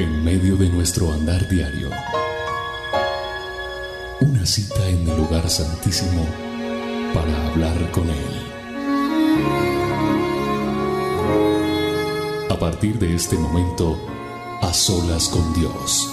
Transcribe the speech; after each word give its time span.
En 0.00 0.24
medio 0.24 0.56
de 0.56 0.66
nuestro 0.70 1.12
andar 1.12 1.46
diario, 1.46 1.90
una 4.22 4.46
cita 4.46 4.88
en 4.88 5.06
el 5.06 5.14
lugar 5.14 5.50
santísimo 5.50 6.26
para 7.12 7.48
hablar 7.48 7.90
con 7.90 8.08
Él. 8.08 8.16
A 12.48 12.58
partir 12.58 12.98
de 12.98 13.14
este 13.14 13.36
momento, 13.36 14.00
a 14.62 14.72
solas 14.72 15.28
con 15.28 15.52
Dios. 15.52 16.10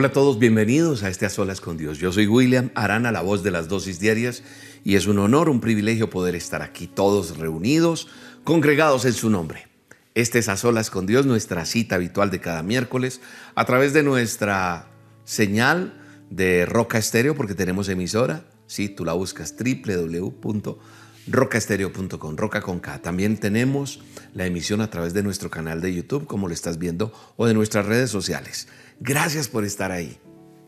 Hola 0.00 0.08
a 0.08 0.12
todos, 0.12 0.38
bienvenidos 0.38 1.02
a 1.02 1.10
este 1.10 1.26
A 1.26 1.28
Solas 1.28 1.60
con 1.60 1.76
Dios. 1.76 1.98
Yo 1.98 2.10
soy 2.10 2.26
William 2.26 2.70
Arana, 2.74 3.12
la 3.12 3.20
voz 3.20 3.42
de 3.42 3.50
las 3.50 3.68
dosis 3.68 4.00
diarias, 4.00 4.42
y 4.84 4.96
es 4.96 5.06
un 5.06 5.18
honor, 5.18 5.48
un 5.48 5.60
privilegio 5.60 6.10
poder 6.10 6.34
estar 6.34 6.62
aquí 6.62 6.86
todos 6.86 7.38
reunidos, 7.38 8.08
congregados 8.44 9.04
en 9.04 9.12
su 9.12 9.30
nombre. 9.30 9.68
Este 10.14 10.40
es 10.40 10.48
A 10.48 10.56
Solas 10.56 10.90
con 10.90 11.06
Dios, 11.06 11.26
nuestra 11.26 11.64
cita 11.64 11.94
habitual 11.94 12.30
de 12.30 12.40
cada 12.40 12.62
miércoles, 12.62 13.20
a 13.54 13.64
través 13.64 13.92
de 13.92 14.02
nuestra 14.02 14.88
señal 15.24 15.94
de 16.30 16.66
Roca 16.66 16.98
Estéreo, 16.98 17.36
porque 17.36 17.54
tenemos 17.54 17.88
emisora. 17.88 18.44
Si 18.66 18.88
tú 18.88 19.04
la 19.04 19.12
buscas 19.12 19.54
www.rocaestereo.com, 19.56 22.36
Roca 22.36 22.60
con. 22.60 22.80
También 22.80 23.36
tenemos 23.36 24.00
la 24.34 24.46
emisión 24.46 24.80
a 24.80 24.90
través 24.90 25.14
de 25.14 25.22
nuestro 25.22 25.48
canal 25.50 25.80
de 25.80 25.94
YouTube, 25.94 26.26
como 26.26 26.48
lo 26.48 26.54
estás 26.54 26.78
viendo, 26.78 27.12
o 27.36 27.46
de 27.46 27.54
nuestras 27.54 27.86
redes 27.86 28.10
sociales. 28.10 28.66
Gracias 29.00 29.46
por 29.48 29.64
estar 29.64 29.92
ahí. 29.92 30.18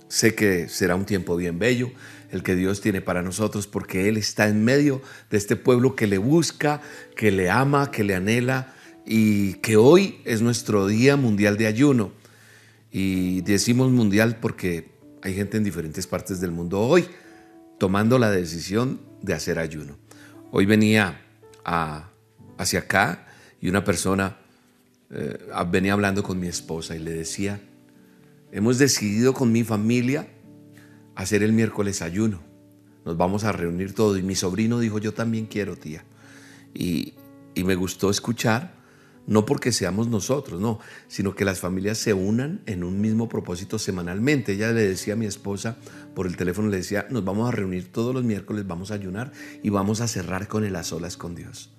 Sé 0.08 0.34
que 0.34 0.68
será 0.68 0.94
un 0.94 1.06
tiempo 1.06 1.36
bien 1.36 1.58
bello 1.58 1.90
el 2.32 2.42
que 2.42 2.56
Dios 2.56 2.80
tiene 2.80 3.00
para 3.00 3.22
nosotros 3.22 3.68
porque 3.68 4.08
Él 4.08 4.16
está 4.16 4.48
en 4.48 4.64
medio 4.64 5.00
de 5.30 5.38
este 5.38 5.54
pueblo 5.54 5.94
que 5.94 6.08
le 6.08 6.18
busca, 6.18 6.80
que 7.14 7.30
le 7.30 7.50
ama, 7.50 7.90
que 7.90 8.02
le 8.02 8.16
anhela 8.16 8.74
y 9.06 9.54
que 9.54 9.76
hoy 9.76 10.20
es 10.24 10.42
nuestro 10.42 10.86
Día 10.88 11.16
Mundial 11.16 11.56
de 11.56 11.66
Ayuno. 11.66 12.12
Y 12.90 13.42
decimos 13.42 13.90
mundial 13.90 14.38
porque 14.40 14.90
hay 15.22 15.34
gente 15.34 15.56
en 15.56 15.64
diferentes 15.64 16.06
partes 16.06 16.40
del 16.40 16.50
mundo 16.50 16.80
hoy 16.80 17.06
tomando 17.78 18.18
la 18.18 18.30
decisión 18.30 19.00
de 19.22 19.34
hacer 19.34 19.58
ayuno. 19.58 19.96
Hoy 20.50 20.66
venía 20.66 21.22
hacia 22.58 22.80
acá 22.80 23.26
y 23.60 23.68
una 23.68 23.84
persona 23.84 24.36
eh, 25.10 25.38
venía 25.70 25.92
hablando 25.92 26.22
con 26.22 26.38
mi 26.38 26.48
esposa 26.48 26.96
y 26.96 26.98
le 26.98 27.12
decía, 27.12 27.60
Hemos 28.52 28.76
decidido 28.76 29.32
con 29.32 29.50
mi 29.50 29.64
familia 29.64 30.28
hacer 31.14 31.42
el 31.42 31.52
miércoles 31.52 32.02
ayuno. 32.02 32.40
Nos 33.04 33.16
vamos 33.16 33.44
a 33.44 33.52
reunir 33.52 33.94
todos. 33.94 34.18
Y 34.18 34.22
mi 34.22 34.34
sobrino 34.34 34.78
dijo, 34.78 34.98
yo 34.98 35.12
también 35.12 35.46
quiero, 35.46 35.76
tía. 35.76 36.04
Y, 36.74 37.14
y 37.54 37.64
me 37.64 37.74
gustó 37.74 38.10
escuchar, 38.10 38.74
no 39.26 39.46
porque 39.46 39.72
seamos 39.72 40.08
nosotros, 40.08 40.60
no, 40.60 40.80
sino 41.06 41.34
que 41.34 41.44
las 41.44 41.60
familias 41.60 41.98
se 41.98 42.12
unan 42.12 42.60
en 42.66 42.82
un 42.82 43.00
mismo 43.00 43.28
propósito 43.28 43.78
semanalmente. 43.78 44.52
Ella 44.52 44.72
le 44.72 44.88
decía 44.88 45.14
a 45.14 45.16
mi 45.16 45.26
esposa 45.26 45.76
por 46.14 46.26
el 46.26 46.36
teléfono, 46.36 46.68
le 46.68 46.78
decía, 46.78 47.06
nos 47.10 47.24
vamos 47.24 47.48
a 47.48 47.52
reunir 47.52 47.92
todos 47.92 48.14
los 48.14 48.24
miércoles, 48.24 48.66
vamos 48.66 48.90
a 48.90 48.94
ayunar 48.94 49.32
y 49.62 49.70
vamos 49.70 50.00
a 50.00 50.08
cerrar 50.08 50.48
con 50.48 50.64
el 50.64 50.76
a 50.76 50.82
solas 50.82 51.16
con 51.16 51.34
Dios. 51.34 51.70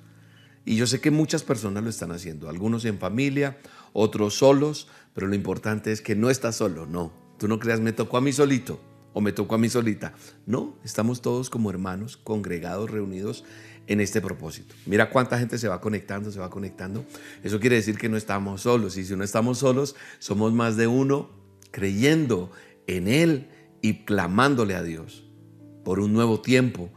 Y 0.66 0.78
yo 0.78 0.88
sé 0.88 1.02
que 1.02 1.12
muchas 1.12 1.44
personas 1.44 1.84
lo 1.84 1.90
están 1.90 2.12
haciendo, 2.12 2.48
algunos 2.48 2.86
en 2.86 2.98
familia, 2.98 3.58
otros 3.92 4.36
solos, 4.36 4.88
pero 5.14 5.28
lo 5.28 5.36
importante 5.36 5.92
es 5.92 6.02
que 6.02 6.16
no 6.16 6.30
estás 6.30 6.56
solo, 6.56 6.86
no. 6.86 7.12
Tú 7.38 7.50
no 7.50 7.60
creas, 7.60 7.82
me 7.82 7.92
tocó 7.92 8.18
a 8.18 8.22
mí 8.22 8.32
solito 8.32 8.80
o 9.14 9.22
me 9.22 9.32
tocó 9.32 9.56
a 9.56 9.58
mí 9.58 9.70
solita. 9.70 10.14
No, 10.46 10.76
estamos 10.84 11.22
todos 11.22 11.50
como 11.50 11.70
hermanos, 11.70 12.18
congregados, 12.18 12.90
reunidos 12.90 13.44
en 13.88 14.00
este 14.00 14.22
propósito. 14.22 14.76
Mira 14.86 15.10
cuánta 15.10 15.38
gente 15.38 15.58
se 15.58 15.68
va 15.68 15.82
conectando, 15.82 16.32
se 16.32 16.40
va 16.40 16.50
conectando. 16.50 17.06
Eso 17.44 17.60
quiere 17.60 17.76
decir 17.76 17.98
que 17.98 18.10
no 18.10 18.18
estamos 18.18 18.62
solos. 18.62 18.98
Y 18.98 19.06
si 19.06 19.16
no 19.16 19.24
estamos 19.24 19.60
solos, 19.60 19.96
somos 20.20 20.54
más 20.54 20.78
de 20.78 20.88
uno 20.88 21.30
creyendo 21.72 22.52
en 22.88 23.08
Él 23.08 23.50
y 23.82 24.06
clamándole 24.06 24.76
a 24.76 24.84
Dios 24.84 25.26
por 25.84 26.00
un 26.00 26.14
nuevo 26.14 26.42
tiempo, 26.42 26.90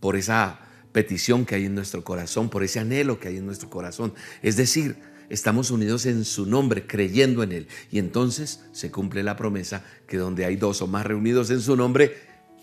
por 0.00 0.16
esa 0.16 0.60
petición 0.92 1.46
que 1.46 1.54
hay 1.54 1.66
en 1.66 1.74
nuestro 1.74 2.04
corazón, 2.04 2.50
por 2.50 2.62
ese 2.62 2.80
anhelo 2.80 3.18
que 3.18 3.28
hay 3.28 3.38
en 3.38 3.46
nuestro 3.46 3.70
corazón. 3.70 4.12
Es 4.42 4.56
decir, 4.56 4.96
estamos 5.32 5.70
unidos 5.70 6.04
en 6.04 6.24
su 6.24 6.44
nombre, 6.46 6.86
creyendo 6.86 7.42
en 7.42 7.52
Él. 7.52 7.68
Y 7.90 7.98
entonces 7.98 8.60
se 8.72 8.90
cumple 8.90 9.22
la 9.22 9.36
promesa 9.36 9.82
que 10.06 10.18
donde 10.18 10.44
hay 10.44 10.56
dos 10.56 10.82
o 10.82 10.86
más 10.86 11.06
reunidos 11.06 11.50
en 11.50 11.62
su 11.62 11.74
nombre, 11.74 12.16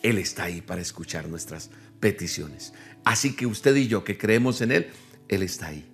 Él 0.03 0.19
está 0.19 0.43
ahí 0.43 0.61
para 0.61 0.81
escuchar 0.81 1.27
nuestras 1.27 1.71
peticiones. 1.99 2.73
Así 3.03 3.35
que 3.35 3.47
usted 3.47 3.75
y 3.75 3.87
yo 3.87 4.03
que 4.03 4.17
creemos 4.17 4.61
en 4.61 4.71
Él, 4.71 4.87
Él 5.27 5.41
está 5.41 5.67
ahí. 5.67 5.85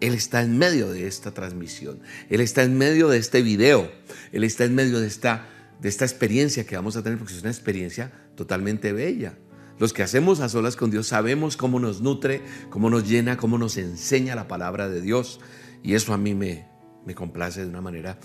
Él 0.00 0.14
está 0.14 0.42
en 0.42 0.58
medio 0.58 0.90
de 0.90 1.06
esta 1.06 1.32
transmisión. 1.32 2.00
Él 2.28 2.40
está 2.40 2.64
en 2.64 2.76
medio 2.76 3.08
de 3.08 3.18
este 3.18 3.40
video. 3.40 3.90
Él 4.32 4.44
está 4.44 4.64
en 4.64 4.74
medio 4.74 5.00
de 5.00 5.06
esta, 5.06 5.48
de 5.80 5.88
esta 5.88 6.04
experiencia 6.04 6.66
que 6.66 6.76
vamos 6.76 6.96
a 6.96 7.02
tener, 7.02 7.18
porque 7.18 7.34
es 7.34 7.40
una 7.40 7.50
experiencia 7.50 8.12
totalmente 8.34 8.92
bella. 8.92 9.38
Los 9.78 9.92
que 9.92 10.02
hacemos 10.02 10.40
a 10.40 10.48
solas 10.48 10.74
con 10.74 10.90
Dios 10.90 11.06
sabemos 11.06 11.56
cómo 11.56 11.78
nos 11.78 12.00
nutre, 12.00 12.42
cómo 12.68 12.90
nos 12.90 13.08
llena, 13.08 13.36
cómo 13.36 13.58
nos 13.58 13.76
enseña 13.76 14.34
la 14.34 14.48
palabra 14.48 14.88
de 14.88 15.00
Dios. 15.00 15.38
Y 15.86 15.94
eso 15.94 16.12
a 16.12 16.18
mí 16.18 16.34
me, 16.34 16.66
me 17.04 17.14
complace 17.14 17.60
de 17.60 17.68
una 17.68 17.80
manera 17.80 18.18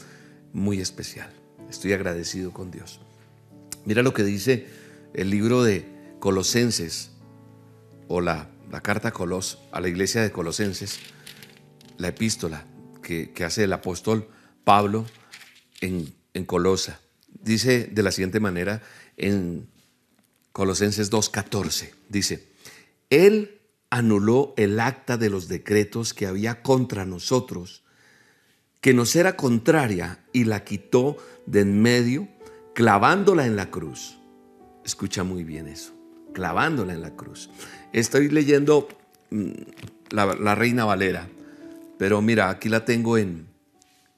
muy 0.51 0.81
especial. 0.81 1.31
Estoy 1.69 1.93
agradecido 1.93 2.51
con 2.51 2.71
Dios. 2.71 2.99
Mira 3.85 4.01
lo 4.01 4.15
que 4.15 4.23
dice 4.23 4.65
el 5.13 5.29
libro 5.29 5.61
de 5.61 5.85
Colosenses 6.19 7.11
o 8.07 8.19
la, 8.19 8.49
la 8.71 8.81
carta 8.81 9.11
Colos, 9.11 9.59
a 9.71 9.79
la 9.79 9.89
iglesia 9.89 10.23
de 10.23 10.31
Colosenses, 10.31 11.01
la 11.99 12.07
epístola 12.07 12.65
que, 13.03 13.31
que 13.31 13.43
hace 13.43 13.65
el 13.65 13.73
apóstol 13.73 14.27
Pablo 14.63 15.05
en, 15.81 16.15
en 16.33 16.45
Colosa. 16.45 16.99
Dice 17.27 17.85
de 17.85 18.01
la 18.01 18.11
siguiente 18.11 18.39
manera 18.39 18.81
en 19.17 19.69
Colosenses 20.51 21.11
2.14. 21.11 21.91
Dice, 22.09 22.47
Él 23.11 23.60
anuló 23.91 24.53
el 24.57 24.79
acta 24.79 25.17
de 25.17 25.29
los 25.29 25.47
decretos 25.47 26.15
que 26.15 26.25
había 26.25 26.63
contra 26.63 27.05
nosotros, 27.05 27.83
que 28.79 28.95
nos 28.95 29.15
era 29.15 29.35
contraria, 29.35 30.23
y 30.33 30.45
la 30.45 30.63
quitó 30.63 31.17
de 31.45 31.59
en 31.59 31.81
medio, 31.81 32.27
clavándola 32.73 33.45
en 33.45 33.55
la 33.55 33.69
cruz. 33.69 34.17
Escucha 34.83 35.23
muy 35.23 35.43
bien 35.43 35.67
eso, 35.67 35.93
clavándola 36.33 36.93
en 36.93 37.01
la 37.01 37.15
cruz. 37.15 37.51
Estoy 37.93 38.29
leyendo 38.29 38.87
mm, 39.29 39.51
la, 40.09 40.55
Reina 40.55 40.85
Valera, 40.85 41.27
pero 41.99 42.21
mira, 42.21 42.49
aquí 42.49 42.69
la 42.69 42.85
tengo 42.85 43.17
en, 43.17 43.45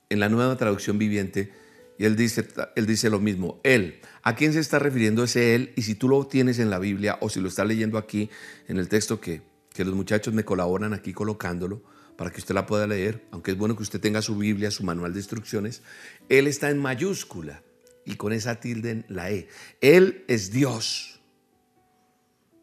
en 0.10 0.20
la 0.20 0.30
nueva 0.30 0.56
traducción 0.56 0.98
viviente 1.00 1.52
y 1.98 2.06
él 2.06 2.16
dice, 2.16 2.48
él 2.76 2.86
dice 2.86 3.10
lo 3.10 3.20
mismo, 3.20 3.60
él. 3.64 4.00
¿A 4.22 4.36
quién 4.36 4.54
se 4.54 4.60
está 4.60 4.78
refiriendo 4.78 5.24
ese 5.24 5.56
él? 5.56 5.74
Y 5.76 5.82
si 5.82 5.96
tú 5.96 6.08
lo 6.08 6.26
tienes 6.28 6.60
en 6.60 6.70
la 6.70 6.80
Biblia 6.80 7.18
o 7.22 7.30
si 7.30 7.42
lo 7.42 7.48
está 7.48 7.66
leyendo 7.66 7.98
aquí 7.98 8.30
en 8.68 8.78
el 8.78 8.88
texto 8.88 9.20
que, 9.20 9.42
que 9.74 9.84
los 9.84 9.96
muchachos 9.96 10.34
me 10.34 10.46
colaboran 10.46 10.94
aquí 10.94 11.14
colocándolo 11.14 11.82
para 12.16 12.32
que 12.32 12.40
usted 12.40 12.54
la 12.54 12.66
pueda 12.66 12.88
leer, 12.88 13.26
aunque 13.32 13.52
es 13.52 13.58
bueno 13.58 13.76
que 13.76 13.84
usted 13.84 14.00
tenga 14.00 14.22
su 14.22 14.38
Biblia, 14.38 14.72
su 14.72 14.84
manual 14.84 15.14
de 15.14 15.20
instrucciones, 15.20 15.82
Él 16.30 16.48
está 16.48 16.70
en 16.70 16.80
mayúscula 16.80 17.64
y 18.06 18.16
con 18.16 18.34
esa 18.34 18.60
tilde 18.60 18.92
en 18.92 19.06
la 19.10 19.32
E. 19.32 19.48
Él 19.82 20.24
es 20.28 20.52
Dios. 20.52 21.22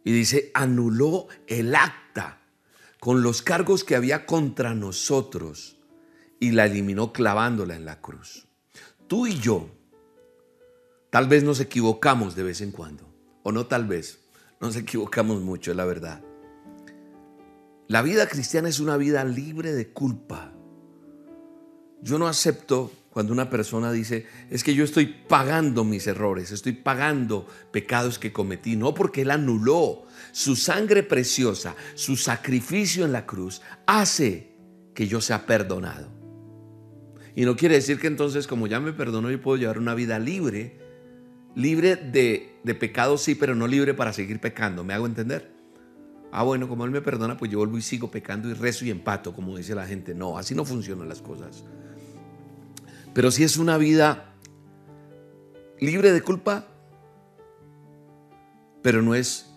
Y 0.05 0.13
dice, 0.13 0.51
anuló 0.55 1.29
el 1.47 1.75
acta 1.75 2.41
con 3.01 3.23
los 3.23 3.43
cargos 3.43 3.85
que 3.85 3.97
había 3.97 4.25
contra 4.25 4.75
nosotros 4.75 5.79
y 6.39 6.53
la 6.53 6.67
eliminó 6.67 7.13
clavándola 7.13 7.77
en 7.77 7.85
la 7.85 8.01
cruz. 8.01 8.47
Tú 9.09 9.27
y 9.27 9.39
yo, 9.39 9.69
tal 11.11 11.29
vez 11.29 11.43
nos 11.43 11.61
equivocamos 11.61 12.35
de 12.37 12.45
vez 12.45 12.61
en 12.61 12.71
cuando, 12.71 13.13
o 13.43 13.53
no 13.53 13.67
tal 13.67 13.87
vez, 13.87 14.21
nos 14.61 14.77
equivocamos 14.77 15.43
mucho, 15.43 15.71
es 15.71 15.77
la 15.77 15.85
verdad. 15.85 16.23
La 17.91 18.03
vida 18.03 18.29
cristiana 18.29 18.69
es 18.69 18.79
una 18.79 18.97
vida 18.97 19.25
libre 19.25 19.73
de 19.73 19.89
culpa. 19.89 20.53
Yo 22.01 22.21
no 22.21 22.29
acepto 22.29 22.93
cuando 23.11 23.33
una 23.33 23.51
persona 23.51 23.91
dice, 23.91 24.27
es 24.49 24.63
que 24.63 24.77
yo 24.77 24.85
estoy 24.85 25.07
pagando 25.07 25.83
mis 25.83 26.07
errores, 26.07 26.53
estoy 26.53 26.75
pagando 26.75 27.49
pecados 27.73 28.21
que 28.21 28.33
cometí, 28.33 28.77
no 28.77 28.95
porque 28.95 29.23
Él 29.23 29.33
anuló 29.33 30.05
su 30.31 30.55
sangre 30.55 31.03
preciosa, 31.03 31.75
su 31.97 32.17
sacrificio 32.17 33.05
en 33.05 33.11
la 33.11 33.27
cruz, 33.27 33.61
hace 33.87 34.53
que 34.95 35.09
yo 35.09 35.21
sea 35.21 35.45
perdonado. 35.45 36.13
Y 37.35 37.45
no 37.45 37.57
quiere 37.57 37.75
decir 37.75 37.99
que 37.99 38.07
entonces, 38.07 38.47
como 38.47 38.69
ya 38.69 38.79
me 38.79 38.93
perdonó, 38.93 39.33
yo 39.33 39.43
puedo 39.43 39.57
llevar 39.57 39.79
una 39.79 39.97
vida 39.97 40.21
libre, 40.21 40.79
libre 41.57 41.97
de, 41.97 42.57
de 42.63 42.75
pecados, 42.77 43.23
sí, 43.23 43.35
pero 43.35 43.57
no 43.57 43.67
libre 43.67 43.95
para 43.95 44.13
seguir 44.13 44.39
pecando. 44.39 44.85
¿Me 44.85 44.95
hago 44.95 45.07
entender? 45.07 45.60
Ah, 46.33 46.45
bueno, 46.45 46.69
como 46.69 46.85
Él 46.85 46.91
me 46.91 47.01
perdona, 47.01 47.37
pues 47.37 47.51
yo 47.51 47.59
vuelvo 47.59 47.79
y 47.79 47.83
sigo 47.83 48.11
pecando 48.11 48.49
y 48.49 48.55
rezo 48.55 48.85
y 48.85 48.91
empato, 48.91 49.35
como 49.35 49.57
dice 49.57 49.75
la 49.75 49.87
gente. 49.87 50.15
No, 50.15 50.39
así 50.39 50.55
no 50.55 50.65
funcionan 50.65 51.09
las 51.09 51.23
cosas. 51.23 51.65
Pero 53.13 53.31
si 53.31 53.43
es 53.43 53.57
una 53.57 53.77
vida 53.77 54.35
libre 55.81 56.13
de 56.13 56.23
culpa, 56.23 56.67
pero 58.83 59.03
no 59.03 59.15
es 59.15 59.53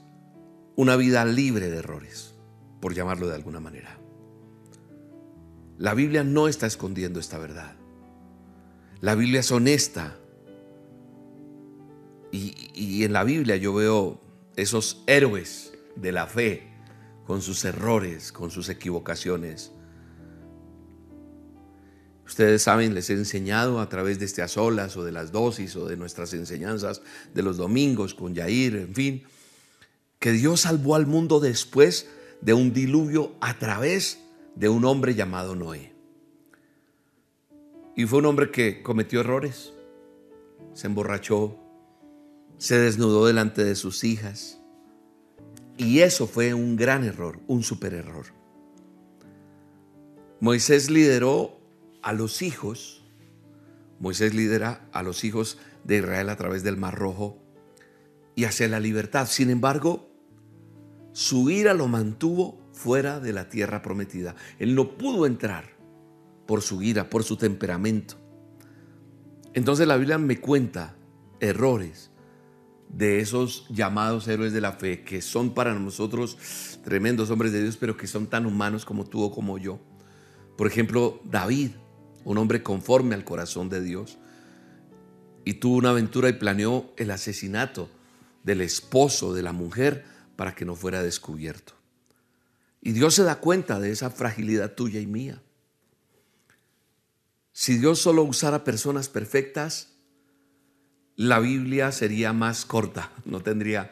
una 0.75 0.95
vida 0.95 1.23
libre 1.25 1.69
de 1.69 1.77
errores, 1.77 2.33
por 2.81 2.93
llamarlo 2.93 3.27
de 3.27 3.35
alguna 3.35 3.59
manera. 3.59 3.99
La 5.77 5.93
Biblia 5.93 6.23
no 6.23 6.47
está 6.47 6.65
escondiendo 6.65 7.19
esta 7.19 7.37
verdad. 7.37 7.75
La 9.01 9.15
Biblia 9.15 9.41
es 9.41 9.51
honesta. 9.51 10.17
Y, 12.31 13.03
en 13.03 13.13
la 13.13 13.23
Biblia 13.23 13.57
yo 13.57 13.73
veo 13.73 14.21
esos 14.55 15.03
héroes 15.07 15.72
de 15.95 16.11
la 16.11 16.27
fe 16.27 16.73
con 17.25 17.41
sus 17.41 17.63
errores, 17.65 18.31
con 18.31 18.51
sus 18.51 18.69
equivocaciones. 18.69 19.71
Ustedes 22.25 22.63
saben, 22.63 22.93
les 22.93 23.09
he 23.09 23.13
enseñado 23.13 23.79
a 23.79 23.89
través 23.89 24.19
de 24.19 24.25
estas 24.25 24.57
olas 24.57 24.95
o 24.97 25.03
de 25.03 25.11
las 25.11 25.31
dosis 25.31 25.75
o 25.75 25.87
de 25.87 25.97
nuestras 25.97 26.33
enseñanzas 26.33 27.01
de 27.33 27.43
los 27.43 27.57
domingos 27.57 28.13
con 28.13 28.33
Yair, 28.33 28.75
en 28.75 28.95
fin, 28.95 29.23
que 30.19 30.31
Dios 30.31 30.61
salvó 30.61 30.95
al 30.95 31.05
mundo 31.05 31.39
después 31.39 32.07
de 32.41 32.53
un 32.53 32.73
diluvio 32.73 33.35
a 33.41 33.57
través 33.59 34.19
de 34.55 34.69
un 34.69 34.85
hombre 34.85 35.15
llamado 35.15 35.55
Noé. 35.55 35.93
Y 37.95 38.05
fue 38.05 38.19
un 38.19 38.25
hombre 38.25 38.49
que 38.49 38.81
cometió 38.81 39.19
errores, 39.19 39.73
se 40.73 40.87
emborrachó, 40.87 41.59
se 42.57 42.79
desnudó 42.79 43.27
delante 43.27 43.63
de 43.63 43.75
sus 43.75 44.03
hijas. 44.03 44.62
Y 45.77 45.99
eso 45.99 46.27
fue 46.27 46.53
un 46.53 46.75
gran 46.75 47.03
error, 47.03 47.39
un 47.47 47.63
super 47.63 47.93
error. 47.93 48.25
Moisés 50.39 50.89
lideró 50.89 51.59
a 52.01 52.13
los 52.13 52.41
hijos, 52.41 53.03
Moisés 53.99 54.33
lidera 54.33 54.87
a 54.91 55.01
los 55.01 55.23
hijos 55.23 55.57
de 55.83 55.97
Israel 55.97 56.29
a 56.29 56.35
través 56.35 56.63
del 56.63 56.77
Mar 56.77 56.95
Rojo 56.95 57.37
y 58.35 58.43
hacia 58.43 58.67
la 58.67 58.79
libertad. 58.79 59.27
Sin 59.27 59.49
embargo, 59.49 60.09
su 61.13 61.49
ira 61.49 61.73
lo 61.73 61.87
mantuvo 61.87 62.59
fuera 62.73 63.19
de 63.19 63.33
la 63.33 63.49
tierra 63.49 63.81
prometida. 63.81 64.35
Él 64.59 64.75
no 64.75 64.97
pudo 64.97 65.25
entrar 65.25 65.73
por 66.45 66.61
su 66.61 66.81
ira, 66.81 67.09
por 67.09 67.23
su 67.23 67.37
temperamento. 67.37 68.15
Entonces 69.53 69.87
la 69.87 69.97
Biblia 69.97 70.17
me 70.17 70.39
cuenta 70.39 70.95
errores 71.39 72.11
de 72.93 73.19
esos 73.19 73.65
llamados 73.69 74.27
héroes 74.27 74.53
de 74.53 74.61
la 74.61 74.73
fe 74.73 75.03
que 75.03 75.21
son 75.21 75.53
para 75.53 75.73
nosotros 75.73 76.37
tremendos 76.83 77.31
hombres 77.31 77.51
de 77.51 77.63
Dios, 77.63 77.77
pero 77.77 77.97
que 77.97 78.07
son 78.07 78.27
tan 78.27 78.45
humanos 78.45 78.85
como 78.85 79.05
tú 79.05 79.23
o 79.23 79.31
como 79.31 79.57
yo. 79.57 79.79
Por 80.57 80.67
ejemplo, 80.67 81.19
David, 81.23 81.71
un 82.23 82.37
hombre 82.37 82.61
conforme 82.61 83.15
al 83.15 83.25
corazón 83.25 83.69
de 83.69 83.81
Dios, 83.81 84.19
y 85.45 85.55
tuvo 85.55 85.77
una 85.77 85.89
aventura 85.89 86.29
y 86.29 86.33
planeó 86.33 86.93
el 86.95 87.11
asesinato 87.11 87.89
del 88.43 88.61
esposo 88.61 89.33
de 89.33 89.41
la 89.41 89.51
mujer 89.51 90.05
para 90.35 90.55
que 90.55 90.65
no 90.65 90.75
fuera 90.75 91.01
descubierto. 91.01 91.73
Y 92.81 92.91
Dios 92.91 93.15
se 93.15 93.23
da 93.23 93.39
cuenta 93.39 93.79
de 93.79 93.91
esa 93.91 94.09
fragilidad 94.09 94.73
tuya 94.73 94.99
y 94.99 95.07
mía. 95.07 95.41
Si 97.51 97.77
Dios 97.77 97.99
solo 97.99 98.23
usara 98.23 98.63
personas 98.63 99.09
perfectas, 99.09 99.92
la 101.15 101.39
Biblia 101.39 101.91
sería 101.91 102.33
más 102.33 102.65
corta, 102.65 103.11
no 103.25 103.41
tendría 103.41 103.91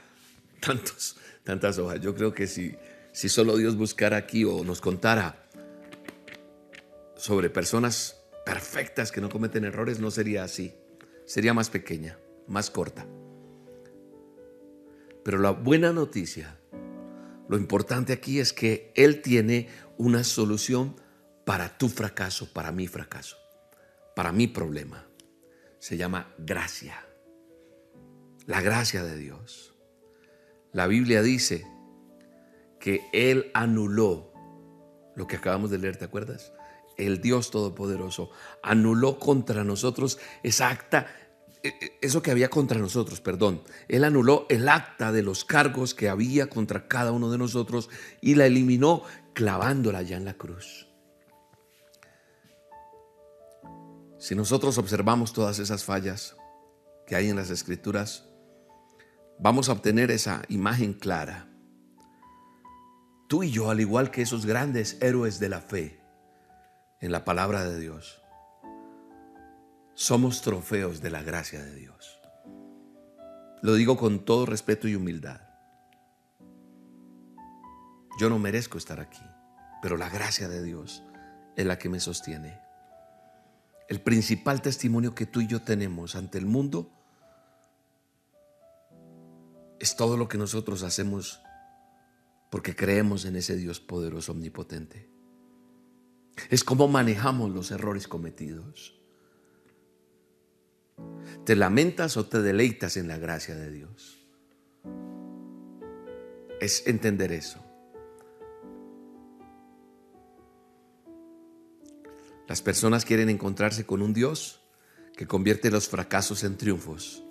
tantos, 0.59 1.17
tantas 1.43 1.77
hojas. 1.77 2.01
Yo 2.01 2.15
creo 2.15 2.33
que 2.33 2.47
si, 2.47 2.75
si 3.11 3.29
solo 3.29 3.57
Dios 3.57 3.75
buscara 3.75 4.17
aquí 4.17 4.43
o 4.43 4.63
nos 4.63 4.81
contara 4.81 5.47
sobre 7.15 7.49
personas 7.49 8.17
perfectas 8.45 9.11
que 9.11 9.21
no 9.21 9.29
cometen 9.29 9.65
errores, 9.65 9.99
no 9.99 10.09
sería 10.09 10.43
así. 10.43 10.73
Sería 11.25 11.53
más 11.53 11.69
pequeña, 11.69 12.17
más 12.47 12.71
corta. 12.71 13.05
Pero 15.23 15.37
la 15.37 15.51
buena 15.51 15.93
noticia, 15.93 16.59
lo 17.47 17.57
importante 17.57 18.13
aquí 18.13 18.39
es 18.39 18.53
que 18.53 18.91
Él 18.95 19.21
tiene 19.21 19.69
una 19.97 20.23
solución 20.23 20.95
para 21.45 21.77
tu 21.77 21.89
fracaso, 21.89 22.51
para 22.51 22.71
mi 22.71 22.87
fracaso, 22.87 23.37
para 24.15 24.31
mi 24.31 24.47
problema. 24.47 25.05
Se 25.77 25.97
llama 25.97 26.33
gracia 26.39 27.05
la 28.51 28.59
gracia 28.59 29.01
de 29.05 29.15
Dios. 29.15 29.73
La 30.73 30.85
Biblia 30.85 31.21
dice 31.21 31.65
que 32.81 33.07
Él 33.13 33.49
anuló 33.53 34.33
lo 35.15 35.25
que 35.25 35.37
acabamos 35.37 35.71
de 35.71 35.77
leer, 35.77 35.95
¿te 35.95 36.03
acuerdas? 36.03 36.51
El 36.97 37.21
Dios 37.21 37.49
Todopoderoso 37.49 38.29
anuló 38.61 39.19
contra 39.19 39.63
nosotros 39.63 40.19
esa 40.43 40.69
acta, 40.69 41.07
e, 41.63 41.69
e, 41.69 41.97
eso 42.01 42.21
que 42.21 42.29
había 42.29 42.49
contra 42.49 42.77
nosotros, 42.77 43.21
perdón. 43.21 43.63
Él 43.87 44.03
anuló 44.03 44.47
el 44.49 44.67
acta 44.67 45.13
de 45.13 45.23
los 45.23 45.45
cargos 45.45 45.95
que 45.95 46.09
había 46.09 46.49
contra 46.49 46.89
cada 46.89 47.13
uno 47.13 47.31
de 47.31 47.37
nosotros 47.37 47.89
y 48.19 48.35
la 48.35 48.47
eliminó 48.47 49.03
clavándola 49.31 50.01
ya 50.01 50.17
en 50.17 50.25
la 50.25 50.33
cruz. 50.33 50.89
Si 54.19 54.35
nosotros 54.35 54.77
observamos 54.77 55.31
todas 55.31 55.57
esas 55.59 55.85
fallas 55.85 56.35
que 57.07 57.15
hay 57.15 57.29
en 57.29 57.37
las 57.37 57.49
escrituras, 57.49 58.25
vamos 59.41 59.69
a 59.69 59.73
obtener 59.73 60.11
esa 60.11 60.43
imagen 60.49 60.93
clara. 60.93 61.47
Tú 63.27 63.43
y 63.43 63.49
yo, 63.49 63.69
al 63.71 63.79
igual 63.79 64.11
que 64.11 64.21
esos 64.21 64.45
grandes 64.45 64.97
héroes 65.01 65.39
de 65.39 65.49
la 65.49 65.61
fe 65.61 65.99
en 66.99 67.11
la 67.11 67.25
palabra 67.25 67.63
de 67.63 67.79
Dios, 67.79 68.21
somos 69.95 70.41
trofeos 70.41 71.01
de 71.01 71.09
la 71.09 71.23
gracia 71.23 71.63
de 71.63 71.75
Dios. 71.75 72.19
Lo 73.63 73.73
digo 73.73 73.97
con 73.97 74.25
todo 74.25 74.45
respeto 74.45 74.87
y 74.87 74.95
humildad. 74.95 75.41
Yo 78.19 78.29
no 78.29 78.37
merezco 78.37 78.77
estar 78.77 78.99
aquí, 78.99 79.23
pero 79.81 79.97
la 79.97 80.09
gracia 80.09 80.49
de 80.49 80.61
Dios 80.61 81.03
es 81.55 81.65
la 81.65 81.79
que 81.79 81.89
me 81.89 81.99
sostiene. 81.99 82.59
El 83.89 84.01
principal 84.01 84.61
testimonio 84.61 85.15
que 85.15 85.25
tú 85.25 85.41
y 85.41 85.47
yo 85.47 85.61
tenemos 85.61 86.15
ante 86.15 86.37
el 86.37 86.45
mundo 86.45 86.91
es 89.81 89.95
todo 89.95 90.15
lo 90.15 90.27
que 90.27 90.37
nosotros 90.37 90.83
hacemos 90.83 91.41
porque 92.51 92.75
creemos 92.75 93.25
en 93.25 93.35
ese 93.35 93.55
Dios 93.55 93.79
poderoso, 93.79 94.31
omnipotente. 94.31 95.09
Es 96.51 96.63
cómo 96.63 96.87
manejamos 96.87 97.49
los 97.49 97.71
errores 97.71 98.07
cometidos. 98.07 98.95
¿Te 101.45 101.55
lamentas 101.55 102.15
o 102.15 102.27
te 102.27 102.43
deleitas 102.43 102.95
en 102.95 103.07
la 103.07 103.17
gracia 103.17 103.55
de 103.55 103.71
Dios? 103.71 104.19
Es 106.59 106.85
entender 106.85 107.31
eso. 107.31 107.59
Las 112.47 112.61
personas 112.61 113.03
quieren 113.03 113.29
encontrarse 113.29 113.87
con 113.87 114.03
un 114.03 114.13
Dios 114.13 114.61
que 115.17 115.25
convierte 115.25 115.71
los 115.71 115.89
fracasos 115.89 116.43
en 116.43 116.55
triunfos 116.57 117.23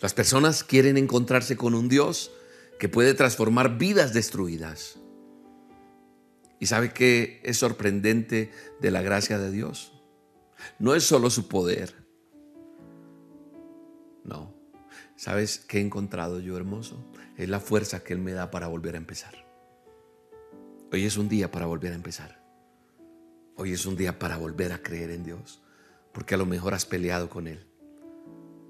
las 0.00 0.14
personas 0.14 0.62
quieren 0.62 0.96
encontrarse 0.96 1.56
con 1.56 1.74
un 1.74 1.88
Dios 1.88 2.30
que 2.78 2.88
puede 2.88 3.14
transformar 3.14 3.78
vidas 3.78 4.12
destruidas. 4.12 4.98
¿Y 6.58 6.66
sabe 6.66 6.92
qué 6.92 7.40
es 7.44 7.58
sorprendente 7.58 8.50
de 8.80 8.90
la 8.90 9.02
gracia 9.02 9.38
de 9.38 9.50
Dios? 9.50 9.92
No 10.78 10.94
es 10.94 11.04
solo 11.04 11.30
su 11.30 11.48
poder. 11.48 11.94
No. 14.24 14.54
¿Sabes 15.16 15.58
qué 15.58 15.78
he 15.78 15.80
encontrado 15.80 16.40
yo 16.40 16.56
hermoso? 16.56 17.10
Es 17.36 17.48
la 17.48 17.60
fuerza 17.60 18.02
que 18.02 18.12
Él 18.12 18.20
me 18.20 18.32
da 18.32 18.50
para 18.50 18.68
volver 18.68 18.94
a 18.94 18.98
empezar. 18.98 19.46
Hoy 20.92 21.04
es 21.04 21.16
un 21.16 21.28
día 21.28 21.50
para 21.50 21.66
volver 21.66 21.92
a 21.92 21.96
empezar. 21.96 22.42
Hoy 23.56 23.72
es 23.72 23.86
un 23.86 23.96
día 23.96 24.18
para 24.18 24.36
volver 24.36 24.72
a 24.72 24.82
creer 24.82 25.10
en 25.10 25.24
Dios. 25.24 25.62
Porque 26.12 26.34
a 26.34 26.38
lo 26.38 26.46
mejor 26.46 26.74
has 26.74 26.84
peleado 26.84 27.28
con 27.28 27.46
Él. 27.46 27.65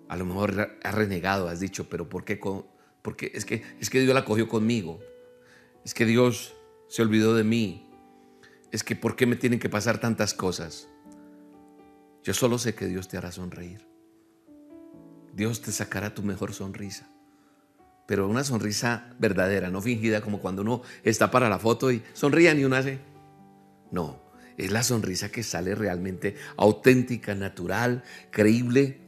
A 0.08 0.16
lo 0.16 0.24
mejor 0.24 0.78
has 0.82 0.94
renegado, 0.94 1.48
has 1.48 1.60
dicho, 1.60 1.88
pero 1.88 2.08
¿por 2.08 2.24
qué? 2.24 2.40
Porque 3.02 3.32
es 3.34 3.44
que, 3.44 3.62
es 3.80 3.90
que 3.90 4.00
Dios 4.00 4.14
la 4.14 4.24
cogió 4.24 4.48
conmigo. 4.48 5.00
Es 5.84 5.94
que 5.94 6.04
Dios 6.04 6.54
se 6.88 7.02
olvidó 7.02 7.34
de 7.34 7.44
mí. 7.44 7.88
Es 8.72 8.84
que 8.84 8.96
¿por 8.96 9.16
qué 9.16 9.26
me 9.26 9.36
tienen 9.36 9.58
que 9.58 9.68
pasar 9.68 9.98
tantas 9.98 10.34
cosas? 10.34 10.88
Yo 12.22 12.34
solo 12.34 12.58
sé 12.58 12.74
que 12.74 12.86
Dios 12.86 13.08
te 13.08 13.16
hará 13.16 13.30
sonreír. 13.30 13.86
Dios 15.32 15.60
te 15.60 15.70
sacará 15.70 16.14
tu 16.14 16.22
mejor 16.22 16.52
sonrisa. 16.52 17.08
Pero 18.06 18.28
una 18.28 18.44
sonrisa 18.44 19.14
verdadera, 19.18 19.70
no 19.70 19.82
fingida 19.82 20.20
como 20.20 20.40
cuando 20.40 20.62
uno 20.62 20.82
está 21.02 21.30
para 21.30 21.48
la 21.48 21.58
foto 21.58 21.90
y 21.90 22.02
sonríe 22.12 22.52
y 22.54 22.64
uno 22.64 22.76
hace. 22.76 23.00
No, 23.90 24.20
es 24.56 24.70
la 24.70 24.82
sonrisa 24.82 25.30
que 25.30 25.42
sale 25.42 25.74
realmente 25.74 26.36
auténtica, 26.56 27.34
natural, 27.34 28.02
creíble 28.30 29.05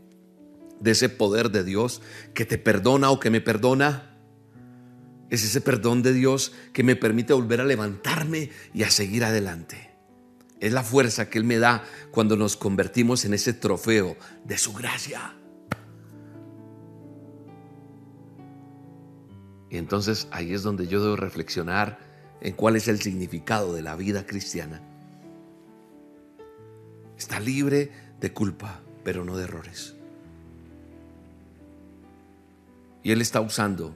de 0.80 0.92
ese 0.92 1.08
poder 1.08 1.50
de 1.50 1.64
Dios 1.64 2.02
que 2.34 2.44
te 2.44 2.58
perdona 2.58 3.10
o 3.10 3.20
que 3.20 3.30
me 3.30 3.40
perdona. 3.40 4.16
Es 5.30 5.44
ese 5.44 5.60
perdón 5.60 6.02
de 6.02 6.12
Dios 6.12 6.52
que 6.72 6.82
me 6.82 6.96
permite 6.96 7.32
volver 7.32 7.60
a 7.60 7.64
levantarme 7.64 8.50
y 8.72 8.82
a 8.82 8.90
seguir 8.90 9.24
adelante. 9.24 9.90
Es 10.60 10.72
la 10.72 10.82
fuerza 10.82 11.30
que 11.30 11.38
Él 11.38 11.44
me 11.44 11.58
da 11.58 11.84
cuando 12.10 12.36
nos 12.36 12.56
convertimos 12.56 13.24
en 13.24 13.34
ese 13.34 13.52
trofeo 13.52 14.16
de 14.44 14.58
su 14.58 14.72
gracia. 14.72 15.34
Y 19.70 19.76
entonces 19.76 20.28
ahí 20.30 20.54
es 20.54 20.62
donde 20.62 20.86
yo 20.86 21.02
debo 21.02 21.16
reflexionar 21.16 21.98
en 22.40 22.54
cuál 22.54 22.76
es 22.76 22.88
el 22.88 23.00
significado 23.00 23.74
de 23.74 23.82
la 23.82 23.96
vida 23.96 24.26
cristiana. 24.26 24.82
Está 27.18 27.38
libre 27.40 27.90
de 28.20 28.32
culpa, 28.32 28.80
pero 29.04 29.24
no 29.24 29.36
de 29.36 29.44
errores. 29.44 29.97
Y 33.08 33.10
Él 33.10 33.22
está 33.22 33.40
usando 33.40 33.94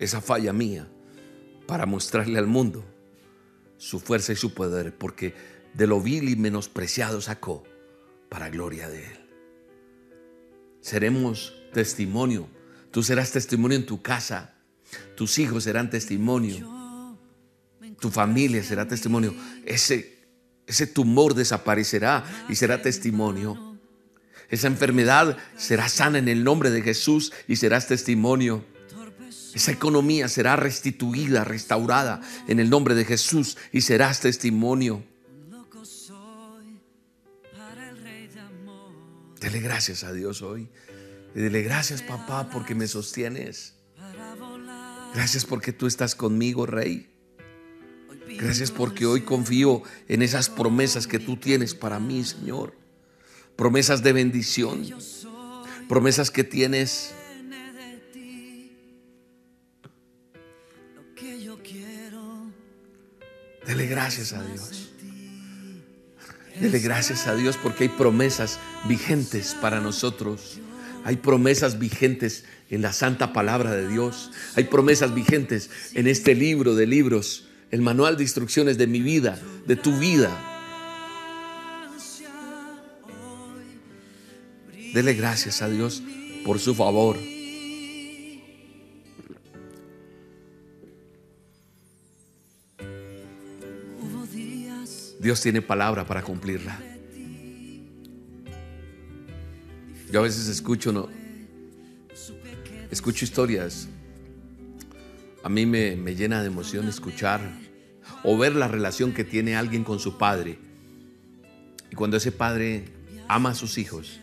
esa 0.00 0.20
falla 0.20 0.52
mía 0.52 0.88
para 1.64 1.86
mostrarle 1.86 2.40
al 2.40 2.48
mundo 2.48 2.84
su 3.78 4.00
fuerza 4.00 4.32
y 4.32 4.36
su 4.36 4.52
poder, 4.52 4.98
porque 4.98 5.32
de 5.74 5.86
lo 5.86 6.00
vil 6.00 6.28
y 6.28 6.34
menospreciado 6.34 7.20
sacó 7.20 7.62
para 8.28 8.50
gloria 8.50 8.88
de 8.88 9.04
Él. 9.04 9.18
Seremos 10.80 11.54
testimonio. 11.72 12.48
Tú 12.90 13.04
serás 13.04 13.30
testimonio 13.30 13.78
en 13.78 13.86
tu 13.86 14.02
casa. 14.02 14.54
Tus 15.14 15.38
hijos 15.38 15.62
serán 15.62 15.88
testimonio. 15.88 17.16
Tu 18.00 18.10
familia 18.10 18.64
será 18.64 18.88
testimonio. 18.88 19.36
Ese, 19.64 20.18
ese 20.66 20.88
tumor 20.88 21.32
desaparecerá 21.32 22.24
y 22.48 22.56
será 22.56 22.82
testimonio. 22.82 23.73
Esa 24.50 24.66
enfermedad 24.66 25.36
será 25.56 25.88
sana 25.88 26.18
en 26.18 26.28
el 26.28 26.44
nombre 26.44 26.70
de 26.70 26.82
Jesús 26.82 27.32
y 27.48 27.56
serás 27.56 27.86
testimonio. 27.88 28.64
Esa 29.54 29.70
economía 29.70 30.28
será 30.28 30.56
restituida, 30.56 31.44
restaurada 31.44 32.20
en 32.48 32.58
el 32.58 32.70
nombre 32.70 32.94
de 32.94 33.04
Jesús 33.04 33.56
y 33.72 33.82
serás 33.82 34.20
testimonio. 34.20 35.04
Dele 39.40 39.60
gracias 39.60 40.04
a 40.04 40.12
Dios 40.12 40.42
hoy. 40.42 40.68
Y 41.34 41.40
dile 41.40 41.62
gracias 41.62 42.02
papá 42.02 42.48
porque 42.50 42.74
me 42.74 42.88
sostienes. 42.88 43.74
Gracias 45.14 45.44
porque 45.44 45.72
tú 45.72 45.86
estás 45.86 46.14
conmigo, 46.14 46.66
Rey. 46.66 47.10
Gracias 48.38 48.70
porque 48.70 49.06
hoy 49.06 49.20
confío 49.20 49.82
en 50.08 50.22
esas 50.22 50.48
promesas 50.48 51.06
que 51.06 51.18
tú 51.18 51.36
tienes 51.36 51.74
para 51.74 52.00
mí, 52.00 52.24
Señor. 52.24 52.74
Promesas 53.56 54.02
de 54.02 54.12
bendición. 54.12 54.84
Promesas 55.88 56.30
que 56.30 56.44
tienes 56.44 57.14
Dele 63.66 63.86
gracias 63.86 64.32
a 64.32 64.42
Dios. 64.42 64.90
Dele 66.60 66.78
gracias 66.78 67.26
a 67.26 67.34
Dios 67.34 67.56
porque 67.56 67.84
hay 67.84 67.88
promesas 67.88 68.60
vigentes 68.86 69.56
para 69.60 69.80
nosotros. 69.80 70.60
Hay 71.04 71.16
promesas 71.16 71.78
vigentes 71.78 72.44
en 72.70 72.82
la 72.82 72.92
santa 72.92 73.32
palabra 73.32 73.72
de 73.72 73.88
Dios. 73.88 74.30
Hay 74.54 74.64
promesas 74.64 75.14
vigentes 75.14 75.70
en 75.94 76.06
este 76.06 76.34
libro 76.34 76.74
de 76.74 76.86
libros, 76.86 77.48
el 77.70 77.82
manual 77.82 78.16
de 78.16 78.22
instrucciones 78.22 78.78
de 78.78 78.86
mi 78.86 79.00
vida, 79.00 79.38
de 79.66 79.76
tu 79.76 79.98
vida. 79.98 80.53
Dele 84.94 85.14
gracias 85.14 85.60
a 85.60 85.68
Dios 85.68 86.04
por 86.44 86.60
su 86.60 86.72
favor. 86.72 87.18
Dios 95.18 95.40
tiene 95.40 95.62
palabra 95.62 96.06
para 96.06 96.22
cumplirla. 96.22 96.78
Yo 100.12 100.20
a 100.20 100.22
veces 100.22 100.46
escucho, 100.46 100.92
no, 100.92 101.08
escucho 102.92 103.24
historias. 103.24 103.88
A 105.42 105.48
mí 105.48 105.66
me, 105.66 105.96
me 105.96 106.14
llena 106.14 106.40
de 106.40 106.46
emoción 106.46 106.86
escuchar 106.86 107.40
o 108.22 108.38
ver 108.38 108.54
la 108.54 108.68
relación 108.68 109.12
que 109.12 109.24
tiene 109.24 109.56
alguien 109.56 109.82
con 109.82 109.98
su 109.98 110.18
padre. 110.18 110.56
Y 111.90 111.96
cuando 111.96 112.16
ese 112.16 112.30
padre 112.30 112.84
ama 113.26 113.50
a 113.50 113.54
sus 113.54 113.76
hijos 113.76 114.20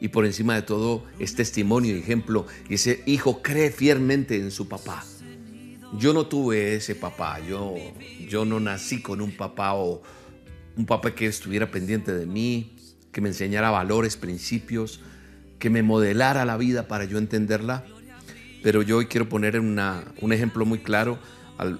y 0.00 0.08
por 0.08 0.26
encima 0.26 0.54
de 0.54 0.62
todo 0.62 1.04
es 1.18 1.34
testimonio 1.34 1.96
ejemplo, 1.96 2.46
y 2.68 2.74
ese 2.74 3.02
hijo 3.06 3.42
cree 3.42 3.70
fielmente 3.70 4.36
en 4.36 4.50
su 4.50 4.68
papá. 4.68 5.04
Yo 5.98 6.12
no 6.12 6.26
tuve 6.26 6.74
ese 6.74 6.94
papá, 6.94 7.40
yo, 7.40 7.74
yo 8.28 8.44
no 8.44 8.60
nací 8.60 9.00
con 9.00 9.20
un 9.20 9.36
papá 9.36 9.74
o, 9.74 10.02
un 10.78 10.86
papá 10.86 11.14
que 11.14 11.26
estuviera 11.26 11.70
pendiente 11.70 12.12
de 12.14 12.24
mí, 12.24 12.76
que 13.10 13.20
me 13.20 13.28
enseñara 13.28 13.70
valores, 13.70 14.16
principios, 14.16 15.00
que 15.58 15.70
me 15.70 15.82
modelara 15.82 16.44
la 16.44 16.56
vida 16.56 16.86
para 16.86 17.04
yo 17.04 17.18
entenderla. 17.18 17.84
Pero 18.62 18.82
yo 18.82 18.98
hoy 18.98 19.06
quiero 19.06 19.28
poner 19.28 19.58
una, 19.58 20.04
un 20.20 20.32
ejemplo 20.32 20.64
muy 20.64 20.78
claro. 20.78 21.18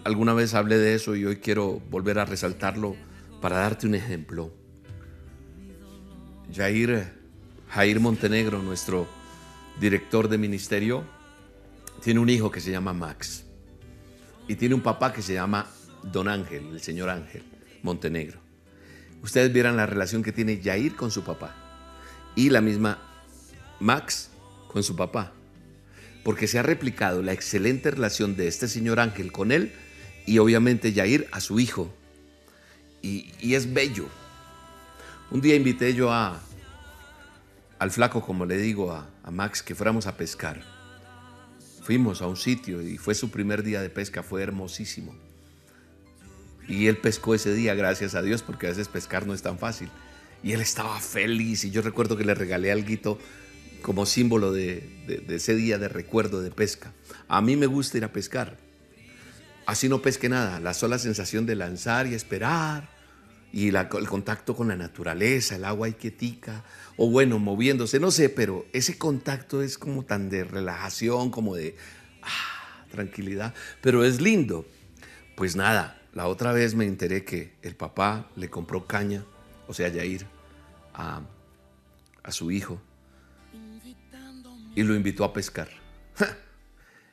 alguna 0.05 0.35
vez 0.35 0.55
hablé 0.55 0.79
de 0.79 0.95
eso 0.95 1.15
y 1.15 1.25
hoy 1.25 1.37
quiero 1.37 1.81
volver 1.91 2.19
a 2.19 2.25
resaltarlo 2.25 2.97
para 3.41 3.59
darte 3.59 3.87
un 3.87 3.95
ejemplo. 3.95 4.53
Jair, 6.53 7.18
Jair 7.71 8.01
Montenegro, 8.01 8.63
nuestro 8.63 9.09
director 9.81 10.29
de 10.29 10.39
ministerio, 10.39 11.05
tiene 12.03 12.21
un 12.21 12.29
hijo 12.29 12.51
que 12.51 12.61
se 12.61 12.71
llama 12.71 12.93
Max 12.93 13.45
y 14.47 14.55
tiene 14.57 14.75
un 14.75 14.81
papá 14.81 15.13
que 15.13 15.23
se 15.23 15.35
llama 15.35 15.67
Don 16.03 16.29
Ángel, 16.29 16.69
el 16.73 16.81
señor 16.81 17.11
Ángel 17.11 17.43
Montenegro 17.83 18.49
ustedes 19.23 19.53
vieran 19.53 19.77
la 19.77 19.87
relación 19.87 20.23
que 20.23 20.33
tiene 20.33 20.61
Jair 20.63 20.95
con 20.95 21.11
su 21.11 21.23
papá 21.23 21.55
y 22.35 22.51
la 22.51 22.61
misma 22.61 22.99
Max 23.81 24.31
con 24.69 24.83
su 24.83 24.97
papá. 24.97 25.33
Porque 26.25 26.47
se 26.47 26.59
ha 26.59 26.63
replicado 26.63 27.23
la 27.23 27.33
excelente 27.33 27.91
relación 27.91 28.37
de 28.37 28.49
este 28.49 28.69
señor 28.69 29.01
Ángel 29.01 29.33
con 29.33 29.53
él 29.53 29.73
y 30.27 30.39
obviamente 30.39 30.93
Jair 30.93 31.27
a 31.33 31.41
su 31.41 31.59
hijo. 31.59 31.93
Y, 33.01 33.55
es 33.55 33.73
bello. 33.73 34.07
Un 35.31 35.41
día 35.41 35.55
invité 35.55 35.95
yo 35.95 36.13
a, 36.13 36.41
al 37.79 37.91
flaco, 37.91 38.23
como 38.23 38.45
le 38.45 38.57
digo 38.57 38.93
a, 38.93 39.31
Max, 39.31 39.63
que 39.63 39.75
fuéramos 39.75 40.07
a 40.07 40.17
pescar. 40.17 40.63
Fuimos 41.83 42.23
a 42.23 42.27
un 42.27 42.37
sitio 42.37 42.83
y 42.83 42.99
fue 42.99 43.15
su 43.15 43.31
primer 43.31 43.63
día 43.63 43.81
de 43.81 43.89
pesca, 43.89 44.23
fue 44.23 44.43
hermosísimo. 44.43 45.15
Y 46.67 46.87
él 46.87 46.99
pescó 46.99 47.35
ese 47.35 47.55
día, 47.55 47.75
gracias 47.75 48.15
a 48.15 48.23
Dios, 48.23 48.43
porque 48.43 48.67
a 48.67 48.71
veces 48.71 48.89
pescar 48.89 49.27
no 49.27 49.33
es 49.33 49.43
tan 49.43 49.59
fácil. 49.59 49.89
Y 50.43 50.53
él 50.53 50.61
estaba 50.61 51.01
feliz 51.01 51.65
y 51.65 51.71
yo 51.71 51.81
recuerdo 51.83 52.17
que 52.17 52.25
le 52.25 52.35
regalé 52.35 52.71
algo 52.71 53.19
como 53.81 54.07
símbolo 54.07 54.53
de, 54.53 55.25
ese 55.29 55.55
día 55.55 55.79
de 55.79 55.89
recuerdo 55.89 56.41
de 56.43 56.51
pesca. 56.51 56.93
A 57.29 57.41
mí 57.41 57.57
me 57.57 57.67
gusta 57.67 57.97
ir 57.97 58.05
a 58.05 58.13
pescar. 58.13 58.59
Así 59.67 59.89
no 59.89 60.03
pesque 60.03 60.29
nada, 60.29 60.61
la 60.61 60.75
sola 60.75 60.99
sensación 60.99 61.47
de 61.47 61.55
lanzar 61.55 62.07
y 62.07 62.15
esperar 62.15 62.98
y 63.53 63.69
el 63.69 64.09
contacto 64.09 64.55
con 64.55 64.69
la 64.69 64.77
naturaleza, 64.77 65.57
el 65.57 65.65
agua 65.65 65.87
ahí 65.87 65.95
quietica, 65.95 66.65
o 66.97 67.11
bueno, 67.11 67.39
moviéndose, 67.39 67.99
no 67.99 68.11
sé, 68.11 68.29
pero 68.29 68.67
ese 68.73 68.99
contacto 68.99 69.63
es 69.63 69.79
como 69.79 70.05
tan 70.05 70.29
de 70.29 70.45
relajación, 70.45 71.31
como 71.31 71.55
de 71.55 71.77
ah, 72.23 72.85
tranquilidad, 72.91 73.55
pero 73.81 74.05
es 74.05 74.21
lindo. 74.21 74.67
Pues 75.35 75.57
nada, 75.57 76.03
la 76.13 76.27
otra 76.27 76.53
vez 76.53 76.75
me 76.75 76.85
enteré 76.85 77.25
que 77.25 77.55
el 77.63 77.75
papá 77.75 78.29
le 78.37 78.51
compró 78.51 78.87
caña, 78.87 79.25
o 79.67 79.73
sea, 79.73 79.89
Yair, 79.89 80.27
a, 80.93 81.23
a 82.23 82.33
su 82.33 82.51
hijo 82.51 82.81
y 84.75 84.83
lo 84.83 84.95
invitó 84.95 85.25
a 85.25 85.33
pescar. 85.33 85.69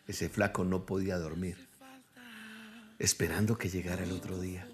Ese 0.08 0.30
flaco 0.30 0.64
no 0.64 0.86
podía 0.86 1.18
dormir, 1.18 1.68
esperando 3.00 3.58
que 3.58 3.70
llegara 3.70 4.04
el 4.04 4.12
otro 4.12 4.40
día 4.40 4.68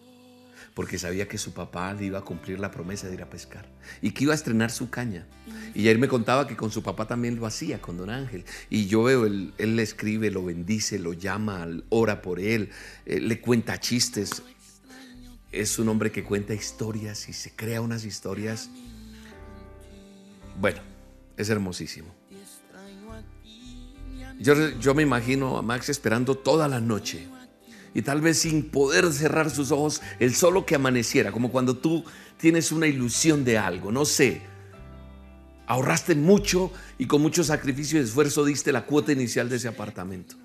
porque 0.74 0.98
sabía 0.98 1.28
que 1.28 1.38
su 1.38 1.54
papá 1.54 1.94
le 1.94 2.06
iba 2.06 2.20
a 2.20 2.22
cumplir 2.22 2.60
la 2.60 2.72
promesa 2.72 3.08
de 3.08 3.16
ir 3.16 3.22
a 3.22 3.30
pescar 3.30 3.68
y 4.02 4.12
que 4.12 4.24
iba 4.24 4.34
a 4.34 4.36
estrenar 4.36 4.72
su 4.72 4.90
caña. 4.90 5.26
Y 5.74 5.88
él 5.88 6.00
me 6.00 6.08
contaba 6.08 6.48
que 6.48 6.56
con 6.56 6.72
su 6.72 6.84
papá 6.84 7.08
también 7.08 7.36
lo 7.36 7.46
hacía, 7.46 7.82
con 7.82 7.98
don 7.98 8.10
Ángel. 8.10 8.46
Y 8.70 8.88
yo 8.88 9.04
veo, 9.04 9.26
él, 9.26 9.54
le 9.58 9.84
escribe, 9.84 10.32
lo 10.32 10.44
bendice, 10.44 11.00
lo 11.00 11.14
llama, 11.14 11.68
ora 11.90 12.22
por 12.22 12.40
él, 12.40 12.70
eh, 13.06 13.20
le 13.20 13.40
cuenta 13.40 13.80
chistes. 13.80 14.44
Es 15.52 15.80
un 15.80 15.90
hombre 15.90 16.12
que 16.12 16.24
cuenta 16.24 16.54
historias 16.54 17.28
y 17.28 17.34
se 17.34 17.52
crea 17.56 17.82
unas 17.82 18.06
historias. 18.06 18.70
Bueno, 20.60 20.80
es 21.38 21.50
hermosísimo. 21.50 22.14
Yo, 24.40 24.56
yo 24.80 24.96
me 24.96 25.04
imagino 25.04 25.58
a 25.58 25.62
Max 25.62 25.90
esperando 25.90 26.36
toda 26.36 26.68
la 26.68 26.80
noche 26.80 27.28
y 27.94 28.02
tal 28.02 28.22
vez 28.22 28.40
sin 28.40 28.70
poder 28.70 29.12
cerrar 29.12 29.50
sus 29.50 29.72
ojos 29.72 30.02
el 30.20 30.34
solo 30.34 30.66
que 30.66 30.76
amaneciera, 30.76 31.32
como 31.32 31.52
cuando 31.52 31.78
tú 31.78 32.04
tienes 32.38 32.72
una 32.72 32.88
ilusión 32.88 33.44
de 33.44 33.58
algo, 33.58 33.92
no 33.92 34.06
sé. 34.06 34.42
Ahorraste 35.68 36.16
mucho 36.16 36.72
y 36.98 37.06
con 37.06 37.22
mucho 37.22 37.44
sacrificio 37.44 38.00
y 38.00 38.04
esfuerzo 38.04 38.44
diste 38.44 38.72
la 38.72 38.86
cuota 38.86 39.12
inicial 39.12 39.50
de 39.50 39.58
ese 39.58 39.68
apartamento. 39.68 40.36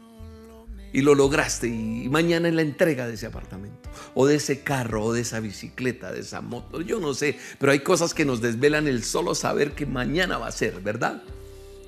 Y 0.92 1.02
lo 1.02 1.14
lograste 1.14 1.66
y 1.66 2.08
mañana 2.08 2.48
en 2.48 2.56
la 2.56 2.62
entrega 2.62 3.06
de 3.06 3.14
ese 3.14 3.26
apartamento, 3.26 3.90
o 4.14 4.26
de 4.26 4.36
ese 4.36 4.60
carro, 4.60 5.04
o 5.04 5.12
de 5.12 5.22
esa 5.22 5.40
bicicleta, 5.40 6.12
de 6.12 6.20
esa 6.20 6.40
moto, 6.40 6.80
yo 6.80 7.00
no 7.00 7.12
sé, 7.12 7.38
pero 7.58 7.72
hay 7.72 7.80
cosas 7.80 8.14
que 8.14 8.24
nos 8.24 8.40
desvelan 8.40 8.86
el 8.86 9.04
solo 9.04 9.34
saber 9.34 9.72
que 9.72 9.84
mañana 9.84 10.38
va 10.38 10.46
a 10.46 10.52
ser, 10.52 10.80
¿verdad? 10.80 11.22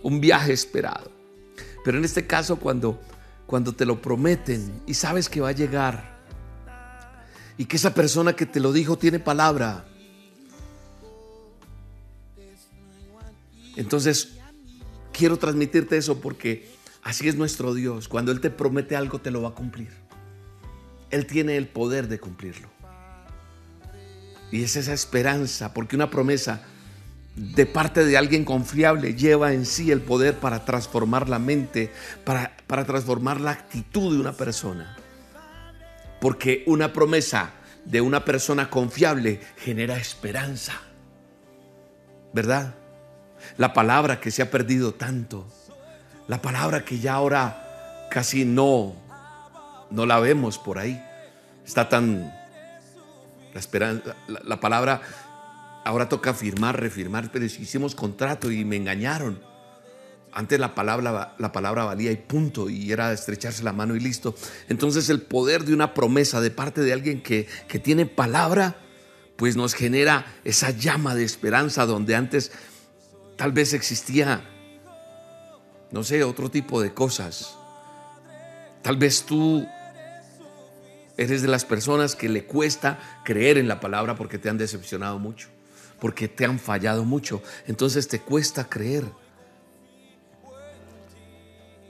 Un 0.03 0.21
viaje 0.21 0.53
esperado. 0.53 1.11
Pero 1.85 1.99
en 1.99 2.05
este 2.05 2.27
caso, 2.27 2.57
cuando 2.57 3.00
cuando 3.49 3.73
te 3.73 3.87
lo 3.87 4.02
prometen 4.02 4.83
y 4.87 4.93
sabes 4.93 5.31
que 5.31 5.40
va 5.40 5.49
a 5.49 5.52
llegar 5.52 6.19
y 7.57 7.64
que 7.64 7.76
esa 7.76 7.95
persona 7.95 8.37
que 8.37 8.45
te 8.45 8.61
lo 8.61 8.75
dijo 8.75 8.99
tiene 8.99 9.21
palabra. 9.21 9.87
Entonces, 13.75 14.35
quiero 15.14 15.38
transmitirte 15.38 15.97
eso 15.97 16.21
porque 16.21 16.69
así 17.02 17.26
es 17.26 17.37
nuestro 17.37 17.73
Dios. 17.73 18.07
Cuando 18.07 18.33
Él 18.33 18.40
te 18.43 18.50
promete 18.50 18.97
algo, 18.97 19.19
te 19.19 19.31
lo 19.31 19.40
va 19.40 19.49
a 19.49 19.55
cumplir. 19.55 19.93
Él 21.11 21.25
tiene 21.25 21.57
el 21.57 21.69
poder 21.69 22.07
de 22.09 22.21
cumplirlo. 22.21 22.69
Y 24.52 24.62
es 24.62 24.76
esa 24.76 24.93
esperanza, 24.93 25.73
porque 25.73 25.97
una 25.97 26.11
promesa 26.11 26.64
de 27.35 27.64
parte 27.64 28.05
de 28.05 28.19
alguien 28.19 28.45
confiable 28.45 29.14
lleva 29.14 29.55
en 29.55 29.64
sí 29.64 29.90
el 29.90 30.02
poder 30.02 30.38
para 30.38 30.67
transformar 30.67 31.31
la 31.31 31.38
mente, 31.38 31.90
para, 32.25 32.58
para 32.68 32.84
transformar 32.84 33.40
la 33.40 33.50
actitud 33.50 34.14
de 34.14 34.20
una 34.20 34.34
persona. 34.34 34.96
Porque 36.20 36.62
una 36.66 36.92
promesa 36.92 37.54
de 37.84 38.00
una 38.00 38.25
persona 38.25 38.70
confiable 38.70 39.40
genera 39.56 39.96
esperanza. 39.96 40.75
¿Verdad? 42.32 42.75
La 43.56 43.72
palabra 43.72 44.20
que 44.20 44.30
se 44.30 44.42
ha 44.42 44.50
perdido 44.50 44.94
tanto. 44.94 45.48
La 46.28 46.42
palabra 46.42 46.84
que 46.84 46.98
ya 46.98 47.14
ahora 47.14 48.06
casi 48.10 48.44
no, 48.44 48.94
no 49.90 50.04
la 50.04 50.20
vemos 50.20 50.58
por 50.58 50.78
ahí. 50.78 51.02
Está 51.66 51.88
tan... 51.88 52.32
La, 53.54 53.60
esperanza, 53.60 54.14
la 54.26 54.60
palabra 54.60 55.00
ahora 55.84 56.06
toca 56.06 56.34
firmar, 56.34 56.78
refirmar, 56.78 57.30
pero 57.32 57.46
hicimos 57.46 57.94
contrato 57.94 58.50
y 58.50 58.62
me 58.66 58.76
engañaron. 58.76 59.48
Antes 60.38 60.61
la 60.61 60.73
palabra, 60.73 61.35
la 61.37 61.50
palabra 61.50 61.83
valía 61.83 62.12
y 62.12 62.16
punto, 62.16 62.71
y 62.71 62.92
era 62.92 63.12
estrecharse 63.12 63.64
la 63.64 63.73
mano 63.73 63.97
y 63.97 63.99
listo. 63.99 64.37
Entonces 64.68 65.09
el 65.09 65.21
poder 65.21 65.64
de 65.64 65.75
una 65.75 65.95
promesa 65.95 66.40
de 66.40 66.52
parte 66.52 66.80
de 66.80 66.92
alguien 66.92 67.25
que, 67.25 67.49
que 67.66 67.80
tiene 67.80 68.07
palabra, 68.07 68.76
pues 69.35 69.57
nos 69.57 69.75
genera 69.75 70.26
esa 70.45 70.71
llama 70.71 71.16
de 71.16 71.25
esperanza 71.25 71.87
donde 71.87 72.14
antes 72.14 72.52
tal 73.35 73.50
vez 73.50 73.73
existía, 73.73 74.49
no 75.90 76.04
sé, 76.04 76.23
otro 76.23 76.52
tipo 76.52 76.80
de 76.80 76.95
cosas. 76.95 77.57
Tal 78.83 78.97
vez 78.97 79.25
tú 79.25 79.66
eres 81.16 81.42
de 81.42 81.49
las 81.49 81.64
personas 81.64 82.14
que 82.14 82.28
le 82.28 82.45
cuesta 82.45 83.00
creer 83.25 83.59
en 83.59 83.66
la 83.66 83.80
palabra 83.80 84.14
porque 84.14 84.38
te 84.38 84.49
han 84.49 84.57
decepcionado 84.57 85.18
mucho 85.18 85.49
porque 85.99 86.28
te 86.28 86.45
han 86.45 86.61
fallado 86.61 87.04
mucho. 87.04 87.42
Entonces 87.66 88.07
te 88.07 88.21
cuesta 88.21 88.68
creer. 88.68 89.04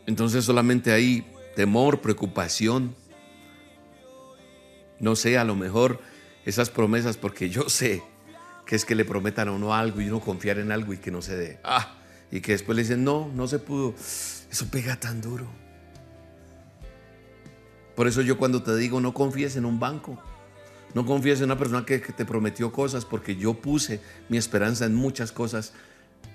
Entonces 0.08 0.46
solamente 0.46 0.90
hay 0.90 1.22
temor, 1.54 2.00
preocupación. 2.00 2.96
No 5.00 5.14
sé, 5.14 5.36
a 5.36 5.44
lo 5.44 5.54
mejor 5.54 6.00
esas 6.46 6.70
promesas, 6.70 7.18
porque 7.18 7.50
yo 7.50 7.68
sé 7.68 8.02
que 8.64 8.74
es 8.74 8.86
que 8.86 8.94
le 8.94 9.04
prometan 9.04 9.48
a 9.48 9.52
uno 9.52 9.74
algo 9.74 10.00
y 10.00 10.08
uno 10.08 10.20
confiar 10.20 10.60
en 10.60 10.72
algo 10.72 10.94
y 10.94 10.96
que 10.96 11.10
no 11.10 11.20
se 11.20 11.36
dé. 11.36 11.60
Ah, 11.62 11.98
y 12.32 12.40
que 12.40 12.52
después 12.52 12.74
le 12.74 12.84
dicen, 12.84 13.04
no, 13.04 13.30
no 13.34 13.46
se 13.48 13.58
pudo. 13.58 13.94
Eso 13.98 14.66
pega 14.70 14.98
tan 14.98 15.20
duro. 15.20 15.46
Por 17.94 18.08
eso 18.08 18.22
yo 18.22 18.38
cuando 18.38 18.62
te 18.62 18.74
digo, 18.76 19.02
no 19.02 19.12
confíes 19.12 19.56
en 19.56 19.66
un 19.66 19.78
banco. 19.78 20.18
No 20.94 21.04
confíes 21.04 21.40
en 21.40 21.44
una 21.44 21.58
persona 21.58 21.84
que, 21.84 21.98
te 21.98 22.24
prometió 22.24 22.72
cosas 22.72 23.04
porque 23.04 23.36
yo 23.36 23.52
puse 23.60 24.00
mi 24.30 24.38
esperanza 24.38 24.86
en 24.86 24.94
muchas 24.94 25.32
cosas 25.32 25.74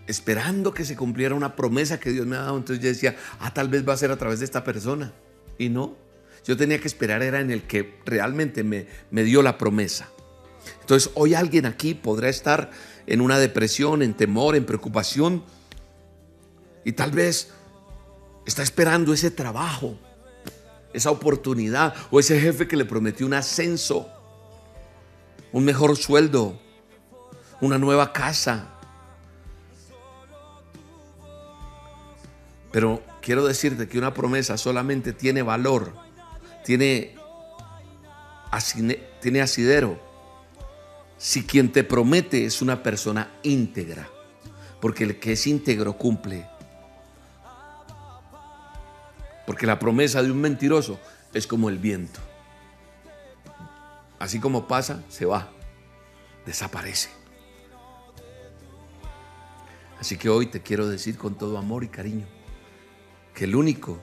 esperando 0.08 0.74
que 0.74 0.86
se 0.86 0.96
cumpliera 0.96 1.36
una 1.36 1.56
promesa 1.56 2.00
que 2.00 2.12
Dios 2.12 2.25
me 2.25 2.36
ha 2.36 2.42
dado. 2.42 2.58
Entonces 2.58 2.84
yo 2.84 2.90
decía, 2.90 3.16
ah, 3.40 3.54
tal 3.54 3.70
vez 3.70 3.88
va 3.88 3.94
a 3.94 3.98
ser 3.98 4.12
a 4.12 4.18
través 4.18 4.40
de 4.40 4.46
esta 4.46 4.63
persona. 4.63 5.13
Y 5.58 5.70
no, 5.70 5.96
yo 6.46 6.58
tenía 6.58 6.80
que 6.80 6.88
esperar, 6.88 7.22
era 7.24 7.40
en 7.40 7.52
el 7.52 7.63
que 7.63 8.00
realmente 8.06 8.63
me, 8.63 8.88
me 9.12 9.24
dio 9.24 9.41
la 9.41 9.58
promesa. 9.58 10.10
Entonces 10.82 11.12
hoy 11.15 11.34
alguien 11.34 11.65
aquí 11.65 11.93
podrá 11.93 12.30
estar 12.30 12.72
en 13.06 13.22
una 13.22 13.38
depresión, 13.38 14.02
en 14.02 14.13
temor, 14.13 14.56
en 14.56 14.65
preocupación. 14.65 15.43
Y 16.86 16.93
tal 16.93 17.12
vez 17.12 17.52
está 18.46 18.63
esperando 18.63 19.13
ese 19.13 19.32
trabajo, 19.32 19.98
esa 20.93 21.12
oportunidad 21.12 21.93
o 22.12 22.19
ese 22.19 22.39
jefe 22.39 22.67
que 22.67 22.76
le 22.76 22.86
prometió 22.86 23.26
un 23.26 23.34
ascenso 23.34 24.10
un 25.54 25.63
mejor 25.63 25.96
sueldo, 25.96 26.60
una 27.62 27.78
nueva 27.78 28.12
casa. 28.12 28.72
Pero 32.73 33.03
quiero 33.21 33.45
decirte 33.45 33.88
que 33.88 33.99
una 33.99 34.15
promesa 34.15 34.57
solamente 34.57 35.13
tiene 35.13 35.43
valor, 35.43 35.93
tiene, 36.65 37.15
tiene 39.21 39.41
asidero, 39.41 39.99
si 41.19 41.43
quien 41.43 41.71
te 41.71 41.83
promete 41.83 42.45
es 42.45 42.63
una 42.63 42.81
persona 42.81 43.29
íntegra, 43.43 44.09
porque 44.81 45.03
el 45.03 45.19
que 45.19 45.33
es 45.33 45.45
íntegro 45.45 45.99
cumple. 45.99 46.47
Porque 49.45 49.67
la 49.67 49.77
promesa 49.77 50.23
de 50.23 50.31
un 50.31 50.41
mentiroso 50.41 50.99
es 51.31 51.45
como 51.45 51.69
el 51.69 51.77
viento. 51.77 52.21
Así 54.17 54.39
como 54.39 54.67
pasa, 54.67 55.03
se 55.09 55.25
va, 55.25 55.51
desaparece. 56.47 57.09
Así 59.99 60.17
que 60.17 60.29
hoy 60.29 60.47
te 60.47 60.63
quiero 60.63 60.88
decir 60.88 61.19
con 61.19 61.38
todo 61.38 61.59
amor 61.59 61.83
y 61.83 61.89
cariño 61.89 62.25
que 63.34 63.46
el 63.46 63.56
único 63.56 64.00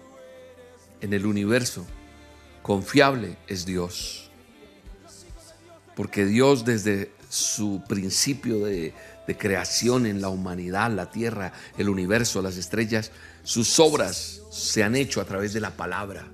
en 1.01 1.13
el 1.13 1.27
universo 1.27 1.87
confiable 2.63 3.37
es 3.47 3.65
Dios. 3.65 4.31
Porque 5.95 6.25
Dios 6.25 6.65
desde 6.65 7.13
su 7.29 7.83
principio 7.89 8.65
de, 8.65 8.95
creación 9.39 10.07
en 10.07 10.21
la 10.21 10.29
humanidad, 10.29 10.91
la 10.91 11.13
tierra, 11.13 11.53
el 11.79 11.89
universo, 11.89 12.43
las 12.43 12.57
estrellas, 12.57 13.13
sus 13.45 13.79
obras 13.79 14.43
se 14.51 14.83
han 14.83 14.97
hecho 14.97 15.21
a 15.21 15.25
través 15.25 15.53
de 15.53 15.61
la 15.61 15.77
palabra. 15.77 16.33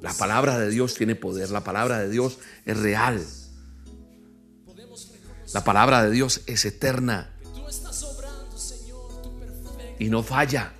La 0.00 0.12
palabra 0.12 0.58
de 0.58 0.70
Dios 0.70 0.94
tiene 0.94 1.14
poder, 1.14 1.50
la 1.50 1.62
palabra 1.62 2.00
de 2.00 2.08
Dios 2.08 2.40
es 2.64 2.76
real. 2.76 3.24
La 5.54 5.62
palabra 5.62 6.02
de 6.02 6.10
Dios 6.10 6.40
es 6.46 6.64
eterna 6.64 7.32
y 10.00 10.08
no 10.08 10.24
falla. 10.24 10.72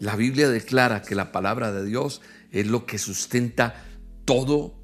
La 0.00 0.16
Biblia 0.16 0.48
declara 0.48 1.02
que 1.02 1.14
la 1.14 1.30
palabra 1.30 1.72
de 1.72 1.84
Dios 1.84 2.22
es 2.50 2.66
lo 2.66 2.86
que 2.86 2.98
sustenta 2.98 3.84
todo 4.24 4.74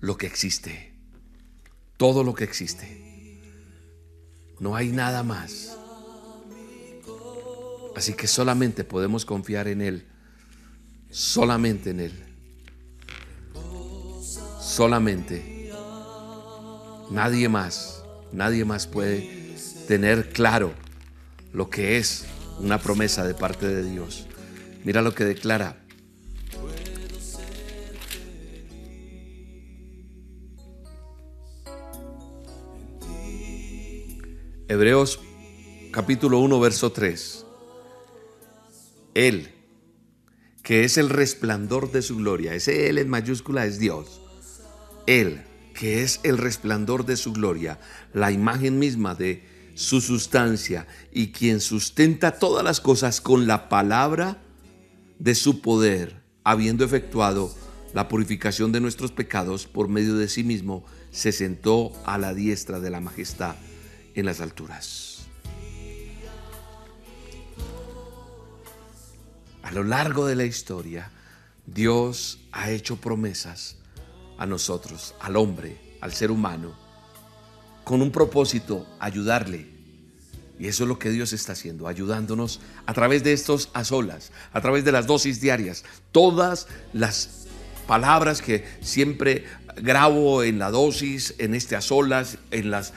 lo 0.00 0.16
que 0.16 0.26
existe. 0.26 0.94
Todo 1.98 2.24
lo 2.24 2.32
que 2.34 2.44
existe. 2.44 3.42
No 4.58 4.74
hay 4.74 4.90
nada 4.90 5.22
más. 5.22 5.76
Así 7.94 8.14
que 8.14 8.26
solamente 8.26 8.84
podemos 8.84 9.26
confiar 9.26 9.68
en 9.68 9.82
Él. 9.82 10.06
Solamente 11.10 11.90
en 11.90 12.00
Él. 12.00 12.12
Solamente. 14.62 15.70
Nadie 17.10 17.50
más. 17.50 18.02
Nadie 18.32 18.64
más 18.64 18.86
puede 18.86 19.56
tener 19.86 20.30
claro 20.30 20.72
lo 21.52 21.68
que 21.68 21.98
es 21.98 22.24
una 22.60 22.78
promesa 22.78 23.26
de 23.26 23.34
parte 23.34 23.68
de 23.68 23.82
Dios. 23.90 24.26
Mira 24.84 25.02
lo 25.02 25.14
que 25.14 25.24
declara. 25.24 25.84
Hebreos 34.68 35.18
capítulo 35.90 36.38
1, 36.40 36.60
verso 36.60 36.92
3. 36.92 37.46
Él, 39.14 39.48
que 40.62 40.84
es 40.84 40.98
el 40.98 41.08
resplandor 41.08 41.90
de 41.90 42.02
su 42.02 42.16
gloria. 42.16 42.54
Ese 42.54 42.88
Él 42.88 42.98
en 42.98 43.08
mayúscula 43.08 43.66
es 43.66 43.78
Dios. 43.78 44.20
Él, 45.06 45.42
que 45.74 46.02
es 46.02 46.20
el 46.22 46.38
resplandor 46.38 47.06
de 47.06 47.16
su 47.16 47.32
gloria, 47.32 47.80
la 48.12 48.30
imagen 48.30 48.78
misma 48.78 49.14
de 49.14 49.42
su 49.74 50.00
sustancia 50.00 50.86
y 51.12 51.32
quien 51.32 51.60
sustenta 51.60 52.32
todas 52.32 52.62
las 52.62 52.80
cosas 52.80 53.20
con 53.20 53.46
la 53.46 53.68
palabra 53.68 54.42
de 55.18 55.34
su 55.34 55.60
poder, 55.60 56.22
habiendo 56.44 56.84
efectuado 56.84 57.54
la 57.94 58.08
purificación 58.08 58.72
de 58.72 58.80
nuestros 58.80 59.12
pecados 59.12 59.66
por 59.66 59.88
medio 59.88 60.16
de 60.16 60.28
sí 60.28 60.44
mismo, 60.44 60.84
se 61.10 61.32
sentó 61.32 61.92
a 62.04 62.18
la 62.18 62.34
diestra 62.34 62.80
de 62.80 62.90
la 62.90 63.00
majestad 63.00 63.56
en 64.14 64.26
las 64.26 64.40
alturas. 64.40 65.26
A 69.62 69.72
lo 69.72 69.84
largo 69.84 70.26
de 70.26 70.34
la 70.34 70.44
historia, 70.44 71.10
Dios 71.66 72.40
ha 72.52 72.70
hecho 72.70 72.96
promesas 72.96 73.76
a 74.38 74.46
nosotros, 74.46 75.14
al 75.20 75.36
hombre, 75.36 75.96
al 76.00 76.12
ser 76.12 76.30
humano, 76.30 76.74
con 77.84 78.00
un 78.00 78.10
propósito, 78.10 78.86
ayudarle, 79.00 79.77
Y 80.58 80.66
eso 80.66 80.84
es 80.84 80.88
lo 80.88 80.98
que 80.98 81.10
Dios 81.10 81.32
está 81.32 81.52
haciendo, 81.52 81.86
ayudándonos 81.86 82.60
a 82.86 82.92
través 82.92 83.22
de 83.22 83.32
estos 83.32 83.70
a 83.74 83.84
solas, 83.84 84.32
a 84.52 84.60
través 84.60 84.84
de 84.84 84.92
las 84.92 85.06
dosis 85.06 85.40
diarias. 85.40 85.84
Todas 86.10 86.66
las 86.92 87.46
palabras 87.86 88.42
que 88.42 88.64
siempre 88.80 89.44
grabo 89.76 90.42
en 90.42 90.58
la 90.58 90.70
dosis, 90.70 91.34
en 91.38 91.54
este 91.54 91.76
a 91.76 91.80
solas, 91.80 92.38
en 92.50 92.70
las 92.70 92.92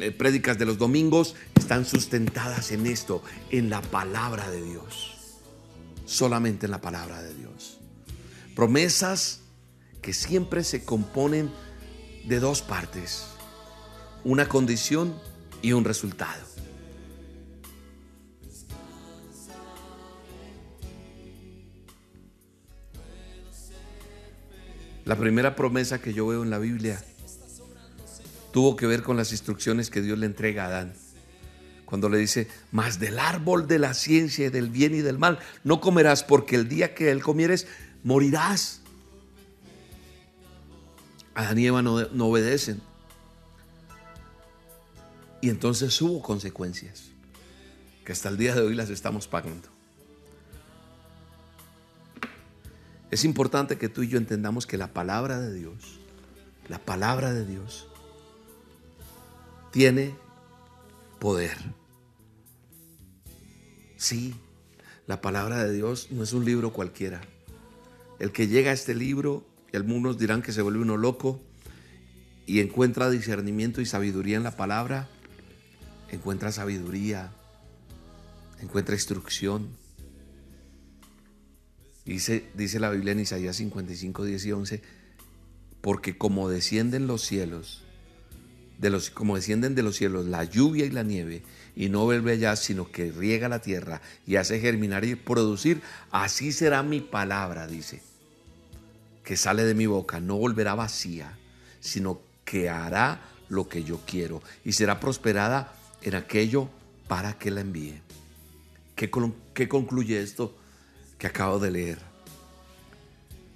eh, 0.00 0.10
prédicas 0.10 0.58
de 0.58 0.64
los 0.64 0.78
domingos, 0.78 1.34
están 1.54 1.84
sustentadas 1.84 2.72
en 2.72 2.86
esto, 2.86 3.22
en 3.50 3.68
la 3.68 3.82
palabra 3.82 4.50
de 4.50 4.62
Dios. 4.62 5.16
Solamente 6.06 6.66
en 6.66 6.72
la 6.72 6.80
palabra 6.80 7.22
de 7.22 7.34
Dios. 7.34 7.78
Promesas 8.56 9.40
que 10.00 10.12
siempre 10.12 10.64
se 10.64 10.84
componen 10.84 11.50
de 12.24 12.40
dos 12.40 12.62
partes, 12.62 13.24
una 14.24 14.48
condición 14.48 15.14
y 15.62 15.72
un 15.72 15.84
resultado. 15.84 16.51
La 25.04 25.16
primera 25.16 25.56
promesa 25.56 26.00
que 26.00 26.14
yo 26.14 26.26
veo 26.26 26.42
en 26.42 26.50
la 26.50 26.58
Biblia 26.58 27.02
tuvo 28.52 28.76
que 28.76 28.86
ver 28.86 29.02
con 29.02 29.16
las 29.16 29.32
instrucciones 29.32 29.90
que 29.90 30.02
Dios 30.02 30.18
le 30.18 30.26
entrega 30.26 30.64
a 30.64 30.68
Adán. 30.68 30.94
Cuando 31.84 32.08
le 32.08 32.18
dice, 32.18 32.48
más 32.70 32.98
del 33.00 33.18
árbol 33.18 33.66
de 33.66 33.78
la 33.78 33.94
ciencia 33.94 34.46
y 34.46 34.50
del 34.50 34.70
bien 34.70 34.94
y 34.94 35.00
del 35.00 35.18
mal, 35.18 35.38
no 35.64 35.80
comerás 35.80 36.22
porque 36.22 36.56
el 36.56 36.68
día 36.68 36.94
que 36.94 37.10
él 37.10 37.22
comieres, 37.22 37.66
morirás. 38.04 38.80
Adán 41.34 41.58
y 41.58 41.66
Eva 41.66 41.82
no, 41.82 42.08
no 42.08 42.26
obedecen. 42.26 42.80
Y 45.40 45.50
entonces 45.50 46.00
hubo 46.00 46.22
consecuencias 46.22 47.10
que 48.04 48.12
hasta 48.12 48.28
el 48.28 48.36
día 48.36 48.54
de 48.54 48.62
hoy 48.62 48.74
las 48.74 48.90
estamos 48.90 49.26
pagando. 49.26 49.68
Es 53.12 53.26
importante 53.26 53.76
que 53.76 53.90
tú 53.90 54.02
y 54.02 54.08
yo 54.08 54.16
entendamos 54.16 54.66
que 54.66 54.78
la 54.78 54.94
palabra 54.94 55.38
de 55.38 55.52
Dios, 55.52 56.00
la 56.70 56.78
palabra 56.78 57.34
de 57.34 57.44
Dios, 57.44 57.86
tiene 59.70 60.14
poder. 61.18 61.58
Sí, 63.98 64.34
la 65.06 65.20
palabra 65.20 65.62
de 65.62 65.74
Dios 65.74 66.08
no 66.10 66.22
es 66.22 66.32
un 66.32 66.46
libro 66.46 66.72
cualquiera. 66.72 67.20
El 68.18 68.32
que 68.32 68.48
llega 68.48 68.70
a 68.70 68.74
este 68.74 68.94
libro, 68.94 69.44
y 69.70 69.76
algunos 69.76 70.16
dirán 70.16 70.40
que 70.40 70.52
se 70.52 70.62
vuelve 70.62 70.80
uno 70.80 70.96
loco 70.96 71.38
y 72.46 72.60
encuentra 72.60 73.10
discernimiento 73.10 73.82
y 73.82 73.86
sabiduría 73.86 74.38
en 74.38 74.42
la 74.42 74.56
palabra, 74.56 75.10
encuentra 76.10 76.50
sabiduría, 76.50 77.30
encuentra 78.62 78.94
instrucción, 78.94 79.81
Dice, 82.04 82.50
dice 82.54 82.80
la 82.80 82.90
Biblia 82.90 83.12
en 83.12 83.20
Isaías 83.20 83.56
55, 83.56 84.24
10 84.24 84.46
y 84.46 84.52
11, 84.52 84.82
porque 85.80 86.18
como 86.18 86.48
descienden 86.48 87.06
los 87.06 87.22
cielos, 87.22 87.82
de 88.78 88.90
los, 88.90 89.10
como 89.10 89.36
descienden 89.36 89.76
de 89.76 89.84
los 89.84 89.96
cielos 89.96 90.26
la 90.26 90.42
lluvia 90.42 90.84
y 90.84 90.90
la 90.90 91.04
nieve, 91.04 91.42
y 91.76 91.88
no 91.88 92.04
vuelve 92.04 92.32
allá, 92.32 92.56
sino 92.56 92.90
que 92.90 93.12
riega 93.12 93.48
la 93.48 93.60
tierra 93.60 94.02
y 94.26 94.36
hace 94.36 94.58
germinar 94.58 95.04
y 95.04 95.14
producir, 95.14 95.80
así 96.10 96.52
será 96.52 96.82
mi 96.82 97.00
palabra, 97.00 97.68
dice, 97.68 98.02
que 99.24 99.36
sale 99.36 99.64
de 99.64 99.74
mi 99.74 99.86
boca, 99.86 100.20
no 100.20 100.36
volverá 100.36 100.74
vacía, 100.74 101.38
sino 101.80 102.20
que 102.44 102.68
hará 102.68 103.22
lo 103.48 103.68
que 103.68 103.84
yo 103.84 104.00
quiero 104.06 104.42
y 104.64 104.72
será 104.72 104.98
prosperada 104.98 105.74
en 106.02 106.16
aquello 106.16 106.68
para 107.06 107.38
que 107.38 107.50
la 107.52 107.60
envíe. 107.60 108.00
¿Qué, 108.96 109.10
qué 109.54 109.68
concluye 109.68 110.20
esto? 110.20 110.56
Que 111.22 111.28
acabo 111.28 111.60
de 111.60 111.70
leer, 111.70 111.98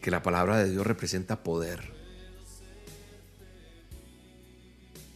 que 0.00 0.12
la 0.12 0.22
palabra 0.22 0.57
de 0.59 0.70
Dios 0.70 0.87
representa 0.87 1.42
poder. 1.42 1.83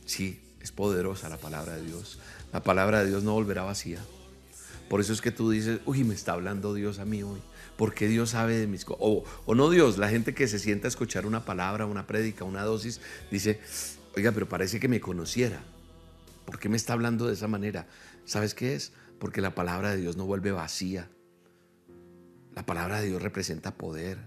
Sí, 0.05 0.41
es 0.61 0.73
poderosa 0.73 1.29
la 1.29 1.37
palabra 1.37 1.77
de 1.77 1.85
Dios. 1.85 2.19
La 2.53 2.61
palabra 2.61 3.05
de 3.05 3.11
Dios 3.11 3.23
no 3.23 3.35
volverá 3.35 3.63
vacía. 3.63 4.01
Por 4.89 5.01
eso 5.01 5.13
es 5.13 5.21
que 5.21 5.31
tú 5.31 5.49
dices, 5.49 5.79
uy, 5.87 6.03
me 6.03 6.13
está 6.13 6.33
hablando 6.33 6.75
Dios 6.75 6.99
a 6.99 7.05
mí 7.05 7.23
hoy. 7.23 7.39
Porque 7.77 8.09
Dios 8.09 8.31
sabe 8.31 8.57
de 8.57 8.67
mis 8.67 8.85
cosas. 8.85 9.01
O, 9.05 9.23
o, 9.47 9.55
no 9.55 9.71
Dios, 9.71 9.97
la 9.97 10.09
gente 10.09 10.35
que 10.35 10.49
se 10.49 10.59
sienta 10.59 10.89
a 10.89 10.91
escuchar 10.91 11.27
una 11.27 11.45
palabra, 11.45 11.87
una 11.87 12.09
prédica, 12.09 12.43
una 12.43 12.65
dosis, 12.65 13.01
dice, 13.31 13.61
oiga, 14.17 14.33
pero 14.33 14.49
parece 14.49 14.81
que 14.81 14.89
me 14.89 14.99
conociera. 14.99 15.63
¿Por 16.47 16.59
qué 16.59 16.69
me 16.69 16.77
está 16.77 16.95
hablando 16.95 17.29
de 17.29 17.35
esa 17.35 17.47
manera? 17.47 17.87
¿Sabes 18.25 18.57
qué 18.57 18.75
es? 18.75 18.91
Porque 19.21 19.41
la 19.41 19.55
palabra 19.55 19.93
de 19.93 19.99
Dios 19.99 20.17
no 20.17 20.25
vuelve 20.25 20.51
vacía. 20.51 21.09
La 22.61 22.67
palabra 22.67 23.01
de 23.01 23.07
Dios 23.07 23.23
representa 23.23 23.75
poder. 23.75 24.19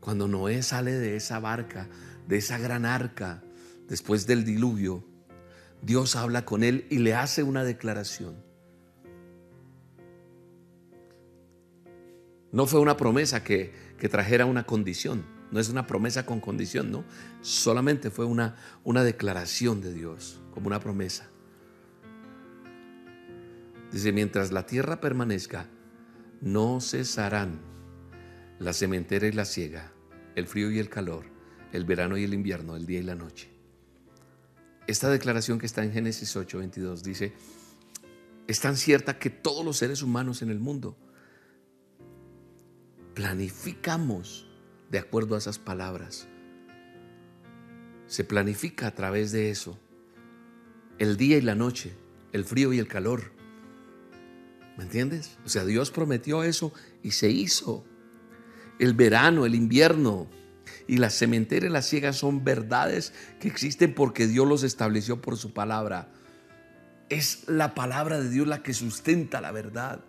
Cuando 0.00 0.28
Noé 0.28 0.62
sale 0.62 0.92
de 0.92 1.16
esa 1.16 1.40
barca, 1.40 1.88
de 2.28 2.36
esa 2.36 2.58
gran 2.58 2.84
arca, 2.84 3.42
después 3.88 4.26
del 4.26 4.44
diluvio, 4.44 5.02
Dios 5.80 6.14
habla 6.14 6.44
con 6.44 6.62
él 6.62 6.86
y 6.90 6.98
le 6.98 7.14
hace 7.14 7.42
una 7.42 7.64
declaración. 7.64 8.36
No 12.52 12.66
fue 12.66 12.78
una 12.78 12.98
promesa 12.98 13.42
que, 13.42 13.72
trajera 14.10 14.44
una 14.44 14.66
condición, 14.66 15.24
no 15.52 15.58
es 15.58 15.70
una 15.70 15.86
promesa 15.86 16.26
con 16.26 16.38
condición, 16.38 16.92
no. 16.92 17.02
Solamente 17.40 18.10
fue 18.10 18.26
una, 18.26 18.56
una 18.84 19.02
declaración 19.04 19.80
de 19.80 19.94
Dios, 19.94 20.42
como 20.52 20.66
una 20.66 20.80
promesa. 20.80 21.30
Dice, 23.92 24.12
mientras 24.12 24.52
la 24.52 24.66
tierra 24.66 25.00
permanezca, 25.00 25.68
no 26.40 26.80
cesarán 26.80 27.60
la 28.58 28.72
cementera 28.72 29.26
y 29.26 29.32
la 29.32 29.44
siega, 29.44 29.92
el 30.34 30.46
frío 30.46 30.70
y 30.70 30.78
el 30.78 30.88
calor, 30.88 31.24
el 31.72 31.84
verano 31.84 32.16
y 32.16 32.24
el 32.24 32.34
invierno, 32.34 32.76
el 32.76 32.86
día 32.86 33.00
y 33.00 33.04
la 33.04 33.14
noche. 33.14 33.50
Esta 34.86 35.10
declaración 35.10 35.58
que 35.58 35.66
está 35.66 35.84
en 35.84 35.92
Génesis 35.92 36.36
8, 36.36 36.58
22 36.58 37.02
dice, 37.02 37.32
es 38.46 38.60
tan 38.60 38.76
cierta 38.76 39.18
que 39.18 39.30
todos 39.30 39.64
los 39.64 39.76
seres 39.76 40.02
humanos 40.02 40.42
en 40.42 40.50
el 40.50 40.60
mundo 40.60 40.96
planificamos 43.14 44.48
de 44.90 44.98
acuerdo 44.98 45.34
a 45.34 45.38
esas 45.38 45.58
palabras. 45.58 46.28
Se 48.06 48.22
planifica 48.24 48.86
a 48.86 48.94
través 48.94 49.32
de 49.32 49.50
eso 49.50 49.78
el 50.98 51.16
día 51.16 51.36
y 51.36 51.42
la 51.42 51.54
noche, 51.54 51.92
el 52.32 52.44
frío 52.44 52.72
y 52.72 52.78
el 52.78 52.86
calor, 52.86 53.32
¿Me 54.76 54.84
entiendes? 54.84 55.38
O 55.44 55.48
sea, 55.48 55.64
Dios 55.64 55.90
prometió 55.90 56.42
eso 56.42 56.72
y 57.02 57.12
se 57.12 57.30
hizo. 57.30 57.84
El 58.78 58.92
verano, 58.92 59.46
el 59.46 59.54
invierno 59.54 60.28
y 60.86 60.98
la 60.98 61.10
cementera 61.10 61.66
y 61.66 61.70
la 61.70 61.82
ciega 61.82 62.12
son 62.12 62.44
verdades 62.44 63.14
que 63.40 63.48
existen 63.48 63.94
porque 63.94 64.26
Dios 64.26 64.46
los 64.46 64.62
estableció 64.62 65.22
por 65.22 65.38
su 65.38 65.52
palabra. 65.52 66.08
Es 67.08 67.44
la 67.46 67.74
palabra 67.74 68.20
de 68.20 68.28
Dios 68.28 68.46
la 68.46 68.62
que 68.62 68.74
sustenta 68.74 69.40
la 69.40 69.52
verdad. 69.52 70.00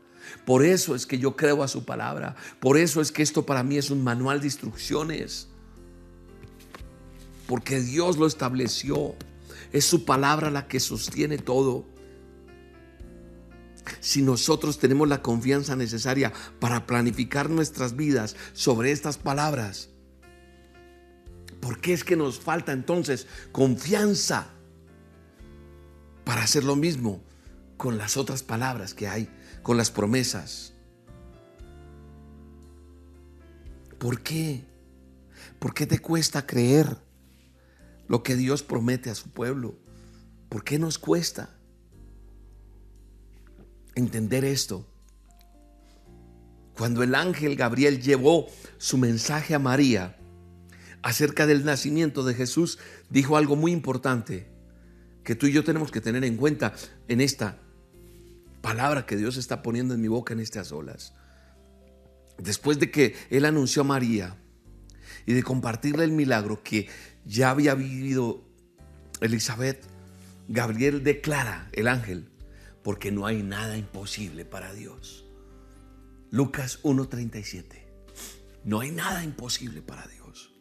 Por 0.45 0.65
eso 0.65 0.95
es 0.95 1.05
que 1.05 1.17
yo 1.17 1.37
creo 1.37 1.63
a 1.63 1.69
su 1.69 1.85
palabra. 1.85 2.35
Por 2.59 2.77
eso 2.77 2.99
es 2.99 3.13
que 3.13 3.23
esto 3.23 3.45
para 3.45 3.63
mí 3.63 3.77
es 3.77 3.89
un 3.89 4.03
manual 4.03 4.41
de 4.41 4.47
instrucciones. 4.47 5.47
Porque 7.47 7.79
Dios 7.79 8.17
lo 8.17 8.27
estableció. 8.27 9.15
Es 9.71 9.85
su 9.85 10.03
palabra 10.03 10.51
la 10.51 10.67
que 10.67 10.81
sostiene 10.81 11.37
todo 11.37 11.85
si 13.99 14.21
nosotros 14.21 14.79
tenemos 14.79 15.07
la 15.07 15.21
confianza 15.21 15.75
necesaria 15.75 16.33
para 16.59 16.85
planificar 16.85 17.49
nuestras 17.49 17.95
vidas 17.95 18.35
sobre 18.53 18.91
estas 18.91 19.17
palabras? 19.17 19.89
¿Por 21.59 21.79
qué 21.79 21.93
es 21.93 22.03
que 22.03 22.15
nos 22.15 22.39
falta 22.39 22.71
entonces 22.71 23.27
confianza 23.51 24.47
para 26.23 26.43
hacer 26.43 26.63
lo 26.63 26.75
mismo 26.75 27.23
con 27.77 27.97
las 27.97 28.17
otras 28.17 28.43
palabras 28.43 28.93
que 28.93 29.07
hay, 29.07 29.29
con 29.63 29.77
las 29.77 29.91
promesas? 29.91 30.73
¿Por 33.97 34.21
qué? 34.21 34.63
¿Por 35.59 35.73
qué 35.73 35.87
te 35.87 35.99
cuesta 35.99 36.45
creer 36.45 36.97
lo 38.07 38.23
que 38.23 38.35
Dios 38.35 38.63
promete 38.63 39.09
a 39.09 39.15
su 39.15 39.29
pueblo? 39.29 39.75
¿Por 40.49 40.63
qué 40.63 40.77
nos 40.79 40.99
cuesta? 40.99 41.56
Entender 43.97 44.45
esto. 44.45 44.85
Cuando 46.75 47.01
el 47.01 47.15
ángel 47.15 47.55
Gabriel 47.55 48.01
llevó 48.01 48.47
su 48.77 48.97
mensaje 48.97 49.55
a 49.55 49.59
María 49.59 50.15
acerca 51.01 51.47
del 51.47 51.65
nacimiento 51.65 52.23
de 52.23 52.35
Jesús, 52.35 52.77
dijo 53.09 53.37
algo 53.37 53.55
muy 53.55 53.71
importante 53.71 54.47
que 55.23 55.35
tú 55.35 55.47
y 55.47 55.51
yo 55.51 55.63
tenemos 55.63 55.91
que 55.91 56.01
tener 56.01 56.23
en 56.23 56.37
cuenta 56.37 56.73
en 57.07 57.21
esta 57.21 57.57
palabra 58.61 59.05
que 59.05 59.17
Dios 59.17 59.35
está 59.37 59.63
poniendo 59.63 59.95
en 59.95 60.01
mi 60.01 60.07
boca 60.07 60.33
en 60.33 60.41
estas 60.41 60.71
olas. 60.71 61.13
Después 62.37 62.77
de 62.77 62.91
que 62.91 63.15
él 63.31 63.45
anunció 63.45 63.81
a 63.81 63.85
María 63.85 64.37
y 65.25 65.33
de 65.33 65.41
compartirle 65.41 66.03
el 66.03 66.11
milagro 66.11 66.61
que 66.61 66.87
ya 67.25 67.49
había 67.49 67.73
vivido 67.73 68.43
Elizabeth, 69.21 69.83
Gabriel 70.47 71.03
declara, 71.03 71.67
el 71.73 71.87
ángel, 71.87 72.29
porque 72.87 73.11
no 73.11 73.25
hay 73.25 73.43
nada 73.43 73.77
imposible 73.77 74.45
para 74.45 74.73
Dios. 74.73 75.25
Lucas 76.31 76.81
1.37. 76.83 77.83
No 78.63 78.79
hay 78.79 78.91
nada 78.91 79.25
imposible 79.25 79.81
para 79.81 80.07
Dios. 80.07 80.53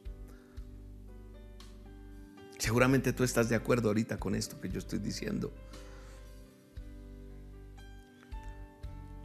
Seguramente 2.59 3.13
tú 3.13 3.23
estás 3.23 3.49
de 3.49 3.55
acuerdo 3.55 3.87
ahorita 3.87 4.19
con 4.19 4.35
esto 4.35 4.61
que 4.61 4.69
yo 4.69 4.81
estoy 4.81 4.99
diciendo. 4.99 5.55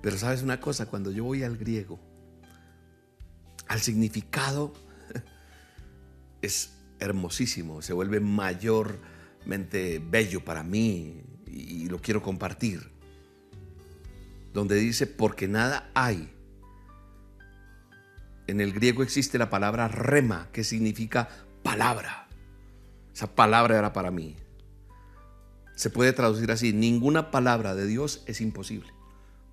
Pero 0.04 0.16
sabes 0.20 0.44
una 0.44 0.62
cosa, 0.62 0.86
cuando 0.86 1.10
yo 1.10 1.24
voy 1.24 1.42
al 1.42 1.58
griego, 1.58 2.00
al 3.68 3.80
significado 3.80 4.74
es 6.44 6.78
hermosísimo, 7.00 7.82
se 7.82 7.94
vuelve 7.94 8.20
mayormente 8.20 9.98
bello 10.08 10.46
para 10.46 10.62
mí 10.62 11.31
y 11.52 11.88
lo 11.90 12.00
quiero 12.00 12.22
compartir. 12.22 12.90
Donde 14.54 14.76
dice, 14.76 15.08
porque 15.08 15.48
nada 15.48 15.90
hay. 15.94 16.30
En 18.48 18.60
el 18.60 18.74
griego 18.74 19.04
existe 19.04 19.38
la 19.38 19.50
palabra 19.50 19.88
rema, 19.88 20.50
que 20.52 20.64
significa 20.64 21.30
palabra. 21.64 22.28
Esa 23.14 23.34
palabra 23.34 23.78
era 23.78 23.94
para 23.94 24.12
mí. 24.12 24.36
Se 25.76 25.90
puede 25.90 26.14
traducir 26.14 26.52
así, 26.52 26.74
ninguna 26.74 27.32
palabra 27.32 27.76
de 27.76 27.88
Dios 27.88 28.24
es 28.26 28.42
imposible, 28.42 28.92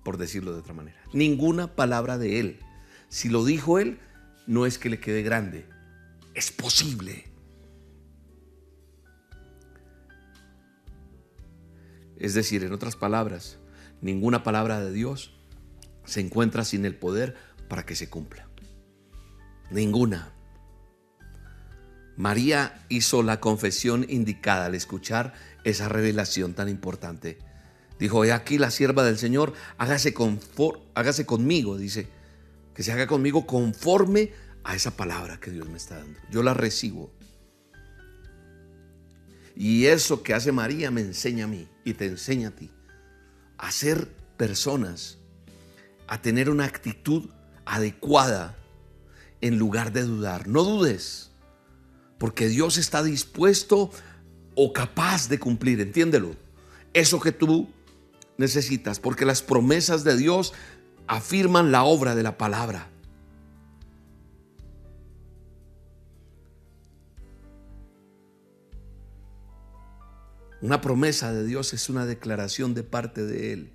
por 0.03 0.17
decirlo 0.17 0.53
de 0.53 0.59
otra 0.59 0.73
manera. 0.73 0.99
Ninguna 1.13 1.75
palabra 1.75 2.17
de 2.17 2.39
Él. 2.39 2.59
Si 3.07 3.29
lo 3.29 3.45
dijo 3.45 3.79
Él, 3.79 3.99
no 4.45 4.65
es 4.65 4.77
que 4.77 4.89
le 4.89 4.99
quede 4.99 5.23
grande, 5.23 5.65
es 6.35 6.51
posible. 6.51 7.28
Es 12.19 12.33
decir, 12.33 12.63
en 12.63 12.73
otras 12.73 12.95
palabras, 12.95 13.57
ninguna 14.01 14.43
palabra 14.43 14.81
de 14.81 14.91
Dios 14.91 15.33
se 16.05 16.19
encuentra 16.19 16.65
sin 16.65 16.85
el 16.85 16.95
poder 16.95 17.35
para 17.67 17.85
que 17.85 17.95
se 17.95 18.09
cumpla. 18.09 18.47
Ninguna. 19.71 20.33
María 22.17 22.85
hizo 22.89 23.23
la 23.23 23.39
confesión 23.39 24.05
indicada 24.09 24.65
al 24.65 24.75
escuchar 24.75 25.33
esa 25.63 25.87
revelación 25.87 26.53
tan 26.53 26.67
importante. 26.67 27.37
Dijo, 27.97 28.25
he 28.25 28.33
aquí 28.33 28.57
la 28.57 28.71
sierva 28.71 29.03
del 29.03 29.17
Señor, 29.17 29.53
hágase, 29.77 30.13
hágase 30.95 31.25
conmigo, 31.25 31.77
dice, 31.77 32.07
que 32.73 32.83
se 32.83 32.91
haga 32.91 33.07
conmigo 33.07 33.45
conforme 33.45 34.33
a 34.63 34.75
esa 34.75 34.97
palabra 34.97 35.39
que 35.39 35.51
Dios 35.51 35.69
me 35.69 35.77
está 35.77 35.97
dando. 35.97 36.19
Yo 36.29 36.43
la 36.43 36.53
recibo. 36.53 37.11
Y 39.55 39.85
eso 39.85 40.23
que 40.23 40.33
hace 40.33 40.51
María 40.51 40.91
me 40.91 41.01
enseña 41.01 41.45
a 41.45 41.47
mí 41.47 41.67
y 41.89 41.93
te 41.93 42.05
enseña 42.05 42.49
a 42.49 42.51
ti. 42.51 42.71
A 43.57 43.71
ser 43.71 44.07
personas, 44.37 45.17
a 46.07 46.21
tener 46.21 46.49
una 46.49 46.65
actitud 46.65 47.29
adecuada 47.65 48.55
en 49.41 49.57
lugar 49.57 49.91
de 49.91 50.03
dudar. 50.03 50.47
No 50.47 50.63
dudes, 50.63 51.31
porque 52.17 52.47
Dios 52.47 52.77
está 52.77 53.03
dispuesto 53.03 53.91
o 54.55 54.73
capaz 54.73 55.29
de 55.29 55.39
cumplir, 55.39 55.79
entiéndelo. 55.81 56.35
Eso 56.93 57.19
que 57.19 57.31
tú 57.31 57.69
necesitas, 58.37 58.99
porque 58.99 59.25
las 59.25 59.41
promesas 59.41 60.03
de 60.03 60.17
Dios 60.17 60.53
afirman 61.07 61.71
la 61.71 61.83
obra 61.83 62.15
de 62.15 62.23
la 62.23 62.37
palabra. 62.37 62.88
Una 70.61 70.81
promesa 70.81 71.31
de 71.31 71.45
Dios 71.45 71.73
es 71.73 71.89
una 71.89 72.05
declaración 72.05 72.73
de 72.73 72.83
parte 72.83 73.25
de 73.25 73.53
Él. 73.53 73.73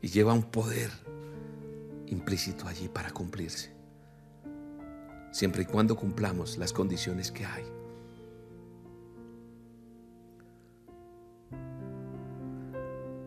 Y 0.00 0.08
lleva 0.08 0.32
un 0.32 0.44
poder 0.44 0.90
implícito 2.06 2.68
allí 2.68 2.88
para 2.88 3.10
cumplirse. 3.10 3.74
Siempre 5.32 5.62
y 5.62 5.66
cuando 5.66 5.96
cumplamos 5.96 6.56
las 6.56 6.72
condiciones 6.72 7.32
que 7.32 7.44
hay. 7.44 7.64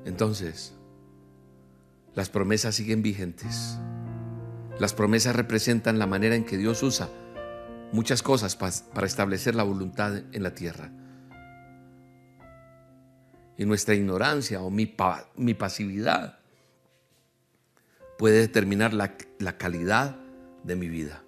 Entonces, 0.06 0.74
las 2.16 2.30
promesas 2.30 2.76
siguen 2.76 3.02
vigentes. 3.02 3.78
Las 4.80 4.94
promesas 4.94 5.36
representan 5.36 6.00
la 6.00 6.08
manera 6.08 6.36
en 6.36 6.46
que 6.46 6.58
Dios 6.58 6.82
usa 6.84 7.10
muchas 7.92 8.24
cosas 8.24 8.56
para 8.56 9.08
establecer 9.08 9.56
la 9.56 9.64
voluntad 9.64 10.24
en 10.32 10.44
la 10.44 10.54
tierra. 10.54 10.92
Y 13.58 13.66
nuestra 13.66 13.94
ignorancia 13.94 14.62
o 14.62 14.70
mi, 14.70 14.86
pasividad 14.86 16.40
puede 18.18 18.40
determinar 18.40 18.94
la, 18.94 19.18
calidad 19.58 20.18
de 20.64 20.76
mi 20.78 20.88
vida. 20.88 21.24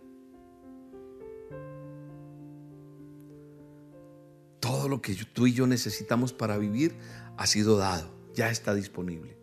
Todo 4.61 4.87
lo 4.87 5.01
que 5.01 5.13
tú 5.33 5.47
y 5.47 5.53
yo 5.53 5.67
necesitamos 5.67 6.31
para 6.31 6.57
vivir 6.57 6.95
ha 7.35 7.47
sido 7.47 7.75
dado, 7.75 8.15
ya 8.33 8.49
está 8.49 8.73
disponible. 8.73 9.40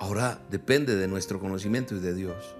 Ahora 0.00 0.40
depende 0.50 0.96
de 0.96 1.06
nuestro 1.06 1.38
conocimiento 1.38 1.94
y 1.94 2.00
de 2.00 2.14
Dios. 2.14 2.56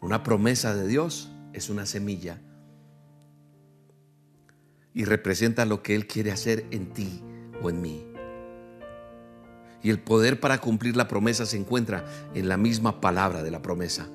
Una 0.00 0.22
promesa 0.22 0.74
de 0.74 0.88
Dios 0.88 1.30
es 1.52 1.68
una 1.68 1.84
semilla 1.84 2.40
y 4.94 5.04
representa 5.04 5.66
lo 5.66 5.82
que 5.82 5.94
Él 5.94 6.06
quiere 6.06 6.32
hacer 6.32 6.64
en 6.70 6.94
ti 6.94 7.22
o 7.62 7.68
en 7.68 7.82
mí. 7.82 8.06
Y 9.82 9.90
el 9.90 10.00
poder 10.00 10.40
para 10.40 10.62
cumplir 10.62 10.96
la 10.96 11.08
promesa 11.08 11.44
se 11.44 11.58
encuentra 11.58 12.06
en 12.32 12.48
la 12.48 12.56
misma 12.56 13.02
palabra 13.02 13.42
de 13.42 13.50
la 13.50 13.60
promesa. 13.60 14.08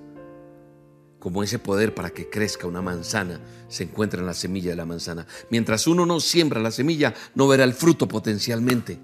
Como 1.20 1.44
ese 1.44 1.60
poder 1.60 1.94
para 1.94 2.10
que 2.10 2.28
crezca 2.28 2.66
una 2.66 2.82
manzana 2.82 3.40
se 3.68 3.84
encuentra 3.84 4.20
en 4.20 4.26
la 4.26 4.34
semilla 4.34 4.72
de 4.72 4.78
la 4.78 4.86
manzana. 4.88 5.28
Mientras 5.52 5.86
uno 5.86 6.08
no 6.08 6.20
siembra 6.20 6.60
la 6.60 6.72
semilla, 6.72 7.14
no 7.36 7.48
verá 7.48 7.64
el 7.64 7.76
fruto 7.76 8.08
potencialmente. 8.08 9.00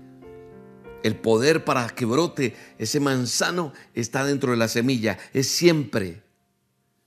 El 1.03 1.17
poder 1.17 1.65
para 1.65 1.87
que 1.89 2.05
brote 2.05 2.55
ese 2.77 3.01
manzano 3.01 3.73
está 3.93 4.25
dentro 4.25 4.51
de 4.51 4.57
la 4.57 4.69
semilla. 4.69 5.19
Es 5.33 5.49
siempre 5.49 6.23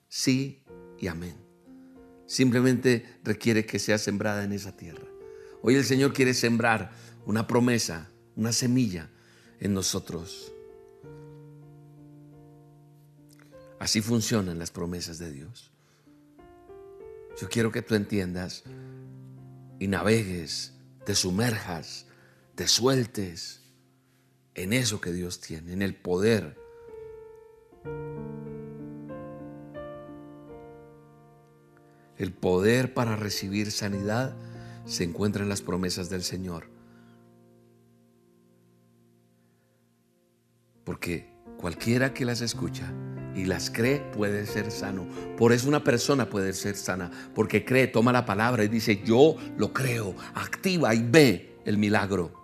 sí 0.08 0.62
y 1.00 1.06
amén. 1.06 1.36
Simplemente 2.26 3.18
requiere 3.24 3.64
que 3.64 3.78
sea 3.78 3.96
sembrada 3.96 4.44
en 4.44 4.52
esa 4.52 4.76
tierra. 4.76 5.06
Hoy 5.62 5.76
el 5.76 5.84
Señor 5.84 6.12
quiere 6.12 6.34
sembrar 6.34 6.92
una 7.24 7.46
promesa, 7.46 8.10
una 8.36 8.52
semilla 8.52 9.08
en 9.60 9.72
nosotros. 9.72 10.52
Así 13.78 14.02
funcionan 14.02 14.58
las 14.58 14.70
promesas 14.70 15.18
de 15.18 15.32
Dios. 15.32 15.70
Yo 17.40 17.48
quiero 17.48 17.72
que 17.72 17.82
tú 17.82 17.94
entiendas 17.94 18.62
y 19.78 19.88
navegues, 19.88 20.72
te 21.04 21.14
sumerjas, 21.14 22.06
te 22.54 22.68
sueltes 22.68 23.65
en 24.56 24.72
eso 24.72 25.00
que 25.00 25.12
Dios 25.12 25.40
tiene, 25.40 25.72
en 25.72 25.82
el 25.82 25.94
poder. 25.94 26.56
El 32.16 32.32
poder 32.32 32.94
para 32.94 33.14
recibir 33.14 33.70
sanidad 33.70 34.34
se 34.86 35.04
encuentra 35.04 35.42
en 35.42 35.50
las 35.50 35.60
promesas 35.60 36.08
del 36.08 36.22
Señor. 36.22 36.68
Porque 40.84 41.30
cualquiera 41.58 42.14
que 42.14 42.24
las 42.24 42.40
escucha 42.40 42.90
y 43.34 43.44
las 43.44 43.70
cree 43.70 43.98
puede 43.98 44.46
ser 44.46 44.70
sano. 44.70 45.06
Por 45.36 45.52
eso 45.52 45.68
una 45.68 45.84
persona 45.84 46.30
puede 46.30 46.54
ser 46.54 46.76
sana, 46.76 47.10
porque 47.34 47.64
cree, 47.66 47.88
toma 47.88 48.12
la 48.12 48.24
palabra 48.24 48.64
y 48.64 48.68
dice, 48.68 49.02
yo 49.04 49.36
lo 49.58 49.74
creo, 49.74 50.14
activa 50.34 50.94
y 50.94 51.02
ve 51.02 51.58
el 51.66 51.76
milagro. 51.76 52.35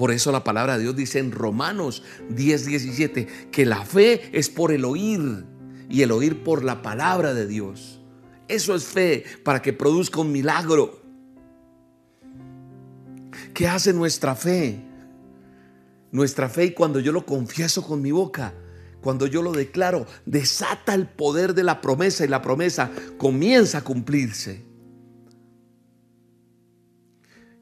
Por 0.00 0.12
eso 0.12 0.32
la 0.32 0.44
palabra 0.44 0.78
de 0.78 0.84
Dios 0.84 0.96
dice 0.96 1.18
en 1.18 1.30
Romanos 1.30 2.02
10, 2.30 2.64
17 2.64 3.26
que 3.52 3.66
la 3.66 3.84
fe 3.84 4.30
es 4.32 4.48
por 4.48 4.72
el 4.72 4.86
oír 4.86 5.44
y 5.90 6.00
el 6.00 6.10
oír 6.10 6.42
por 6.42 6.64
la 6.64 6.80
palabra 6.80 7.34
de 7.34 7.46
Dios. 7.46 8.00
Eso 8.48 8.74
es 8.74 8.84
fe 8.84 9.24
para 9.44 9.60
que 9.60 9.74
produzca 9.74 10.22
un 10.22 10.32
milagro. 10.32 11.02
¿Qué 13.52 13.68
hace 13.68 13.92
nuestra 13.92 14.34
fe? 14.34 14.80
Nuestra 16.12 16.48
fe 16.48 16.64
y 16.64 16.70
cuando 16.72 16.98
yo 16.98 17.12
lo 17.12 17.26
confieso 17.26 17.86
con 17.86 18.00
mi 18.00 18.10
boca, 18.10 18.54
cuando 19.02 19.26
yo 19.26 19.42
lo 19.42 19.52
declaro, 19.52 20.06
desata 20.24 20.94
el 20.94 21.08
poder 21.08 21.52
de 21.52 21.64
la 21.64 21.82
promesa 21.82 22.24
y 22.24 22.28
la 22.28 22.40
promesa 22.40 22.90
comienza 23.18 23.76
a 23.76 23.84
cumplirse. 23.84 24.69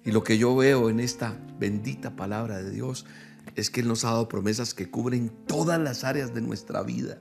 Y 0.08 0.10
lo 0.10 0.24
que 0.24 0.38
yo 0.38 0.56
veo 0.56 0.88
en 0.88 1.00
esta 1.00 1.38
bendita 1.58 2.16
palabra 2.16 2.62
de 2.62 2.70
Dios 2.70 3.04
es 3.56 3.68
que 3.68 3.82
Él 3.82 3.88
nos 3.88 4.06
ha 4.06 4.12
dado 4.12 4.26
promesas 4.26 4.72
que 4.72 4.90
cubren 4.90 5.30
todas 5.46 5.78
las 5.78 6.02
áreas 6.02 6.32
de 6.32 6.40
nuestra 6.40 6.82
vida. 6.82 7.18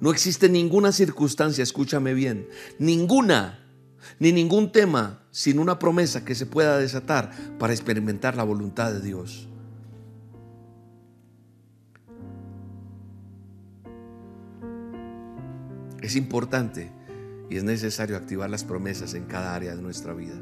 No 0.00 0.10
existe 0.10 0.48
ninguna 0.48 0.92
circunstancia, 0.92 1.62
escúchame 1.62 2.14
bien, 2.14 2.48
ninguna, 2.78 3.58
ni 4.18 4.32
ningún 4.32 4.72
tema 4.72 5.22
sin 5.32 5.58
una 5.58 5.78
promesa 5.78 6.24
que 6.24 6.34
se 6.34 6.46
pueda 6.46 6.78
desatar 6.78 7.30
para 7.58 7.74
experimentar 7.74 8.36
la 8.36 8.44
voluntad 8.44 8.90
de 8.94 9.02
Dios. 9.02 9.46
Es 16.00 16.16
importante 16.16 16.90
y 17.50 17.58
es 17.58 17.64
necesario 17.64 18.16
activar 18.16 18.48
las 18.48 18.64
promesas 18.64 19.12
en 19.12 19.26
cada 19.26 19.54
área 19.54 19.76
de 19.76 19.82
nuestra 19.82 20.14
vida. 20.14 20.40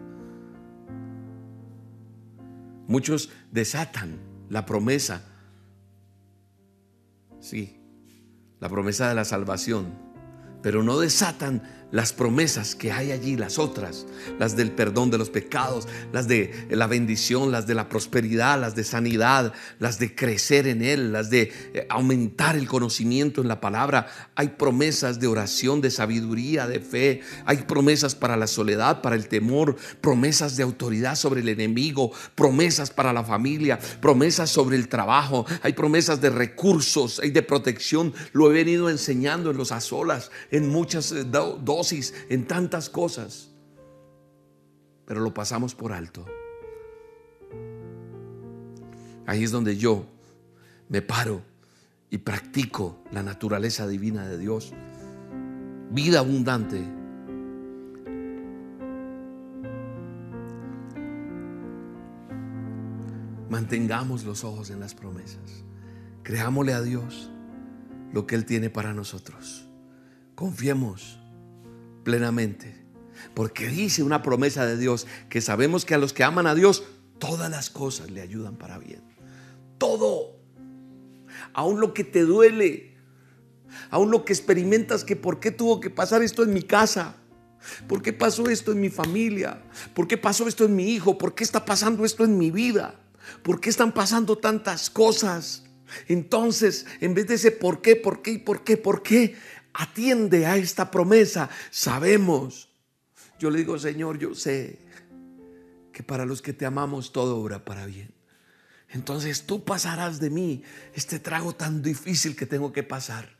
Muchos 2.86 3.30
desatan 3.50 4.18
la 4.48 4.66
promesa, 4.66 5.22
sí, 7.40 7.80
la 8.60 8.68
promesa 8.68 9.08
de 9.08 9.14
la 9.14 9.24
salvación, 9.24 9.94
pero 10.62 10.82
no 10.82 10.98
desatan 10.98 11.62
las 11.92 12.12
promesas 12.12 12.74
que 12.74 12.90
hay 12.90 13.12
allí, 13.12 13.36
las 13.36 13.58
otras, 13.58 14.06
las 14.38 14.56
del 14.56 14.72
perdón 14.72 15.10
de 15.10 15.18
los 15.18 15.30
pecados, 15.30 15.86
las 16.10 16.26
de 16.26 16.66
la 16.70 16.86
bendición, 16.86 17.52
las 17.52 17.66
de 17.66 17.74
la 17.74 17.88
prosperidad, 17.88 18.58
las 18.58 18.74
de 18.74 18.82
sanidad, 18.82 19.52
las 19.78 19.98
de 19.98 20.14
crecer 20.14 20.66
en 20.66 20.82
Él, 20.82 21.12
las 21.12 21.28
de 21.30 21.52
eh, 21.74 21.86
aumentar 21.90 22.56
el 22.56 22.66
conocimiento 22.66 23.42
en 23.42 23.48
la 23.48 23.60
palabra. 23.60 24.06
Hay 24.34 24.48
promesas 24.48 25.20
de 25.20 25.26
oración, 25.26 25.82
de 25.82 25.90
sabiduría, 25.90 26.66
de 26.66 26.80
fe. 26.80 27.20
Hay 27.44 27.58
promesas 27.58 28.14
para 28.14 28.36
la 28.38 28.46
soledad, 28.46 29.02
para 29.02 29.14
el 29.14 29.28
temor, 29.28 29.76
promesas 30.00 30.56
de 30.56 30.62
autoridad 30.62 31.14
sobre 31.14 31.42
el 31.42 31.48
enemigo, 31.50 32.10
promesas 32.34 32.90
para 32.90 33.12
la 33.12 33.22
familia, 33.22 33.78
promesas 34.00 34.48
sobre 34.48 34.76
el 34.76 34.88
trabajo. 34.88 35.44
Hay 35.62 35.74
promesas 35.74 36.22
de 36.22 36.30
recursos 36.30 37.20
y 37.22 37.30
de 37.30 37.42
protección. 37.42 38.14
Lo 38.32 38.50
he 38.50 38.54
venido 38.54 38.88
enseñando 38.88 39.50
en 39.50 39.58
los 39.58 39.72
azolas, 39.72 40.30
en 40.50 40.70
muchas 40.70 41.12
eh, 41.12 41.24
en 42.28 42.46
tantas 42.46 42.88
cosas, 42.88 43.50
pero 45.04 45.20
lo 45.20 45.34
pasamos 45.34 45.74
por 45.74 45.92
alto. 45.92 46.24
Ahí 49.26 49.42
es 49.42 49.50
donde 49.50 49.76
yo 49.76 50.06
me 50.88 51.02
paro 51.02 51.42
y 52.10 52.18
practico 52.18 53.02
la 53.10 53.22
naturaleza 53.22 53.88
divina 53.88 54.26
de 54.28 54.38
Dios. 54.38 54.72
Vida 55.90 56.20
abundante. 56.20 56.80
Mantengamos 63.48 64.24
los 64.24 64.44
ojos 64.44 64.70
en 64.70 64.80
las 64.80 64.94
promesas. 64.94 65.64
Creámosle 66.22 66.74
a 66.74 66.82
Dios 66.82 67.30
lo 68.12 68.26
que 68.26 68.34
Él 68.34 68.44
tiene 68.44 68.70
para 68.70 68.94
nosotros. 68.94 69.66
Confiemos 70.34 71.21
plenamente. 72.02 72.82
Porque 73.34 73.68
dice 73.68 74.02
una 74.02 74.22
promesa 74.22 74.66
de 74.66 74.76
Dios 74.76 75.06
que 75.28 75.40
sabemos 75.40 75.84
que 75.84 75.94
a 75.94 75.98
los 75.98 76.12
que 76.12 76.24
aman 76.24 76.46
a 76.46 76.54
Dios, 76.54 76.84
todas 77.18 77.50
las 77.50 77.70
cosas 77.70 78.10
le 78.10 78.20
ayudan 78.20 78.56
para 78.56 78.78
bien. 78.78 79.02
Todo. 79.78 80.36
Aún 81.52 81.80
lo 81.80 81.94
que 81.94 82.04
te 82.04 82.22
duele. 82.22 82.96
Aún 83.90 84.10
lo 84.10 84.24
que 84.24 84.32
experimentas 84.32 85.04
que 85.04 85.16
por 85.16 85.40
qué 85.40 85.50
tuvo 85.50 85.80
que 85.80 85.90
pasar 85.90 86.22
esto 86.22 86.42
en 86.42 86.52
mi 86.52 86.62
casa. 86.62 87.16
¿Por 87.86 88.02
qué 88.02 88.12
pasó 88.12 88.48
esto 88.50 88.72
en 88.72 88.80
mi 88.80 88.90
familia? 88.90 89.62
¿Por 89.94 90.08
qué 90.08 90.18
pasó 90.18 90.48
esto 90.48 90.64
en 90.64 90.74
mi 90.74 90.90
hijo? 90.92 91.16
¿Por 91.16 91.34
qué 91.34 91.44
está 91.44 91.64
pasando 91.64 92.04
esto 92.04 92.24
en 92.24 92.36
mi 92.36 92.50
vida? 92.50 92.96
¿Por 93.42 93.60
qué 93.60 93.70
están 93.70 93.92
pasando 93.92 94.36
tantas 94.38 94.90
cosas? 94.90 95.64
Entonces, 96.08 96.86
en 97.00 97.14
vez 97.14 97.26
de 97.28 97.34
ese 97.34 97.50
por 97.50 97.80
qué, 97.82 97.96
por 97.96 98.22
qué 98.22 98.38
por 98.38 98.64
qué, 98.64 98.76
por 98.76 99.02
qué, 99.02 99.36
atiende 99.74 100.46
a 100.46 100.56
esta 100.56 100.90
promesa. 100.90 101.50
Sabemos. 101.70 102.68
Yo 103.38 103.50
le 103.50 103.58
digo, 103.58 103.78
Señor, 103.78 104.18
yo 104.18 104.34
sé 104.34 104.78
que 105.92 106.02
para 106.02 106.24
los 106.24 106.42
que 106.42 106.52
te 106.52 106.66
amamos 106.66 107.12
todo 107.12 107.38
obra 107.38 107.64
para 107.64 107.86
bien. 107.86 108.12
Entonces 108.88 109.46
tú 109.46 109.64
pasarás 109.64 110.20
de 110.20 110.30
mí 110.30 110.62
este 110.94 111.18
trago 111.18 111.54
tan 111.54 111.82
difícil 111.82 112.36
que 112.36 112.46
tengo 112.46 112.72
que 112.72 112.82
pasar. 112.82 113.36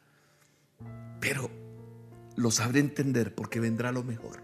Pero 1.21 1.51
lo 2.37 2.51
sabré 2.51 2.81
entender 2.81 3.35
porque 3.35 3.61
vendrá 3.61 3.93
lo 3.93 4.03
mejor. 4.03 4.43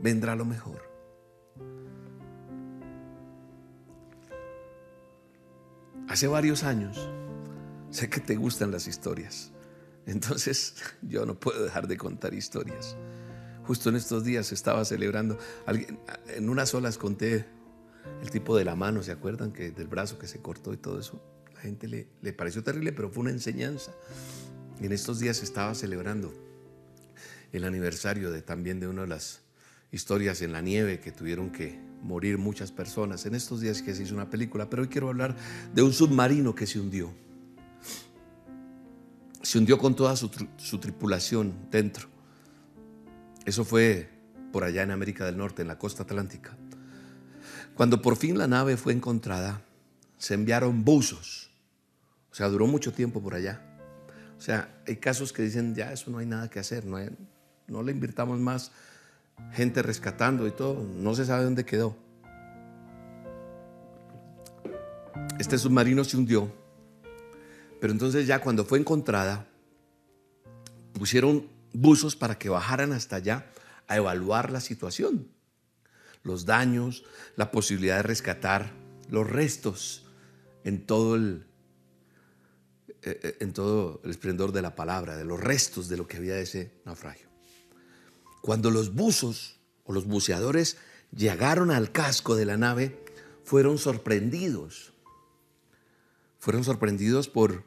Vendrá 0.00 0.34
lo 0.34 0.44
mejor. 0.44 0.90
Hace 6.08 6.28
varios 6.28 6.64
años, 6.64 7.10
sé 7.90 8.08
que 8.08 8.20
te 8.20 8.36
gustan 8.36 8.70
las 8.70 8.86
historias. 8.86 9.52
Entonces 10.06 10.76
yo 11.02 11.26
no 11.26 11.38
puedo 11.38 11.64
dejar 11.64 11.88
de 11.88 11.96
contar 11.96 12.34
historias. 12.34 12.96
Justo 13.64 13.88
en 13.88 13.96
estos 13.96 14.24
días 14.24 14.52
estaba 14.52 14.84
celebrando, 14.84 15.38
en 16.28 16.48
unas 16.48 16.72
olas 16.72 16.98
conté 16.98 17.44
el 18.22 18.30
tipo 18.30 18.56
de 18.56 18.64
la 18.64 18.76
mano, 18.76 19.02
¿se 19.02 19.10
acuerdan? 19.10 19.52
Que 19.52 19.72
del 19.72 19.88
brazo 19.88 20.18
que 20.18 20.28
se 20.28 20.40
cortó 20.40 20.72
y 20.72 20.76
todo 20.76 21.00
eso. 21.00 21.20
La 21.52 21.60
gente 21.62 21.88
le, 21.88 22.06
le 22.22 22.32
pareció 22.32 22.62
terrible, 22.62 22.92
pero 22.92 23.10
fue 23.10 23.22
una 23.22 23.32
enseñanza. 23.32 23.92
En 24.80 24.92
estos 24.92 25.18
días 25.18 25.42
estaba 25.42 25.74
celebrando 25.74 26.32
el 27.52 27.64
aniversario 27.64 28.30
de 28.30 28.42
también 28.42 28.78
de 28.78 28.86
una 28.86 29.02
de 29.02 29.08
las 29.08 29.40
historias 29.90 30.42
en 30.42 30.52
la 30.52 30.60
nieve 30.60 31.00
que 31.00 31.10
tuvieron 31.10 31.50
que 31.50 31.76
morir 32.02 32.38
muchas 32.38 32.70
personas. 32.70 33.26
En 33.26 33.34
estos 33.34 33.60
días 33.60 33.82
que 33.82 33.94
se 33.94 34.04
hizo 34.04 34.14
una 34.14 34.30
película, 34.30 34.70
pero 34.70 34.82
hoy 34.82 34.88
quiero 34.88 35.08
hablar 35.08 35.34
de 35.74 35.82
un 35.82 35.92
submarino 35.92 36.54
que 36.54 36.68
se 36.68 36.78
hundió 36.78 37.12
se 39.46 39.58
hundió 39.58 39.78
con 39.78 39.94
toda 39.94 40.16
su, 40.16 40.28
tripulación 40.80 41.54
dentro. 41.70 42.08
Eso 43.44 43.64
fue 43.64 44.10
por 44.50 44.64
allá 44.64 44.82
en 44.82 44.90
América 44.90 45.24
del 45.24 45.36
Norte, 45.36 45.62
en 45.62 45.68
la 45.68 45.78
costa 45.78 46.02
atlántica. 46.02 46.56
Cuando 47.76 48.02
por 48.02 48.16
fin 48.16 48.38
la 48.38 48.48
nave 48.48 48.76
fue 48.76 48.92
encontrada, 48.92 49.62
se 50.18 50.34
enviaron 50.34 50.84
buzos. 50.84 51.52
O 52.32 52.34
sea, 52.34 52.48
duró 52.48 52.66
mucho 52.66 52.92
tiempo 52.92 53.22
por 53.22 53.36
allá. 53.36 53.62
O 54.36 54.40
sea, 54.40 54.82
hay 54.84 54.96
casos 54.96 55.32
que 55.32 55.42
dicen, 55.42 55.76
ya 55.76 55.92
eso 55.92 56.10
no 56.10 56.18
hay 56.18 56.26
nada 56.26 56.50
que 56.50 56.58
hacer, 56.58 56.84
no, 56.84 57.82
le 57.84 57.92
invirtamos 57.92 58.40
más 58.40 58.72
gente 59.52 59.80
rescatando 59.80 60.48
y 60.48 60.50
todo, 60.50 60.82
no 60.82 61.14
se 61.14 61.24
sabe 61.24 61.44
dónde 61.44 61.64
quedó. 61.64 61.96
Este 65.38 65.56
submarino 65.56 66.02
se 66.02 66.16
hundió 66.16 66.65
pero 67.80 67.92
entonces 67.92 68.26
ya 68.26 68.40
cuando 68.40 68.64
fue 68.64 68.78
encontrada, 68.78 69.46
pusieron 70.92 71.48
buzos 71.72 72.16
para 72.16 72.38
que 72.38 72.48
bajaran 72.48 72.92
hasta 72.92 73.16
allá 73.16 73.50
a 73.86 73.96
evaluar 73.96 74.50
la 74.50 74.60
situación, 74.60 75.28
los 76.22 76.46
daños, 76.46 77.04
la 77.36 77.50
posibilidad 77.50 77.96
de 77.96 78.02
rescatar 78.02 78.72
los 79.10 79.28
restos 79.28 80.04
en 80.64 80.84
todo 80.84 81.14
el, 81.14 81.46
eh, 83.02 83.20
eh, 83.22 83.36
en 83.40 83.52
todo 83.52 84.00
el 84.04 84.10
esplendor 84.10 84.52
de 84.52 84.62
la 84.62 84.74
palabra, 84.74 85.16
de 85.16 85.24
los 85.24 85.38
restos 85.38 85.88
de 85.88 85.96
lo 85.96 86.08
que 86.08 86.16
había 86.16 86.34
de 86.34 86.42
ese 86.42 86.72
naufragio. 86.84 87.28
Cuando 88.40 88.70
los 88.70 88.94
buzos 88.94 89.60
o 89.84 89.92
los 89.92 90.06
buceadores 90.06 90.78
llegaron 91.14 91.70
al 91.70 91.92
casco 91.92 92.34
de 92.34 92.46
la 92.46 92.56
nave, 92.56 92.98
fueron 93.44 93.78
sorprendidos 93.78 94.92
fueron 96.46 96.62
sorprendidos 96.62 97.28
por 97.28 97.64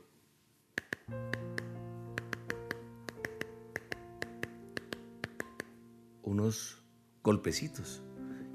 unos 6.23 6.81
golpecitos. 7.21 8.01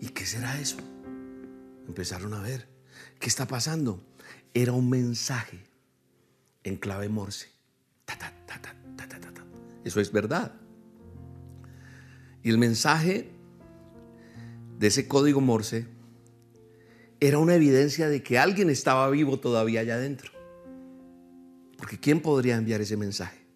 ¿Y 0.00 0.08
qué 0.08 0.24
será 0.24 0.58
eso? 0.58 0.78
Empezaron 1.86 2.32
a 2.32 2.40
ver, 2.40 2.66
¿qué 3.20 3.26
está 3.26 3.46
pasando? 3.46 4.02
Era 4.54 4.72
un 4.72 4.88
mensaje 4.88 5.62
en 6.62 6.76
clave 6.76 7.10
morse. 7.10 7.50
Eso 9.84 10.00
es 10.00 10.10
verdad. 10.10 10.54
Y 12.42 12.48
el 12.48 12.56
mensaje 12.56 13.30
de 14.78 14.86
ese 14.86 15.06
código 15.06 15.42
morse 15.42 15.86
era 17.26 17.38
una 17.38 17.54
evidencia 17.54 18.08
de 18.08 18.22
que 18.22 18.38
alguien 18.38 18.68
estaba 18.68 19.08
vivo 19.08 19.38
todavía 19.40 19.80
allá 19.80 19.94
adentro. 19.94 20.30
Porque 21.78 21.98
¿quién 21.98 22.20
podría 22.20 22.56
enviar 22.56 22.82
ese 22.82 22.98
mensaje? 22.98 23.46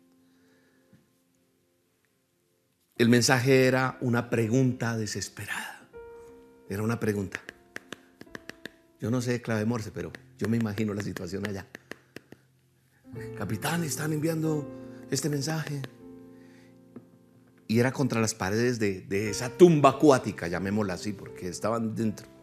El 2.97 3.11
mensaje 3.11 3.67
era 3.67 3.99
una 4.01 4.31
pregunta 4.31 4.97
desesperada. 4.97 5.87
Era 6.71 6.83
una 6.83 6.99
pregunta. 6.99 7.43
Yo 9.01 9.11
no 9.11 9.21
sé 9.21 9.43
clave 9.43 9.67
morse, 9.67 9.91
pero 9.93 10.13
yo 10.39 10.49
me 10.49 10.57
imagino 10.57 10.95
la 10.95 11.03
situación 11.03 11.47
allá. 11.47 11.67
Capitán, 13.37 13.85
están 13.85 14.15
enviando 14.15 14.67
este 15.11 15.29
mensaje. 15.29 15.83
Y 17.67 17.81
era 17.81 17.93
contra 17.93 18.21
las 18.23 18.35
paredes 18.35 18.79
de, 18.79 19.03
de 19.03 19.29
esa 19.29 19.51
tumba 19.51 19.91
acuática, 19.91 20.49
llamémosla 20.49 20.95
así, 20.95 21.13
porque 21.13 21.49
estaban 21.49 21.95
dentro 21.95 22.38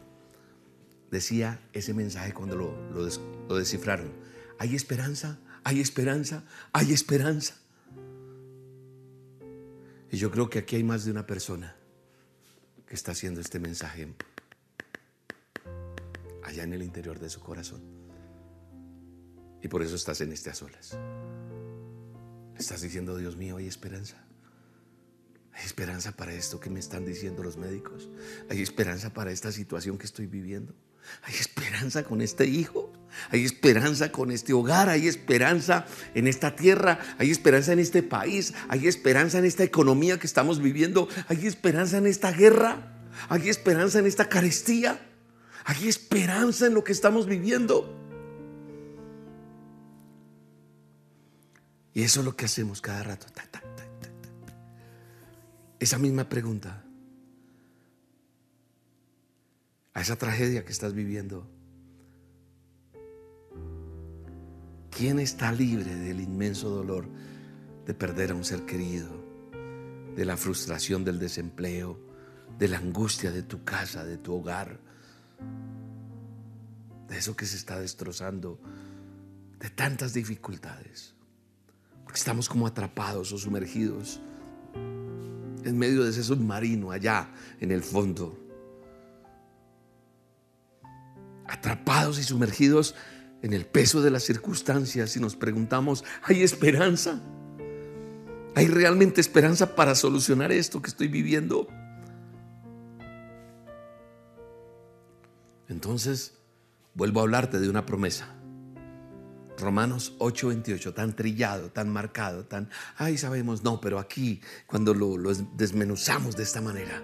decía 1.16 1.58
ese 1.72 1.94
mensaje 1.94 2.34
cuando 2.34 2.56
lo, 2.56 2.70
lo, 3.48 3.56
descifraron. 3.56 4.12
Hay 4.58 4.74
esperanza, 4.76 5.38
hay 5.64 5.80
esperanza, 5.80 6.44
hay 6.72 6.92
esperanza. 6.92 7.54
Y 10.10 10.18
yo 10.18 10.30
creo 10.30 10.50
que 10.50 10.60
aquí 10.60 10.76
hay 10.76 10.84
más 10.84 11.04
de 11.04 11.10
una 11.10 11.26
persona 11.26 11.74
que 12.86 12.94
está 12.94 13.12
haciendo 13.12 13.40
este 13.40 13.58
mensaje 13.58 14.14
allá 16.44 16.62
en 16.62 16.72
el 16.74 16.82
interior 16.82 17.18
de 17.18 17.30
su 17.30 17.40
corazón. 17.40 17.82
Y 19.62 19.68
por 19.68 19.82
eso 19.82 19.96
estás 19.96 20.20
en 20.20 20.32
este 20.32 20.50
a 20.50 20.54
solas. 20.54 20.98
Estás 22.58 22.82
diciendo, 22.82 23.16
Dios 23.16 23.36
mío, 23.36 23.56
hay 23.56 23.66
esperanza. 23.66 24.22
Hay 25.52 25.64
esperanza 25.64 26.12
para 26.12 26.34
esto 26.34 26.60
que 26.60 26.68
me 26.68 26.78
están 26.78 27.06
diciendo 27.06 27.42
los 27.42 27.56
médicos. 27.56 28.10
Hay 28.50 28.60
esperanza 28.60 29.14
para 29.14 29.32
esta 29.32 29.50
situación 29.50 29.96
que 29.96 30.04
estoy 30.04 30.26
viviendo. 30.26 30.74
Hay 31.22 31.34
esperanza 31.34 32.04
con 32.04 32.20
este 32.20 32.46
hijo. 32.46 32.92
Hay 33.30 33.44
esperanza 33.44 34.12
con 34.12 34.30
este 34.30 34.52
hogar. 34.52 34.88
Hay 34.88 35.08
esperanza 35.08 35.86
en 36.14 36.26
esta 36.26 36.56
tierra. 36.56 36.98
Hay 37.18 37.30
esperanza 37.30 37.72
en 37.72 37.78
este 37.78 38.02
país. 38.02 38.54
Hay 38.68 38.86
esperanza 38.86 39.38
en 39.38 39.44
esta 39.44 39.64
economía 39.64 40.18
que 40.18 40.26
estamos 40.26 40.60
viviendo. 40.60 41.08
Hay 41.28 41.46
esperanza 41.46 41.98
en 41.98 42.06
esta 42.06 42.32
guerra. 42.32 42.92
Hay 43.28 43.48
esperanza 43.48 43.98
en 43.98 44.06
esta 44.06 44.28
carestía. 44.28 45.00
Hay 45.64 45.88
esperanza 45.88 46.66
en 46.66 46.74
lo 46.74 46.84
que 46.84 46.92
estamos 46.92 47.26
viviendo. 47.26 47.92
Y 51.92 52.02
eso 52.02 52.20
es 52.20 52.26
lo 52.26 52.36
que 52.36 52.44
hacemos 52.44 52.80
cada 52.80 53.02
rato. 53.02 53.26
Esa 55.78 55.98
misma 55.98 56.28
pregunta. 56.28 56.85
A 59.96 60.02
esa 60.02 60.16
tragedia 60.16 60.62
que 60.62 60.72
estás 60.72 60.92
viviendo. 60.92 61.48
¿Quién 64.90 65.18
está 65.18 65.52
libre 65.52 65.96
del 65.96 66.20
inmenso 66.20 66.68
dolor 66.68 67.08
de 67.86 67.94
perder 67.94 68.32
a 68.32 68.34
un 68.34 68.44
ser 68.44 68.66
querido? 68.66 69.08
De 70.14 70.26
la 70.26 70.36
frustración 70.36 71.02
del 71.02 71.18
desempleo, 71.18 71.98
de 72.58 72.68
la 72.68 72.76
angustia 72.76 73.32
de 73.32 73.42
tu 73.42 73.64
casa, 73.64 74.04
de 74.04 74.18
tu 74.18 74.34
hogar, 74.34 74.78
de 77.08 77.16
eso 77.16 77.34
que 77.34 77.46
se 77.46 77.56
está 77.56 77.80
destrozando, 77.80 78.60
de 79.58 79.70
tantas 79.70 80.12
dificultades. 80.12 81.14
Porque 82.04 82.18
estamos 82.18 82.50
como 82.50 82.66
atrapados 82.66 83.32
o 83.32 83.38
sumergidos 83.38 84.20
en 84.74 85.78
medio 85.78 86.04
de 86.04 86.10
ese 86.10 86.22
submarino 86.22 86.90
allá 86.90 87.32
en 87.60 87.70
el 87.70 87.82
fondo. 87.82 88.45
Atrapados 91.48 92.18
y 92.18 92.22
sumergidos 92.22 92.94
en 93.42 93.52
el 93.52 93.66
peso 93.66 94.02
de 94.02 94.10
las 94.10 94.24
circunstancias 94.24 95.16
y 95.16 95.20
nos 95.20 95.36
preguntamos, 95.36 96.04
¿hay 96.22 96.42
esperanza? 96.42 97.20
¿Hay 98.54 98.68
realmente 98.68 99.20
esperanza 99.20 99.76
para 99.76 99.94
solucionar 99.94 100.50
esto 100.50 100.80
que 100.80 100.88
estoy 100.88 101.08
viviendo? 101.08 101.68
Entonces, 105.68 106.38
vuelvo 106.94 107.20
a 107.20 107.24
hablarte 107.24 107.60
de 107.60 107.68
una 107.68 107.84
promesa. 107.84 108.28
Romanos 109.58 110.14
8:28, 110.18 110.94
tan 110.94 111.16
trillado, 111.16 111.70
tan 111.70 111.88
marcado, 111.88 112.44
tan, 112.44 112.68
ay, 112.96 113.16
sabemos, 113.18 113.62
no, 113.62 113.80
pero 113.80 113.98
aquí, 113.98 114.40
cuando 114.66 114.94
lo, 114.94 115.16
lo, 115.16 115.32
desmenuzamos 115.34 116.36
de 116.36 116.42
esta 116.42 116.60
manera, 116.60 117.02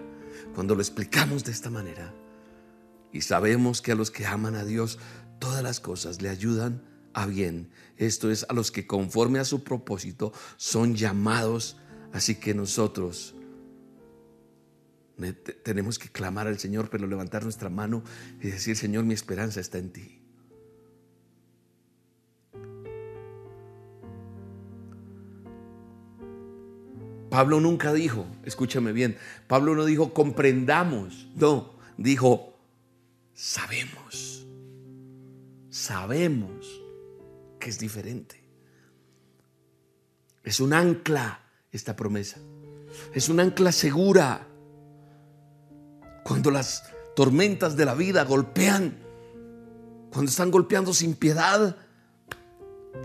cuando 0.53 0.75
lo 0.75 0.81
explicamos 0.81 1.43
de 1.43 1.51
esta 1.51 1.69
manera, 1.69 2.13
y 3.13 3.21
sabemos 3.21 3.81
que 3.81 3.91
a 3.91 3.95
los 3.95 4.11
que 4.11 4.25
aman 4.25 4.55
a 4.55 4.65
Dios, 4.65 4.99
todas 5.39 5.63
las 5.63 5.79
cosas 5.79 6.21
le 6.21 6.29
ayudan 6.29 6.81
a 7.13 7.27
bien, 7.27 7.69
esto 7.95 8.31
es, 8.31 8.45
a 8.49 8.53
los 8.53 8.71
que 8.71 8.87
conforme 8.87 9.39
a 9.39 9.45
su 9.45 9.63
propósito 9.63 10.33
son 10.57 10.95
llamados, 10.95 11.77
así 12.11 12.35
que 12.35 12.55
nosotros 12.55 13.35
tenemos 15.63 15.99
que 15.99 16.09
clamar 16.09 16.47
al 16.47 16.57
Señor, 16.57 16.89
pero 16.89 17.05
levantar 17.05 17.43
nuestra 17.43 17.69
mano 17.69 18.03
y 18.41 18.47
decir, 18.47 18.75
Señor, 18.75 19.05
mi 19.05 19.13
esperanza 19.13 19.59
está 19.59 19.77
en 19.77 19.91
ti. 19.91 20.19
Pablo 27.29 27.59
nunca 27.59 27.93
dijo, 27.93 28.27
escúchame 28.43 28.91
bien, 28.91 29.17
Pablo 29.47 29.75
no 29.75 29.85
dijo 29.85 30.13
comprendamos, 30.13 31.27
no, 31.35 31.73
dijo 31.97 32.52
sabemos, 33.33 34.47
sabemos 35.69 36.81
que 37.59 37.69
es 37.69 37.79
diferente. 37.79 38.43
Es 40.43 40.59
un 40.59 40.73
ancla 40.73 41.39
esta 41.71 41.95
promesa, 41.95 42.39
es 43.13 43.29
un 43.29 43.39
ancla 43.39 43.71
segura. 43.71 44.47
Cuando 46.23 46.51
las 46.51 46.83
tormentas 47.15 47.75
de 47.75 47.85
la 47.85 47.95
vida 47.95 48.23
golpean, 48.23 48.97
cuando 50.11 50.29
están 50.29 50.51
golpeando 50.51 50.93
sin 50.93 51.15
piedad, 51.15 51.75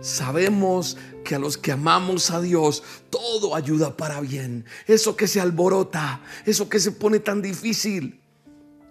Sabemos 0.00 0.96
que 1.24 1.34
a 1.34 1.38
los 1.38 1.58
que 1.58 1.72
amamos 1.72 2.30
a 2.30 2.40
Dios 2.40 2.82
todo 3.10 3.56
ayuda 3.56 3.96
para 3.96 4.20
bien. 4.20 4.64
Eso 4.86 5.16
que 5.16 5.26
se 5.26 5.40
alborota, 5.40 6.22
eso 6.46 6.68
que 6.68 6.78
se 6.78 6.92
pone 6.92 7.18
tan 7.18 7.42
difícil, 7.42 8.20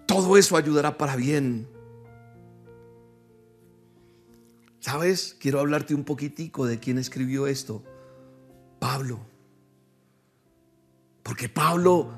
todo 0.08 0.38
eso 0.38 0.56
ayudará 0.56 0.96
para 0.96 1.14
bien. 1.16 1.68
¿Sabes? 4.80 5.36
Quiero 5.38 5.60
hablarte 5.60 5.94
un 5.94 6.02
poquitico 6.02 6.66
de 6.66 6.80
quién 6.80 6.96
escribió 6.96 7.46
esto. 7.46 7.84
Pablo. 8.78 9.20
Porque 11.22 11.50
Pablo 11.50 12.10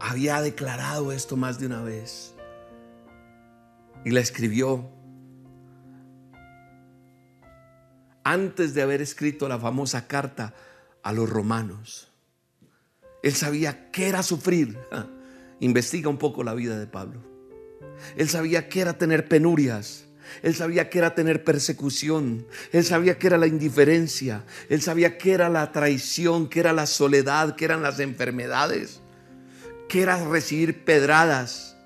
había 0.00 0.40
declarado 0.40 1.12
esto 1.12 1.36
más 1.36 1.60
de 1.60 1.66
una 1.66 1.82
vez. 1.82 2.34
Y 4.06 4.10
la 4.10 4.20
escribió 4.20 4.88
antes 8.24 8.72
de 8.72 8.80
haber 8.80 9.02
escrito 9.02 9.46
la 9.46 9.58
famosa 9.58 10.06
carta 10.06 10.54
a 11.02 11.12
los 11.12 11.28
romanos. 11.28 12.08
Él 13.22 13.34
sabía 13.34 13.90
qué 13.90 14.08
era 14.08 14.22
sufrir. 14.22 14.78
Investiga 15.62 16.08
un 16.08 16.18
poco 16.18 16.42
la 16.42 16.54
vida 16.54 16.76
de 16.76 16.88
Pablo. 16.88 17.20
Él 18.16 18.28
sabía 18.28 18.68
qué 18.68 18.80
era 18.80 18.98
tener 18.98 19.28
penurias. 19.28 20.06
Él 20.42 20.56
sabía 20.56 20.90
qué 20.90 20.98
era 20.98 21.14
tener 21.14 21.44
persecución. 21.44 22.44
Él 22.72 22.84
sabía 22.84 23.16
qué 23.16 23.28
era 23.28 23.38
la 23.38 23.46
indiferencia. 23.46 24.44
Él 24.68 24.82
sabía 24.82 25.18
qué 25.18 25.34
era 25.34 25.48
la 25.48 25.70
traición, 25.70 26.48
qué 26.48 26.58
era 26.58 26.72
la 26.72 26.86
soledad, 26.86 27.54
qué 27.54 27.66
eran 27.66 27.80
las 27.80 28.00
enfermedades, 28.00 29.02
qué 29.88 30.02
era 30.02 30.24
recibir 30.24 30.84
pedradas, 30.84 31.76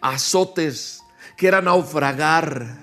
azotes, 0.00 1.02
qué 1.36 1.48
era 1.48 1.60
naufragar, 1.60 2.78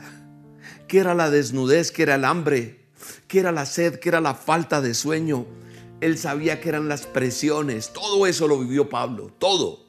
qué 0.90 1.00
era 1.00 1.16
la 1.16 1.30
desnudez, 1.30 1.94
qué 1.94 2.04
era 2.04 2.16
el 2.16 2.26
hambre, 2.26 2.90
qué 3.30 3.40
era 3.40 3.54
la 3.54 3.66
sed, 3.66 4.00
qué 4.00 4.10
era 4.10 4.20
la 4.20 4.36
falta 4.36 4.82
de 4.82 4.94
sueño. 4.96 5.46
Él 6.02 6.18
sabía 6.18 6.60
que 6.60 6.68
eran 6.68 6.90
las 6.90 7.06
presiones. 7.08 7.94
Todo 7.94 8.28
eso 8.28 8.50
lo 8.50 8.60
vivió 8.60 8.90
Pablo, 8.90 9.32
todo. 9.40 9.89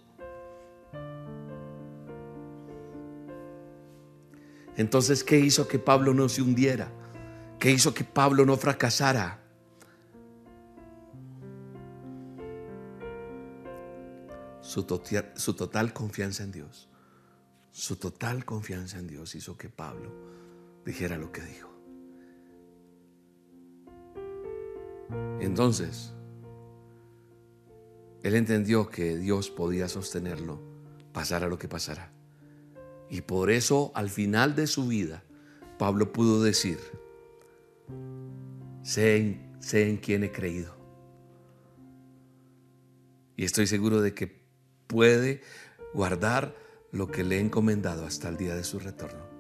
Entonces, 4.81 5.23
¿qué 5.23 5.39
hizo 5.39 5.69
que 5.69 5.79
Pablo 5.79 6.15
no 6.15 6.27
se 6.31 6.41
hundiera? 6.41 6.91
¿Qué 7.59 7.71
hizo 7.71 7.93
que 7.93 8.03
Pablo 8.03 8.47
no 8.47 8.57
fracasara? 8.57 9.45
Su 14.63 14.85
total, 14.85 15.93
confianza 15.93 16.45
en 16.45 16.53
Dios. 16.53 16.89
Su 17.71 17.97
total 17.97 18.47
confianza 18.47 18.99
en 18.99 19.07
Dios 19.07 19.35
hizo 19.35 19.59
que 19.59 19.69
Pablo 19.69 20.15
dijera 20.87 21.19
lo 21.19 21.31
que 21.31 21.43
dijo. 21.43 21.69
Entonces, 25.41 26.15
él 28.23 28.35
entendió 28.35 28.89
que 28.89 29.19
Dios 29.19 29.51
podía 29.51 29.89
sostenerlo, 29.89 30.59
pasara 31.13 31.49
lo 31.49 31.59
que 31.59 31.69
pasara. 31.69 32.15
Y 33.11 33.23
por 33.23 33.51
eso 33.51 33.91
al 33.95 34.09
final 34.09 34.55
de 34.55 34.69
su 34.69 34.87
vida, 34.87 35.25
Pablo 35.79 36.13
pudo 36.13 36.43
decir, 36.43 36.79
sé 38.83 39.17
en, 39.17 39.57
sé 39.61 39.99
quién 40.01 40.23
he 40.23 40.31
creído. 40.31 40.77
Y 43.37 43.45
estoy 43.45 43.67
seguro 43.67 44.01
de 44.01 44.15
que 44.15 44.41
puede 44.87 45.43
guardar 45.93 46.55
lo 46.93 47.11
que 47.11 47.25
le 47.25 47.39
he 47.39 47.41
encomendado 47.41 48.07
hasta 48.07 48.29
el 48.29 48.37
día 48.37 48.55
de 48.55 48.65
su 48.65 48.79
retorno. 48.79 49.31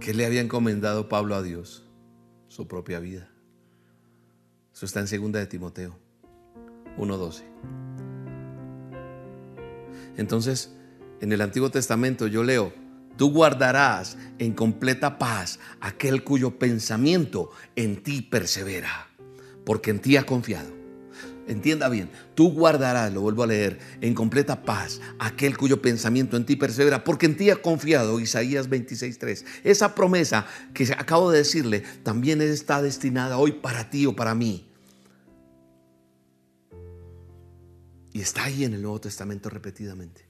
¿Qué 0.00 0.14
le 0.14 0.24
había 0.24 0.40
encomendado 0.40 1.08
Pablo 1.08 1.34
a 1.34 1.42
Dios? 1.42 1.84
Su 2.48 2.68
propia 2.68 3.00
vida. 3.00 3.28
Eso 4.72 4.86
está 4.86 5.00
en 5.00 5.08
segunda 5.08 5.40
de 5.40 5.46
Timoteo 5.46 5.98
1.12. 6.96 7.85
Entonces, 10.16 10.72
en 11.20 11.32
el 11.32 11.40
Antiguo 11.40 11.70
Testamento 11.70 12.26
yo 12.26 12.42
leo, 12.42 12.72
tú 13.16 13.32
guardarás 13.32 14.16
en 14.38 14.52
completa 14.52 15.18
paz 15.18 15.58
aquel 15.80 16.24
cuyo 16.24 16.58
pensamiento 16.58 17.50
en 17.74 18.02
ti 18.02 18.22
persevera, 18.22 19.08
porque 19.64 19.90
en 19.90 20.00
ti 20.00 20.16
ha 20.16 20.24
confiado. 20.24 20.76
Entienda 21.48 21.88
bien, 21.88 22.10
tú 22.34 22.50
guardarás, 22.52 23.12
lo 23.12 23.20
vuelvo 23.20 23.44
a 23.44 23.46
leer, 23.46 23.78
en 24.00 24.14
completa 24.14 24.62
paz 24.62 25.00
aquel 25.20 25.56
cuyo 25.56 25.80
pensamiento 25.80 26.36
en 26.36 26.44
ti 26.44 26.56
persevera, 26.56 27.04
porque 27.04 27.26
en 27.26 27.36
ti 27.36 27.50
ha 27.50 27.62
confiado, 27.62 28.18
Isaías 28.18 28.68
26.3. 28.68 29.44
Esa 29.62 29.94
promesa 29.94 30.46
que 30.74 30.84
acabo 30.98 31.30
de 31.30 31.38
decirle 31.38 31.84
también 32.02 32.42
está 32.42 32.82
destinada 32.82 33.38
hoy 33.38 33.52
para 33.52 33.90
ti 33.90 34.06
o 34.06 34.16
para 34.16 34.34
mí. 34.34 34.66
Y 38.16 38.20
está 38.22 38.44
ahí 38.44 38.64
en 38.64 38.72
el 38.72 38.80
Nuevo 38.80 39.00
Testamento 39.00 39.50
repetidamente. 39.50 40.26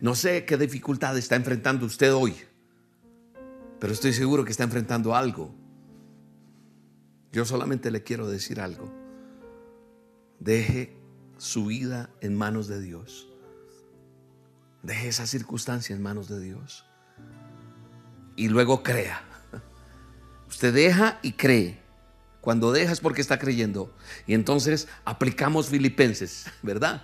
No 0.00 0.14
sé 0.14 0.44
qué 0.44 0.58
dificultad 0.58 1.16
está 1.16 1.36
enfrentando 1.36 1.86
usted 1.86 2.12
hoy, 2.12 2.34
pero 3.80 3.92
estoy 3.92 4.12
seguro 4.12 4.44
que 4.44 4.50
está 4.50 4.64
enfrentando 4.64 5.14
algo 5.14 5.54
yo 7.32 7.44
solamente 7.44 7.90
le 7.90 8.02
quiero 8.02 8.28
decir 8.28 8.60
algo. 8.60 8.90
Deje 10.40 10.96
su 11.36 11.66
vida 11.66 12.10
en 12.20 12.36
manos 12.36 12.68
de 12.68 12.80
Dios. 12.80 13.28
Deje 14.82 15.08
esa 15.08 15.26
circunstancia 15.26 15.94
en 15.94 16.02
manos 16.02 16.28
de 16.28 16.40
Dios. 16.40 16.86
Y 18.36 18.48
luego 18.48 18.82
crea. 18.82 19.22
Usted 20.48 20.72
deja 20.72 21.18
y 21.22 21.32
cree. 21.32 21.82
Cuando 22.48 22.72
deja 22.72 22.94
es 22.94 23.00
porque 23.00 23.20
está 23.20 23.38
creyendo. 23.38 23.94
Y 24.26 24.32
entonces 24.32 24.88
aplicamos 25.04 25.68
Filipenses, 25.68 26.46
¿verdad? 26.62 27.02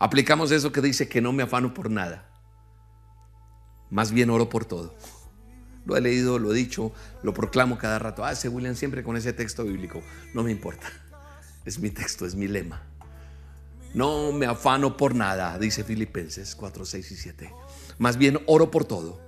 Aplicamos 0.00 0.50
eso 0.50 0.72
que 0.72 0.80
dice 0.80 1.08
que 1.08 1.20
no 1.20 1.32
me 1.32 1.44
afano 1.44 1.72
por 1.72 1.88
nada. 1.88 2.28
Más 3.90 4.10
bien 4.10 4.28
oro 4.28 4.48
por 4.48 4.64
todo. 4.64 4.96
Lo 5.86 5.96
he 5.96 6.00
leído, 6.00 6.40
lo 6.40 6.50
he 6.50 6.56
dicho, 6.56 6.90
lo 7.22 7.32
proclamo 7.32 7.78
cada 7.78 8.00
rato. 8.00 8.24
Ah, 8.24 8.32
William 8.50 8.74
siempre 8.74 9.04
con 9.04 9.16
ese 9.16 9.32
texto 9.32 9.62
bíblico. 9.62 10.02
No 10.34 10.42
me 10.42 10.50
importa. 10.50 10.88
Es 11.64 11.78
mi 11.78 11.90
texto, 11.90 12.26
es 12.26 12.34
mi 12.34 12.48
lema. 12.48 12.82
No 13.94 14.32
me 14.32 14.46
afano 14.46 14.96
por 14.96 15.14
nada, 15.14 15.60
dice 15.60 15.84
Filipenses 15.84 16.56
4, 16.56 16.84
6 16.84 17.12
y 17.12 17.16
7. 17.16 17.54
Más 17.98 18.16
bien 18.16 18.40
oro 18.48 18.72
por 18.72 18.84
todo. 18.84 19.20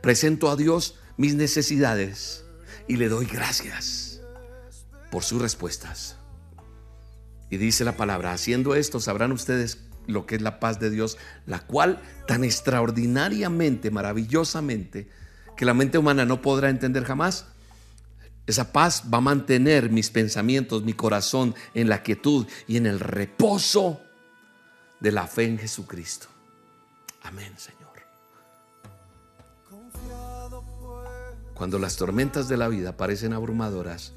Presento 0.00 0.48
a 0.48 0.56
Dios 0.56 0.98
mis 1.18 1.34
necesidades 1.34 2.46
y 2.88 2.96
le 2.96 3.10
doy 3.10 3.26
gracias 3.26 4.13
por 5.14 5.22
sus 5.22 5.40
respuestas. 5.40 6.16
Y 7.48 7.56
dice 7.56 7.84
la 7.84 7.96
palabra, 7.96 8.32
haciendo 8.32 8.74
esto 8.74 8.98
sabrán 8.98 9.30
ustedes 9.30 9.78
lo 10.08 10.26
que 10.26 10.34
es 10.34 10.42
la 10.42 10.58
paz 10.58 10.80
de 10.80 10.90
Dios, 10.90 11.18
la 11.46 11.60
cual 11.60 12.02
tan 12.26 12.42
extraordinariamente, 12.42 13.92
maravillosamente, 13.92 15.08
que 15.56 15.64
la 15.64 15.72
mente 15.72 15.98
humana 15.98 16.24
no 16.24 16.42
podrá 16.42 16.68
entender 16.68 17.04
jamás, 17.04 17.46
esa 18.48 18.72
paz 18.72 19.04
va 19.04 19.18
a 19.18 19.20
mantener 19.20 19.88
mis 19.88 20.10
pensamientos, 20.10 20.82
mi 20.82 20.94
corazón 20.94 21.54
en 21.74 21.88
la 21.88 22.02
quietud 22.02 22.48
y 22.66 22.76
en 22.76 22.86
el 22.86 22.98
reposo 22.98 24.00
de 24.98 25.12
la 25.12 25.28
fe 25.28 25.44
en 25.44 25.58
Jesucristo. 25.60 26.26
Amén, 27.22 27.52
Señor. 27.56 27.84
Cuando 31.54 31.78
las 31.78 31.94
tormentas 31.94 32.48
de 32.48 32.56
la 32.56 32.66
vida 32.66 32.96
parecen 32.96 33.32
abrumadoras, 33.32 34.12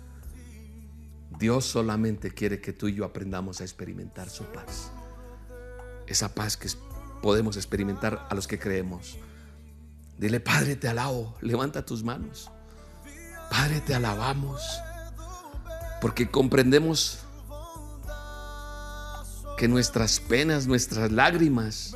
Dios 1.37 1.65
solamente 1.65 2.31
quiere 2.31 2.59
que 2.59 2.73
tú 2.73 2.87
y 2.87 2.95
yo 2.95 3.05
aprendamos 3.05 3.61
a 3.61 3.63
experimentar 3.63 4.29
su 4.29 4.43
paz. 4.45 4.91
Esa 6.07 6.33
paz 6.33 6.57
que 6.57 6.67
podemos 7.21 7.57
experimentar 7.57 8.25
a 8.29 8.35
los 8.35 8.47
que 8.47 8.57
creemos. 8.57 9.17
Dile, 10.17 10.39
Padre, 10.39 10.75
te 10.75 10.87
alabo. 10.87 11.35
Levanta 11.41 11.85
tus 11.85 12.03
manos. 12.03 12.49
Padre, 13.51 13.81
te 13.81 13.93
alabamos. 13.93 14.61
Porque 16.01 16.29
comprendemos 16.29 17.19
que 19.57 19.67
nuestras 19.67 20.19
penas, 20.19 20.65
nuestras 20.65 21.11
lágrimas, 21.11 21.95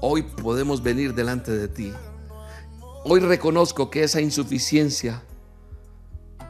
hoy 0.00 0.22
podemos 0.22 0.82
venir 0.82 1.14
delante 1.14 1.50
de 1.50 1.68
ti. 1.68 1.92
Hoy 3.04 3.20
reconozco 3.20 3.90
que 3.90 4.04
esa 4.04 4.20
insuficiencia 4.20 5.22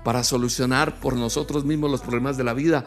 para 0.04 0.24
solucionar 0.24 1.00
por 1.00 1.16
nosotros 1.16 1.64
mismos 1.64 1.90
los 1.90 2.00
problemas 2.00 2.36
de 2.36 2.44
la 2.44 2.54
vida, 2.54 2.86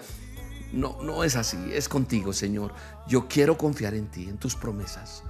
no, 0.71 0.97
no 1.03 1.23
es 1.23 1.35
así, 1.35 1.57
es 1.71 1.87
contigo, 1.87 2.33
Señor. 2.33 2.73
Yo 3.07 3.27
quiero 3.27 3.57
confiar 3.57 3.93
en 3.93 4.07
ti, 4.07 4.27
en 4.27 4.37
tus 4.37 4.55
promesas. 4.55 5.23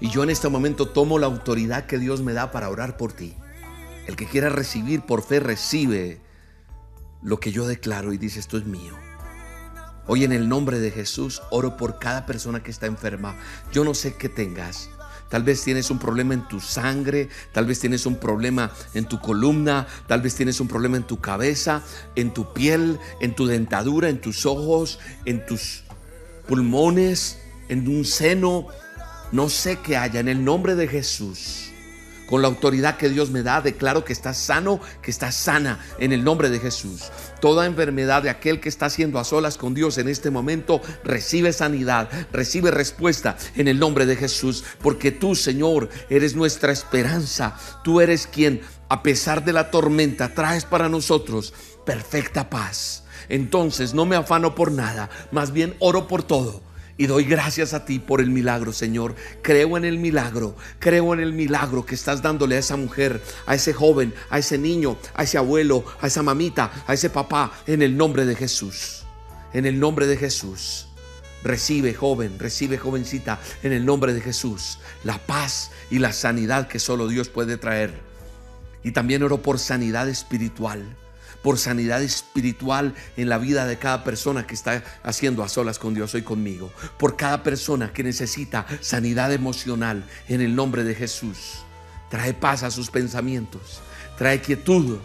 Y 0.00 0.10
yo 0.10 0.22
en 0.22 0.30
este 0.30 0.48
momento 0.48 0.88
tomo 0.88 1.18
la 1.18 1.26
autoridad 1.26 1.86
que 1.86 1.98
Dios 1.98 2.22
me 2.22 2.32
da 2.32 2.50
para 2.52 2.68
orar 2.68 2.96
por 2.96 3.12
ti. 3.12 3.34
El 4.06 4.16
que 4.16 4.26
quiera 4.26 4.48
recibir 4.48 5.02
por 5.02 5.22
fe, 5.22 5.40
recibe 5.40 6.20
lo 7.22 7.40
que 7.40 7.50
yo 7.52 7.66
declaro 7.66 8.12
y 8.12 8.18
dice, 8.18 8.38
esto 8.38 8.56
es 8.56 8.64
mío. 8.64 8.94
Hoy 10.06 10.24
en 10.24 10.32
el 10.32 10.48
nombre 10.48 10.78
de 10.78 10.90
Jesús 10.90 11.42
oro 11.50 11.76
por 11.76 11.98
cada 11.98 12.24
persona 12.24 12.62
que 12.62 12.70
está 12.70 12.86
enferma. 12.86 13.36
Yo 13.72 13.84
no 13.84 13.92
sé 13.92 14.14
qué 14.14 14.28
tengas. 14.28 14.88
Tal 15.28 15.42
vez 15.42 15.62
tienes 15.62 15.90
un 15.90 15.98
problema 15.98 16.34
en 16.34 16.48
tu 16.48 16.60
sangre, 16.60 17.28
tal 17.52 17.66
vez 17.66 17.80
tienes 17.80 18.06
un 18.06 18.16
problema 18.16 18.72
en 18.94 19.06
tu 19.06 19.20
columna, 19.20 19.86
tal 20.06 20.22
vez 20.22 20.34
tienes 20.34 20.60
un 20.60 20.68
problema 20.68 20.96
en 20.96 21.06
tu 21.06 21.20
cabeza, 21.20 21.82
en 22.16 22.32
tu 22.32 22.52
piel, 22.52 22.98
en 23.20 23.34
tu 23.34 23.46
dentadura, 23.46 24.08
en 24.08 24.20
tus 24.20 24.46
ojos, 24.46 24.98
en 25.26 25.44
tus 25.44 25.84
pulmones, 26.46 27.38
en 27.68 27.86
un 27.88 28.04
seno, 28.04 28.66
no 29.30 29.48
sé 29.50 29.78
qué 29.82 29.96
haya 29.96 30.20
en 30.20 30.28
el 30.28 30.42
nombre 30.42 30.74
de 30.74 30.88
Jesús. 30.88 31.67
Con 32.28 32.42
la 32.42 32.48
autoridad 32.48 32.98
que 32.98 33.08
Dios 33.08 33.30
me 33.30 33.42
da, 33.42 33.62
declaro 33.62 34.04
que 34.04 34.12
estás 34.12 34.36
sano, 34.36 34.80
que 35.00 35.10
estás 35.10 35.34
sana 35.34 35.80
en 35.98 36.12
el 36.12 36.24
nombre 36.24 36.50
de 36.50 36.60
Jesús. 36.60 37.10
Toda 37.40 37.64
enfermedad 37.64 38.22
de 38.22 38.30
aquel 38.30 38.60
que 38.60 38.68
está 38.68 38.86
haciendo 38.86 39.18
a 39.18 39.24
solas 39.24 39.56
con 39.56 39.72
Dios 39.72 39.96
en 39.96 40.08
este 40.08 40.30
momento, 40.30 40.82
recibe 41.04 41.54
sanidad, 41.54 42.10
recibe 42.30 42.70
respuesta 42.70 43.38
en 43.56 43.66
el 43.66 43.78
nombre 43.78 44.04
de 44.04 44.16
Jesús. 44.16 44.64
Porque 44.82 45.10
tú, 45.10 45.34
Señor, 45.34 45.88
eres 46.10 46.36
nuestra 46.36 46.70
esperanza. 46.70 47.56
Tú 47.82 48.02
eres 48.02 48.26
quien, 48.26 48.60
a 48.90 49.02
pesar 49.02 49.44
de 49.44 49.54
la 49.54 49.70
tormenta, 49.70 50.34
traes 50.34 50.66
para 50.66 50.90
nosotros 50.90 51.54
perfecta 51.86 52.50
paz. 52.50 53.04
Entonces 53.30 53.94
no 53.94 54.04
me 54.04 54.16
afano 54.16 54.54
por 54.54 54.70
nada, 54.70 55.08
más 55.32 55.52
bien 55.52 55.74
oro 55.80 56.06
por 56.06 56.22
todo 56.22 56.67
y 56.98 57.06
doy 57.06 57.24
gracias 57.24 57.72
a 57.72 57.84
ti 57.84 58.00
por 58.00 58.20
el 58.20 58.30
milagro, 58.30 58.72
Señor. 58.72 59.14
Creo 59.40 59.76
en 59.76 59.84
el 59.84 59.98
milagro, 59.98 60.56
creo 60.80 61.14
en 61.14 61.20
el 61.20 61.32
milagro 61.32 61.86
que 61.86 61.94
estás 61.94 62.20
dándole 62.20 62.56
a 62.56 62.58
esa 62.58 62.76
mujer, 62.76 63.22
a 63.46 63.54
ese 63.54 63.72
joven, 63.72 64.12
a 64.28 64.40
ese 64.40 64.58
niño, 64.58 64.98
a 65.14 65.22
ese 65.22 65.38
abuelo, 65.38 65.84
a 66.00 66.08
esa 66.08 66.24
mamita, 66.24 66.84
a 66.86 66.92
ese 66.92 67.08
papá, 67.08 67.52
en 67.68 67.82
el 67.82 67.96
nombre 67.96 68.26
de 68.26 68.34
Jesús. 68.34 69.04
En 69.52 69.64
el 69.64 69.78
nombre 69.78 70.08
de 70.08 70.16
Jesús. 70.16 70.88
Recibe, 71.44 71.94
joven, 71.94 72.36
recibe, 72.36 72.78
jovencita, 72.78 73.38
en 73.62 73.72
el 73.72 73.86
nombre 73.86 74.12
de 74.12 74.20
Jesús, 74.20 74.80
la 75.04 75.18
paz 75.18 75.70
y 75.88 76.00
la 76.00 76.12
sanidad 76.12 76.66
que 76.66 76.80
solo 76.80 77.06
Dios 77.06 77.28
puede 77.28 77.56
traer. 77.56 77.94
Y 78.82 78.90
también 78.90 79.22
oro 79.22 79.40
por 79.40 79.60
sanidad 79.60 80.08
espiritual 80.08 80.96
por 81.42 81.58
sanidad 81.58 82.02
espiritual 82.02 82.94
en 83.16 83.28
la 83.28 83.38
vida 83.38 83.66
de 83.66 83.78
cada 83.78 84.04
persona 84.04 84.46
que 84.46 84.54
está 84.54 84.82
haciendo 85.02 85.42
a 85.42 85.48
solas 85.48 85.78
con 85.78 85.94
Dios 85.94 86.14
hoy 86.14 86.22
conmigo, 86.22 86.70
por 86.98 87.16
cada 87.16 87.42
persona 87.42 87.92
que 87.92 88.02
necesita 88.02 88.66
sanidad 88.80 89.32
emocional 89.32 90.04
en 90.28 90.40
el 90.40 90.54
nombre 90.54 90.84
de 90.84 90.94
Jesús. 90.94 91.64
Trae 92.10 92.34
paz 92.34 92.62
a 92.62 92.70
sus 92.70 92.90
pensamientos, 92.90 93.80
trae 94.16 94.40
quietud 94.40 94.98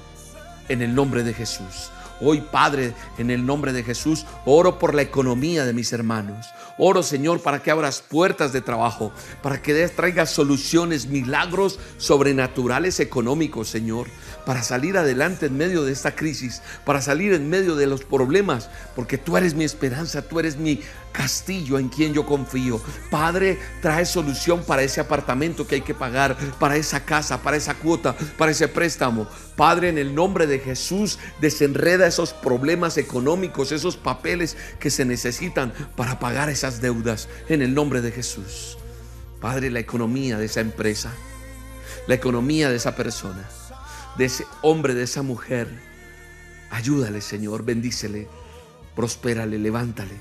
en 0.70 0.82
el 0.82 0.96
nombre 0.96 1.24
de 1.24 1.34
Jesús. 1.34 1.92
Hoy, 2.22 2.40
Padre, 2.40 2.94
en 3.18 3.32
el 3.32 3.46
nombre 3.46 3.74
de 3.74 3.84
Jesús, 3.84 4.26
oro 4.46 4.80
por 4.80 4.94
la 4.94 5.02
economía 5.02 5.66
de 5.66 5.74
mis 5.74 5.92
hermanos. 5.92 6.46
Oro, 6.78 7.04
Señor, 7.04 7.42
para 7.42 7.62
que 7.62 7.70
abras 7.70 8.02
puertas 8.02 8.54
de 8.54 8.62
trabajo, 8.62 9.12
para 9.42 9.62
que 9.62 9.88
traigas 9.90 10.30
soluciones, 10.30 11.08
milagros 11.08 11.80
sobrenaturales 11.98 13.02
económicos, 13.02 13.68
Señor 13.68 14.08
para 14.46 14.64
salir 14.64 14.98
adelante 14.98 15.46
en 15.48 15.58
medio 15.58 15.84
de 15.84 15.92
esta 15.92 16.16
crisis, 16.16 16.62
para 16.86 17.02
salir 17.02 17.34
en 17.34 17.50
medio 17.50 17.76
de 17.76 17.88
los 17.88 18.04
problemas, 18.04 18.70
porque 18.96 19.18
tú 19.18 19.38
eres 19.38 19.54
mi 19.54 19.64
esperanza, 19.64 20.22
tú 20.22 20.40
eres 20.40 20.58
mi 20.58 20.82
castillo 21.12 21.80
en 21.80 21.90
quien 21.90 22.14
yo 22.14 22.26
confío. 22.26 22.82
Padre, 23.10 23.60
trae 23.82 24.06
solución 24.06 24.64
para 24.64 24.82
ese 24.82 25.00
apartamento 25.00 25.66
que 25.66 25.76
hay 25.76 25.82
que 25.82 25.94
pagar, 25.94 26.36
para 26.60 26.76
esa 26.76 27.06
casa, 27.06 27.42
para 27.42 27.58
esa 27.58 27.76
cuota, 27.76 28.16
para 28.38 28.52
ese 28.52 28.68
préstamo. 28.68 29.28
Padre, 29.56 29.90
en 29.90 29.98
el 29.98 30.14
nombre 30.14 30.48
de 30.48 30.60
Jesús, 30.60 31.20
desenreda 31.40 32.08
esos 32.08 32.34
problemas 32.34 32.98
económicos, 32.98 33.72
esos 33.72 33.96
papeles 33.96 34.58
que 34.80 34.90
se 34.90 35.06
necesitan 35.06 35.72
para 35.96 36.20
pagar 36.20 36.50
esas 36.50 36.82
deudas, 36.82 37.30
en 37.48 37.62
el 37.62 37.74
nombre 37.74 38.02
de 38.02 38.12
Jesús. 38.12 38.78
Padre, 39.40 39.70
la 39.70 39.80
economía 39.80 40.38
de 40.38 40.46
esa 40.46 40.62
empresa, 40.62 41.12
la 42.08 42.16
economía 42.16 42.70
de 42.70 42.78
esa 42.78 42.96
persona 42.96 43.48
de 44.18 44.26
ese 44.26 44.46
hombre, 44.62 44.94
de 44.94 45.04
esa 45.04 45.22
mujer. 45.22 45.68
Ayúdale, 46.70 47.22
Señor, 47.22 47.64
bendícele, 47.64 48.28
prospérale, 48.96 49.58
levántale. 49.60 50.16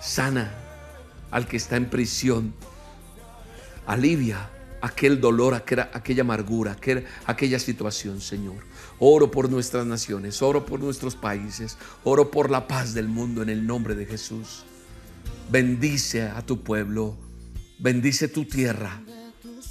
Sana 0.00 0.54
al 1.30 1.46
que 1.46 1.56
está 1.56 1.76
en 1.76 1.90
prisión. 1.90 2.54
Alivia 3.86 4.50
aquel 4.80 5.20
dolor, 5.20 5.54
aquella, 5.54 5.90
amargura, 6.20 6.72
aquel, 6.72 7.04
aquella 7.26 7.58
situación, 7.58 8.20
Señor. 8.20 8.64
Oro 8.98 9.30
por 9.30 9.50
nuestras 9.50 9.86
naciones, 9.86 10.40
oro 10.42 10.64
por 10.64 10.80
nuestros 10.80 11.14
países, 11.14 11.76
oro 12.04 12.30
por 12.30 12.50
la 12.50 12.66
paz 12.66 12.94
del 12.94 13.08
mundo 13.08 13.42
en 13.42 13.48
el 13.48 13.66
nombre 13.66 13.94
de 13.94 14.06
Jesús. 14.06 14.64
Bendice 15.50 16.22
a 16.22 16.42
tu 16.42 16.62
pueblo, 16.62 17.16
bendice 17.78 18.28
tu 18.28 18.44
tierra, 18.44 19.02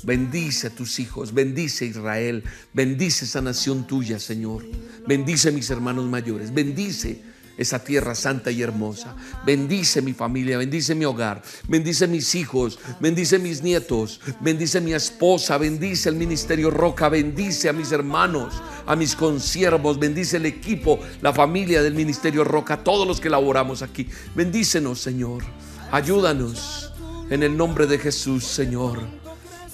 bendice 0.03 0.67
a 0.67 0.69
tus 0.69 0.99
hijos, 0.99 1.33
bendice 1.33 1.85
a 1.85 1.87
Israel, 1.87 2.43
bendice 2.73 3.25
esa 3.25 3.41
nación 3.41 3.87
tuya, 3.87 4.19
Señor. 4.19 4.63
Bendice 5.07 5.49
a 5.49 5.51
mis 5.51 5.69
hermanos 5.69 6.05
mayores, 6.05 6.53
bendice 6.53 7.21
esa 7.57 7.83
tierra 7.83 8.15
santa 8.15 8.51
y 8.51 8.61
hermosa. 8.61 9.15
Bendice 9.45 10.01
mi 10.01 10.13
familia, 10.13 10.57
bendice 10.57 10.95
mi 10.95 11.05
hogar, 11.05 11.41
bendice 11.67 12.07
mis 12.07 12.35
hijos, 12.35 12.79
bendice 12.99 13.39
mis 13.39 13.61
nietos, 13.61 14.19
bendice 14.41 14.81
mi 14.81 14.93
esposa, 14.93 15.57
bendice 15.57 16.09
el 16.09 16.15
ministerio 16.15 16.69
Roca, 16.69 17.09
bendice 17.09 17.69
a 17.69 17.73
mis 17.73 17.91
hermanos, 17.91 18.61
a 18.85 18.95
mis 18.95 19.15
consiervos, 19.15 19.99
bendice 19.99 20.37
el 20.37 20.45
equipo, 20.45 20.99
la 21.21 21.33
familia 21.33 21.81
del 21.81 21.93
ministerio 21.93 22.43
Roca, 22.43 22.83
todos 22.83 23.07
los 23.07 23.19
que 23.19 23.29
laboramos 23.29 23.81
aquí. 23.81 24.07
Bendícenos, 24.35 24.99
Señor. 24.99 25.43
Ayúdanos 25.91 26.91
en 27.29 27.43
el 27.43 27.55
nombre 27.55 27.87
de 27.87 27.97
Jesús, 27.97 28.43
Señor. 28.43 29.24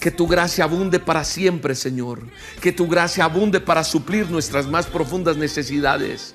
Que 0.02 0.10
tu 0.10 0.26
gracia 0.26 0.64
abunde 0.64 1.00
para 1.00 1.24
siempre, 1.24 1.76
Señor. 1.76 2.24
Que 2.60 2.72
tu 2.72 2.88
gracia 2.88 3.24
abunde 3.24 3.60
para 3.60 3.84
suplir 3.84 4.32
nuestras 4.32 4.66
más 4.66 4.88
profundas 4.88 5.38
necesidades. 5.38 6.34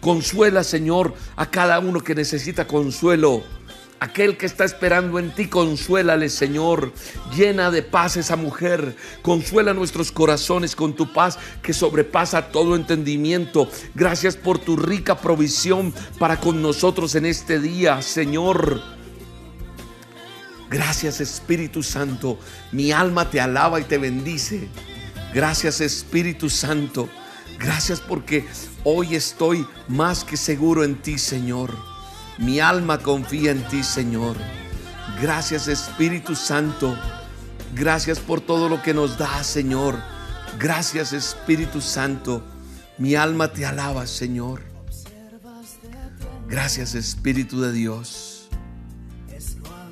Consuela, 0.00 0.62
Señor, 0.62 1.14
a 1.34 1.50
cada 1.50 1.80
uno 1.80 2.04
que 2.04 2.14
necesita 2.14 2.68
consuelo. 2.68 3.42
Aquel 3.98 4.36
que 4.36 4.46
está 4.46 4.64
esperando 4.64 5.18
en 5.18 5.34
ti, 5.34 5.48
consuélale, 5.48 6.28
Señor. 6.28 6.92
Llena 7.36 7.72
de 7.72 7.82
paz 7.82 8.16
esa 8.16 8.36
mujer. 8.36 8.94
Consuela 9.22 9.74
nuestros 9.74 10.12
corazones 10.12 10.76
con 10.76 10.94
tu 10.94 11.12
paz 11.12 11.36
que 11.62 11.72
sobrepasa 11.72 12.52
todo 12.52 12.76
entendimiento. 12.76 13.68
Gracias 13.96 14.36
por 14.36 14.60
tu 14.60 14.76
rica 14.76 15.18
provisión 15.18 15.92
para 16.20 16.38
con 16.38 16.62
nosotros 16.62 17.16
en 17.16 17.26
este 17.26 17.58
día, 17.58 18.00
Señor. 18.02 18.99
Gracias 20.70 21.20
Espíritu 21.20 21.82
Santo. 21.82 22.38
Mi 22.70 22.92
alma 22.92 23.28
te 23.28 23.40
alaba 23.40 23.80
y 23.80 23.84
te 23.84 23.98
bendice. 23.98 24.68
Gracias 25.34 25.80
Espíritu 25.80 26.48
Santo. 26.48 27.08
Gracias 27.58 28.00
porque 28.00 28.46
hoy 28.84 29.16
estoy 29.16 29.66
más 29.88 30.22
que 30.22 30.36
seguro 30.36 30.84
en 30.84 30.94
ti, 31.02 31.18
Señor. 31.18 31.76
Mi 32.38 32.60
alma 32.60 32.98
confía 32.98 33.50
en 33.50 33.66
ti, 33.68 33.82
Señor. 33.82 34.36
Gracias 35.20 35.66
Espíritu 35.66 36.36
Santo. 36.36 36.96
Gracias 37.74 38.20
por 38.20 38.40
todo 38.40 38.68
lo 38.68 38.80
que 38.80 38.94
nos 38.94 39.18
da, 39.18 39.42
Señor. 39.42 39.98
Gracias 40.58 41.12
Espíritu 41.12 41.80
Santo. 41.80 42.44
Mi 42.96 43.16
alma 43.16 43.52
te 43.52 43.66
alaba, 43.66 44.06
Señor. 44.06 44.62
Gracias 46.46 46.94
Espíritu 46.94 47.60
de 47.60 47.72
Dios. 47.72 48.29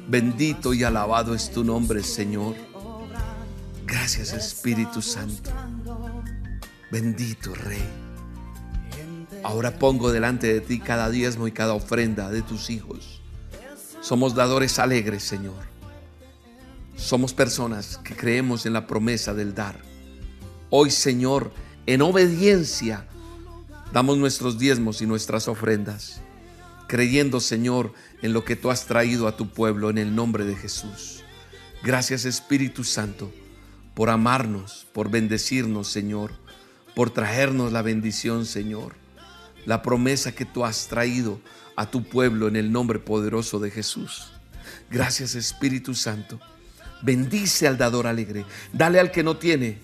Bendito 0.09 0.73
y 0.73 0.85
alabado 0.85 1.35
es 1.35 1.51
tu 1.51 1.63
nombre, 1.63 2.03
Señor. 2.03 2.55
Gracias 3.85 4.33
Espíritu 4.33 5.03
Santo. 5.03 5.51
Bendito 6.91 7.55
Rey. 7.55 7.85
Ahora 9.45 9.79
pongo 9.79 10.11
delante 10.11 10.51
de 10.51 10.63
ti 10.63 10.81
cada 10.81 11.11
diezmo 11.11 11.47
y 11.47 11.53
cada 11.53 11.75
ofrenda 11.75 12.31
de 12.31 12.41
tus 12.41 12.71
hijos. 12.71 13.21
Somos 14.01 14.35
dadores 14.35 14.79
alegres, 14.79 15.25
Señor. 15.25 15.67
Somos 16.97 17.35
personas 17.35 17.99
que 17.99 18.17
creemos 18.17 18.65
en 18.65 18.73
la 18.73 18.87
promesa 18.87 19.35
del 19.35 19.55
dar. 19.55 19.79
Hoy, 20.71 20.91
Señor, 20.91 21.53
en 21.85 22.01
obediencia, 22.01 23.07
damos 23.93 24.17
nuestros 24.17 24.59
diezmos 24.59 25.03
y 25.03 25.07
nuestras 25.07 25.49
ofrendas, 25.49 26.23
creyendo, 26.89 27.39
Señor, 27.39 27.95
en 28.23 28.33
lo 28.33 28.45
que 28.45 28.57
tú 28.57 28.73
has 28.73 28.87
traído 28.87 29.29
a 29.29 29.37
tu 29.37 29.49
pueblo 29.51 29.91
en 29.91 29.99
el 29.99 30.17
nombre 30.17 30.45
de 30.45 30.57
Jesús. 30.57 31.23
Gracias, 31.85 32.25
Espíritu 32.25 32.83
Santo, 32.83 33.33
por 33.95 34.11
amarnos, 34.11 34.89
por 34.93 35.09
bendecirnos, 35.09 35.87
Señor 35.87 36.33
por 36.99 37.11
traernos 37.11 37.71
la 37.71 37.83
bendición, 37.83 38.45
Señor. 38.45 38.97
La 39.67 39.83
promesa 39.83 40.33
que 40.33 40.45
tú 40.45 40.65
has 40.65 40.89
traído 40.89 41.41
a 41.77 41.89
tu 41.93 42.03
pueblo 42.03 42.49
en 42.49 42.57
el 42.57 42.73
nombre 42.73 42.99
poderoso 42.99 43.61
de 43.61 43.71
Jesús. 43.71 44.33
Gracias 44.91 45.37
Espíritu 45.37 45.95
Santo. 45.95 46.41
Bendice 47.01 47.69
al 47.69 47.79
dador 47.79 48.09
alegre. 48.09 48.45
Dale 48.73 48.99
al 48.99 49.13
que 49.13 49.23
no 49.23 49.37
tiene. 49.37 49.79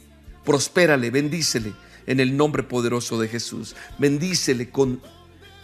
Prospérale, 0.44 1.12
bendícele 1.12 1.72
en 2.08 2.18
el 2.18 2.36
nombre 2.36 2.64
poderoso 2.64 3.16
de 3.20 3.28
Jesús. 3.28 3.76
Bendícele 3.96 4.70
con, 4.70 5.00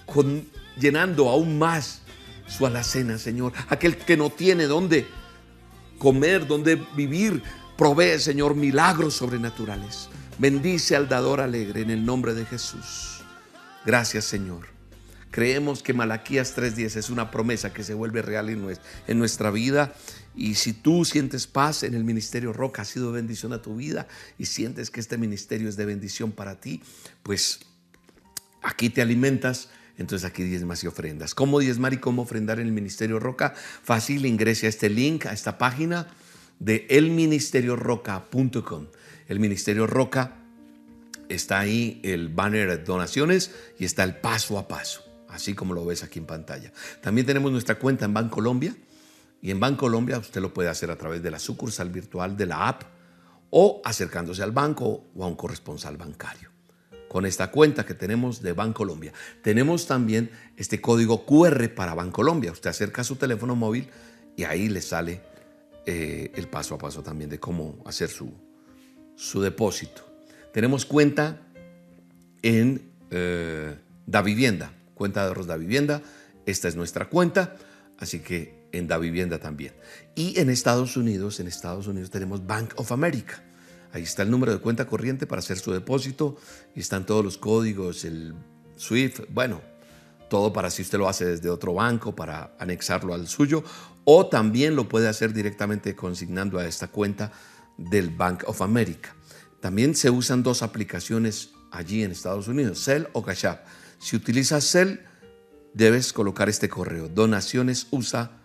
con 0.07 0.47
llenando 0.81 1.29
aún 1.29 1.59
más 1.59 2.03
su 2.47 2.67
alacena, 2.67 3.19
Señor. 3.19 3.53
Aquel 3.69 3.97
que 3.97 4.17
no 4.17 4.31
tiene 4.31 4.65
dónde 4.65 5.07
comer, 5.99 6.47
dónde 6.47 6.77
vivir, 6.97 7.43
provee, 7.77 8.19
Señor, 8.19 8.55
milagros 8.55 9.15
sobrenaturales. 9.15 10.09
Bendice 10.39 10.97
al 10.97 11.09
dador 11.09 11.41
alegre 11.41 11.83
en 11.83 11.91
el 11.91 12.05
nombre 12.05 12.35
de 12.35 12.47
Jesús. 12.47 13.23
Gracias 13.85 14.25
Señor. 14.25 14.69
Creemos 15.31 15.83
que 15.83 15.95
Malaquías 15.95 16.57
3:10 16.57 16.97
es 16.97 17.11
una 17.11 17.31
promesa 17.31 17.73
que 17.73 17.85
se 17.85 17.95
vuelve 17.95 18.21
real 18.21 18.49
en 18.49 19.19
nuestra 19.19 19.51
vida. 19.51 19.95
Y 20.35 20.55
si 20.55 20.73
tú 20.73 21.05
sientes 21.05 21.47
paz 21.47 21.83
en 21.83 21.95
el 21.95 22.05
ministerio 22.05 22.53
Roca, 22.53 22.83
ha 22.83 22.85
sido 22.85 23.13
bendición 23.13 23.53
a 23.53 23.63
tu 23.63 23.77
vida 23.77 24.09
y 24.39 24.47
sientes 24.47 24.91
que 24.91 25.01
este 25.01 25.19
ministerio 25.19 25.69
es 25.69 25.77
de 25.77 25.85
bendición 25.85 26.33
para 26.33 26.61
ti, 26.61 26.83
pues 27.23 27.61
aquí 28.63 28.91
te 28.91 29.03
alimentas. 29.03 29.69
Entonces 30.01 30.29
aquí 30.29 30.43
diezmas 30.43 30.83
y 30.83 30.89
ofrendas. 30.89 31.37
¿Cómo 31.37 31.61
diezmar 31.61 31.93
y 31.93 31.99
cómo 31.99 32.23
ofrendar 32.23 32.59
en 32.59 32.67
el 32.67 32.73
Ministerio 32.73 33.21
Roca? 33.21 33.55
Fácil, 33.55 34.27
ingrese 34.27 34.67
a 34.67 34.71
este 34.71 34.89
link, 34.89 35.27
a 35.27 35.33
esta 35.33 35.59
página 35.59 36.09
de 36.59 36.87
elministerioroca.com 36.91 38.87
el 39.31 39.39
Ministerio 39.39 39.87
Roca, 39.87 40.39
está 41.29 41.61
ahí 41.61 42.01
el 42.03 42.31
banner 42.31 42.69
de 42.69 42.79
donaciones 42.79 43.55
y 43.79 43.85
está 43.85 44.03
el 44.03 44.17
paso 44.17 44.59
a 44.59 44.67
paso, 44.67 45.05
así 45.29 45.55
como 45.55 45.73
lo 45.73 45.87
ves 45.87 46.03
aquí 46.03 46.19
en 46.19 46.27
pantalla. 46.27 46.73
También 47.01 47.29
tenemos 47.29 47.53
nuestra 47.53 47.79
cuenta 47.79 48.07
en 48.07 48.13
Bancolombia 48.13 48.75
y 49.41 49.53
en 49.53 49.61
Bancolombia 49.61 50.19
usted 50.19 50.41
lo 50.41 50.53
puede 50.53 50.69
hacer 50.69 50.91
a 50.91 50.97
través 50.97 51.23
de 51.23 51.31
la 51.31 51.39
sucursal 51.39 51.91
virtual 51.91 52.37
de 52.37 52.47
la 52.47 52.67
app 52.67 52.83
o 53.51 53.81
acercándose 53.85 54.43
al 54.43 54.51
banco 54.51 55.05
o 55.15 55.25
a 55.25 55.29
un 55.29 55.37
corresponsal 55.37 55.97
bancario. 55.97 56.50
Con 57.11 57.27
esta 57.27 57.51
cuenta 57.51 57.85
que 57.85 57.95
tenemos 57.95 58.41
de 58.41 58.53
Bancolombia. 58.53 59.13
Tenemos 59.43 59.89
también 59.89 60.31
este 60.57 60.81
código 60.81 61.27
QR 61.27 61.69
para 61.75 61.93
Bancolombia. 61.93 62.53
Usted 62.53 62.71
acerca 62.71 63.03
su 63.03 63.17
teléfono 63.17 63.57
móvil 63.57 63.89
y 64.37 64.45
ahí 64.45 64.69
le 64.69 64.81
sale 64.81 65.21
eh, 65.87 66.31
el 66.37 66.47
paso 66.47 66.77
a 66.77 66.79
paso 66.79 67.03
también 67.03 67.29
de 67.29 67.41
cómo 67.41 67.83
hacer 67.85 68.11
su, 68.11 68.33
su 69.17 69.43
depósito. 69.43 70.09
Tenemos 70.53 70.87
cuenta 70.87 71.41
en 72.43 72.81
eh, 73.11 73.75
Da 74.07 74.23
Vivienda, 74.23 74.73
cuenta 74.95 75.23
de 75.23 75.27
ahorros 75.27 75.49
Da 75.49 75.57
Vivienda. 75.57 76.03
Esta 76.47 76.69
es 76.69 76.77
nuestra 76.77 77.09
cuenta, 77.09 77.57
así 77.99 78.21
que 78.21 78.69
en 78.71 78.87
Da 78.87 78.99
Vivienda 78.99 79.41
también. 79.41 79.73
Y 80.15 80.39
en 80.39 80.49
Estados 80.49 80.97
Unidos, 80.97 81.41
en 81.41 81.49
Estados 81.49 81.89
Unidos 81.89 82.11
tenemos 82.11 82.47
Bank 82.47 82.75
of 82.77 82.93
America. 82.93 83.43
Ahí 83.93 84.03
está 84.03 84.23
el 84.23 84.31
número 84.31 84.53
de 84.53 84.59
cuenta 84.59 84.87
corriente 84.87 85.27
para 85.27 85.41
hacer 85.41 85.59
su 85.59 85.73
depósito 85.73 86.37
y 86.75 86.81
están 86.81 87.07
todos 87.07 87.25
los 87.25 87.39
códigos, 87.39 88.05
el 88.05 88.35
SWIFT, 88.79 89.23
bueno, 89.31 89.61
todo 90.29 90.53
para 90.53 90.71
si 90.71 90.83
usted 90.83 90.99
lo 90.99 91.09
hace 91.09 91.27
desde 91.27 91.51
otro 91.51 91.75
banco 91.75 92.15
para 92.15 92.55
anexarlo 92.59 93.15
al 93.15 93.27
suyo 93.27 93.65
o 94.05 94.27
también 94.27 94.77
lo 94.77 94.89
puede 94.89 95.09
hacer 95.09 95.33
directamente 95.33 95.97
consignando 95.97 96.59
a 96.59 96.67
esta 96.67 96.89
cuenta 96.89 97.33
del 97.77 98.11
Bank 98.11 98.45
of 98.47 98.63
America. 98.63 99.15
También 99.61 99.95
se 99.95 100.09
usan 100.09 100.43
dos 100.43 100.63
aplicaciones 100.63 101.51
allí 101.71 102.03
en 102.03 102.13
Estados 102.13 102.49
Unidos, 102.49 102.83
Cell 102.83 103.05
o 103.13 103.23
Cash 103.23 103.47
App. 103.47 103.67
Si 103.99 104.17
utilizas 104.17 104.65
Cell, 104.65 105.01
debes 105.75 106.13
colocar 106.13 106.49
este 106.49 106.69
correo, 106.69 107.09
donacionesusa 107.09 108.41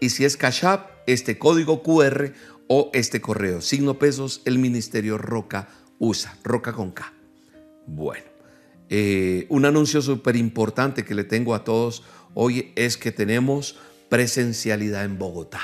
y 0.00 0.08
si 0.08 0.24
es 0.24 0.36
Cash 0.38 0.64
App, 0.64 0.90
este 1.06 1.38
código 1.38 1.82
QR 1.82 2.32
o 2.72 2.88
este 2.92 3.20
correo, 3.20 3.60
signo 3.60 3.98
pesos, 3.98 4.42
el 4.44 4.60
ministerio 4.60 5.18
roca 5.18 5.66
usa, 5.98 6.38
roca 6.44 6.72
con 6.72 6.92
K. 6.92 7.12
Bueno, 7.88 8.26
eh, 8.88 9.46
un 9.48 9.64
anuncio 9.64 10.00
súper 10.00 10.36
importante 10.36 11.04
que 11.04 11.16
le 11.16 11.24
tengo 11.24 11.56
a 11.56 11.64
todos 11.64 12.04
hoy 12.32 12.72
es 12.76 12.96
que 12.96 13.10
tenemos 13.10 13.76
presencialidad 14.08 15.04
en 15.04 15.18
Bogotá 15.18 15.60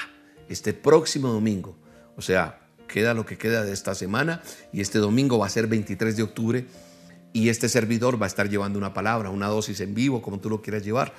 este 0.49 0.73
próximo 0.73 1.29
domingo. 1.29 1.77
O 2.17 2.23
sea, 2.23 2.59
queda 2.89 3.15
lo 3.15 3.25
que 3.25 3.39
queda 3.39 3.65
de 3.65 3.73
esta 3.73 3.95
semana 3.95 4.43
y 4.73 4.81
este 4.81 4.99
domingo 4.99 5.39
va 5.39 5.47
a 5.47 5.51
ser 5.51 5.69
23 5.69 6.17
de 6.17 6.25
octubre 6.25 6.67
y 7.33 7.51
este 7.51 7.69
servidor 7.69 8.21
va 8.21 8.27
a 8.27 8.29
estar 8.29 8.49
llevando 8.49 8.81
una 8.81 8.95
palabra, 8.95 9.31
una 9.31 9.47
dosis 9.47 9.79
en 9.79 9.95
vivo, 9.95 10.23
como 10.23 10.41
tú 10.41 10.51
lo 10.51 10.61
quieras 10.61 10.85
llevar. 10.85 11.15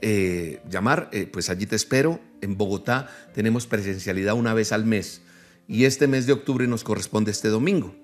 Eh, 0.00 0.60
llamar, 0.68 1.08
eh, 1.12 1.28
pues 1.32 1.48
allí 1.48 1.66
te 1.66 1.76
espero. 1.76 2.18
En 2.40 2.58
Bogotá 2.58 3.08
tenemos 3.34 3.68
presencialidad 3.68 4.34
una 4.34 4.52
vez 4.52 4.72
al 4.72 4.84
mes 4.84 5.22
y 5.68 5.84
este 5.84 6.08
mes 6.08 6.26
de 6.26 6.32
octubre 6.32 6.66
nos 6.66 6.82
corresponde 6.82 7.30
este 7.30 7.48
domingo. 7.48 7.94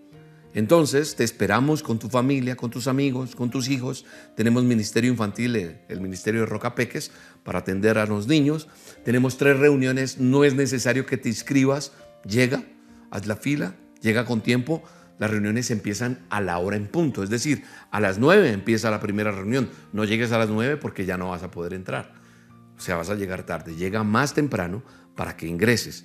Entonces 0.53 1.17
te 1.17 1.25
esperamos 1.25 1.83
con 1.83 1.99
tu 1.99 2.09
familia, 2.09 2.55
con 2.55 2.71
tus 2.71 2.87
amigos, 2.87 3.35
con 3.35 3.51
tus 3.51 3.69
hijos. 3.69 4.05
Tenemos 4.37 4.63
Ministerio 4.63 5.11
Infantil, 5.11 5.57
eh, 5.57 5.85
el 5.89 6.01
Ministerio 6.01 6.43
de 6.43 6.47
Rocapeques, 6.47 7.11
para 7.43 7.59
atender 7.59 7.99
a 7.99 8.07
los 8.07 8.29
niños. 8.29 8.69
Tenemos 9.05 9.37
tres 9.37 9.59
reuniones, 9.59 10.19
no 10.19 10.45
es 10.45 10.55
necesario 10.55 11.07
que 11.07 11.17
te 11.17 11.29
inscribas. 11.29 11.93
Llega, 12.25 12.63
haz 13.11 13.27
la 13.27 13.35
fila, 13.35 13.75
llega 14.01 14.25
con 14.25 14.43
tiempo. 14.43 14.85
Las 15.19 15.31
reuniones 15.31 15.73
empiezan 15.73 16.25
a 16.31 16.41
la 16.41 16.59
hora 16.59 16.77
en 16.77 16.87
punto, 16.87 17.23
es 17.23 17.31
decir, 17.31 17.63
a 17.91 18.01
las 18.01 18.19
nueve 18.19 18.51
empieza 18.51 18.91
la 18.91 19.01
primera 19.01 19.33
reunión. 19.33 19.71
No 19.93 20.05
llegues 20.05 20.31
a 20.33 20.39
las 20.39 20.51
nueve 20.51 20.77
porque 20.77 21.05
ya 21.05 21.17
no 21.17 21.31
vas 21.31 21.43
a 21.43 21.51
poder 21.51 21.73
entrar. 21.75 22.13
O 22.77 22.81
sea, 22.81 22.97
vas 22.97 23.11
a 23.11 23.15
llegar 23.15 23.45
tarde. 23.45 23.75
Llega 23.75 24.05
más 24.05 24.35
temprano 24.35 24.83
para 25.17 25.37
que 25.37 25.47
ingreses. 25.47 26.05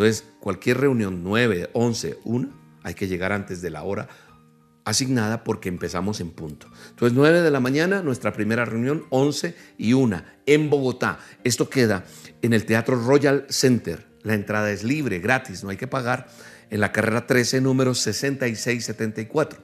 Entonces, 0.00 0.24
cualquier 0.40 0.78
reunión, 0.78 1.22
9, 1.22 1.68
11, 1.74 2.20
1, 2.24 2.48
hay 2.84 2.94
que 2.94 3.06
llegar 3.06 3.32
antes 3.32 3.60
de 3.60 3.68
la 3.68 3.82
hora 3.82 4.08
asignada 4.86 5.44
porque 5.44 5.68
empezamos 5.68 6.22
en 6.22 6.30
punto. 6.30 6.68
Entonces, 6.88 7.14
9 7.14 7.42
de 7.42 7.50
la 7.50 7.60
mañana, 7.60 8.00
nuestra 8.00 8.32
primera 8.32 8.64
reunión, 8.64 9.04
11 9.10 9.54
y 9.76 9.92
1 9.92 10.22
en 10.46 10.70
Bogotá. 10.70 11.18
Esto 11.44 11.68
queda 11.68 12.06
en 12.40 12.54
el 12.54 12.64
Teatro 12.64 12.96
Royal 12.96 13.44
Center. 13.50 14.06
La 14.22 14.32
entrada 14.32 14.70
es 14.70 14.84
libre, 14.84 15.18
gratis, 15.18 15.64
no 15.64 15.68
hay 15.68 15.76
que 15.76 15.86
pagar. 15.86 16.28
En 16.70 16.80
la 16.80 16.92
carrera 16.92 17.26
13, 17.26 17.60
número 17.60 17.94
6674. 17.94 19.62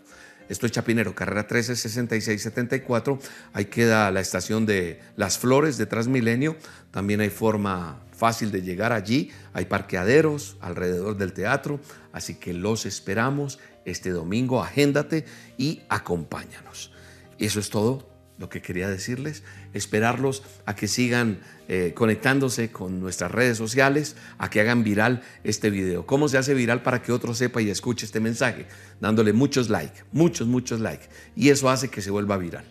Esto 0.51 0.67
es 0.67 0.73
Chapinero, 0.73 1.15
carrera 1.15 1.47
13, 1.47 1.77
6674. 1.77 3.19
Ahí 3.55 3.65
queda 3.65 4.11
la 4.11 4.21
estación 4.21 4.67
de 4.67 5.01
Las 5.17 5.39
Flores 5.39 5.79
de 5.79 5.87
Transmilenio. 5.87 6.57
También 6.91 7.23
hay 7.23 7.31
forma 7.31 8.06
fácil 8.17 8.51
de 8.51 8.63
llegar 8.63 8.93
allí. 8.93 9.31
Hay 9.53 9.67
parqueaderos 9.67 10.57
alrededor 10.61 11.17
del 11.17 11.33
teatro. 11.33 11.81
Así 12.13 12.37
que 12.37 12.53
los 12.53 12.87
esperamos 12.87 13.59
este 13.85 14.11
domingo. 14.11 14.63
Agéndate 14.63 15.25
y 15.59 15.83
acompáñanos. 15.89 16.93
Eso 17.39 17.61
es 17.61 17.71
todo 17.71 18.17
lo 18.39 18.49
que 18.49 18.61
quería 18.61 18.89
decirles, 18.89 19.43
esperarlos 19.73 20.43
a 20.67 20.77
que 20.77 20.89
sigan 20.89 21.41
eh, 21.69 21.93
conectándose 21.95 22.71
con 22.71 23.01
nuestras 23.01 23.31
redes 23.31 23.57
sociales, 23.57 24.17
a 24.39 24.51
que 24.51 24.61
hagan 24.61 24.85
viral 24.85 25.23
este 25.43 25.71
video. 25.71 26.07
¿Cómo 26.07 26.29
se 26.29 26.39
hace 26.39 26.55
viral 26.55 26.83
para 26.83 27.03
que 27.03 27.13
otro 27.13 27.35
sepa 27.35 27.63
y 27.63 27.71
escuche 27.71 28.05
este 28.05 28.21
mensaje? 28.21 28.67
Dándole 29.01 29.33
muchos 29.33 29.71
likes, 29.71 30.05
muchos, 30.13 30.47
muchos 30.47 30.81
likes. 30.81 31.07
Y 31.35 31.49
eso 31.49 31.71
hace 31.71 31.89
que 31.89 32.03
se 32.03 32.11
vuelva 32.11 32.37
viral. 32.37 32.65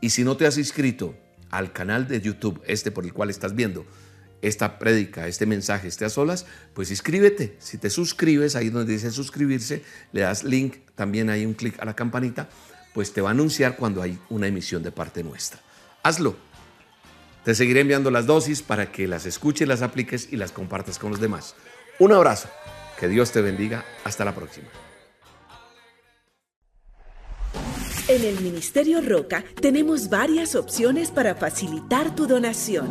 Y 0.00 0.10
si 0.10 0.24
no 0.24 0.36
te 0.36 0.46
has 0.46 0.58
inscrito 0.58 1.14
al 1.50 1.72
canal 1.72 2.08
de 2.08 2.20
YouTube, 2.20 2.60
este 2.66 2.90
por 2.90 3.04
el 3.04 3.12
cual 3.12 3.30
estás 3.30 3.54
viendo 3.54 3.86
esta 4.42 4.78
prédica, 4.78 5.26
este 5.26 5.46
mensaje, 5.46 5.88
esté 5.88 6.04
a 6.04 6.10
solas, 6.10 6.46
pues 6.74 6.90
inscríbete. 6.90 7.56
Si 7.58 7.78
te 7.78 7.90
suscribes, 7.90 8.56
ahí 8.56 8.70
donde 8.70 8.92
dice 8.92 9.10
suscribirse, 9.10 9.82
le 10.12 10.22
das 10.22 10.44
link, 10.44 10.76
también 10.94 11.30
hay 11.30 11.46
un 11.46 11.54
clic 11.54 11.78
a 11.80 11.84
la 11.84 11.94
campanita 11.94 12.48
pues 12.92 13.12
te 13.12 13.20
va 13.20 13.30
a 13.30 13.32
anunciar 13.32 13.76
cuando 13.76 14.02
hay 14.02 14.18
una 14.28 14.46
emisión 14.46 14.82
de 14.82 14.92
parte 14.92 15.22
nuestra. 15.22 15.60
Hazlo. 16.02 16.36
Te 17.44 17.54
seguiré 17.54 17.80
enviando 17.80 18.10
las 18.10 18.26
dosis 18.26 18.62
para 18.62 18.92
que 18.92 19.08
las 19.08 19.24
escuches, 19.24 19.66
las 19.66 19.82
apliques 19.82 20.28
y 20.30 20.36
las 20.36 20.52
compartas 20.52 20.98
con 20.98 21.10
los 21.10 21.20
demás. 21.20 21.54
Un 21.98 22.12
abrazo. 22.12 22.48
Que 22.98 23.08
Dios 23.08 23.32
te 23.32 23.40
bendiga. 23.40 23.84
Hasta 24.04 24.24
la 24.24 24.34
próxima. 24.34 24.68
En 28.08 28.24
el 28.24 28.40
Ministerio 28.40 29.00
Roca 29.00 29.44
tenemos 29.60 30.10
varias 30.10 30.54
opciones 30.54 31.10
para 31.10 31.34
facilitar 31.34 32.14
tu 32.14 32.26
donación. 32.26 32.90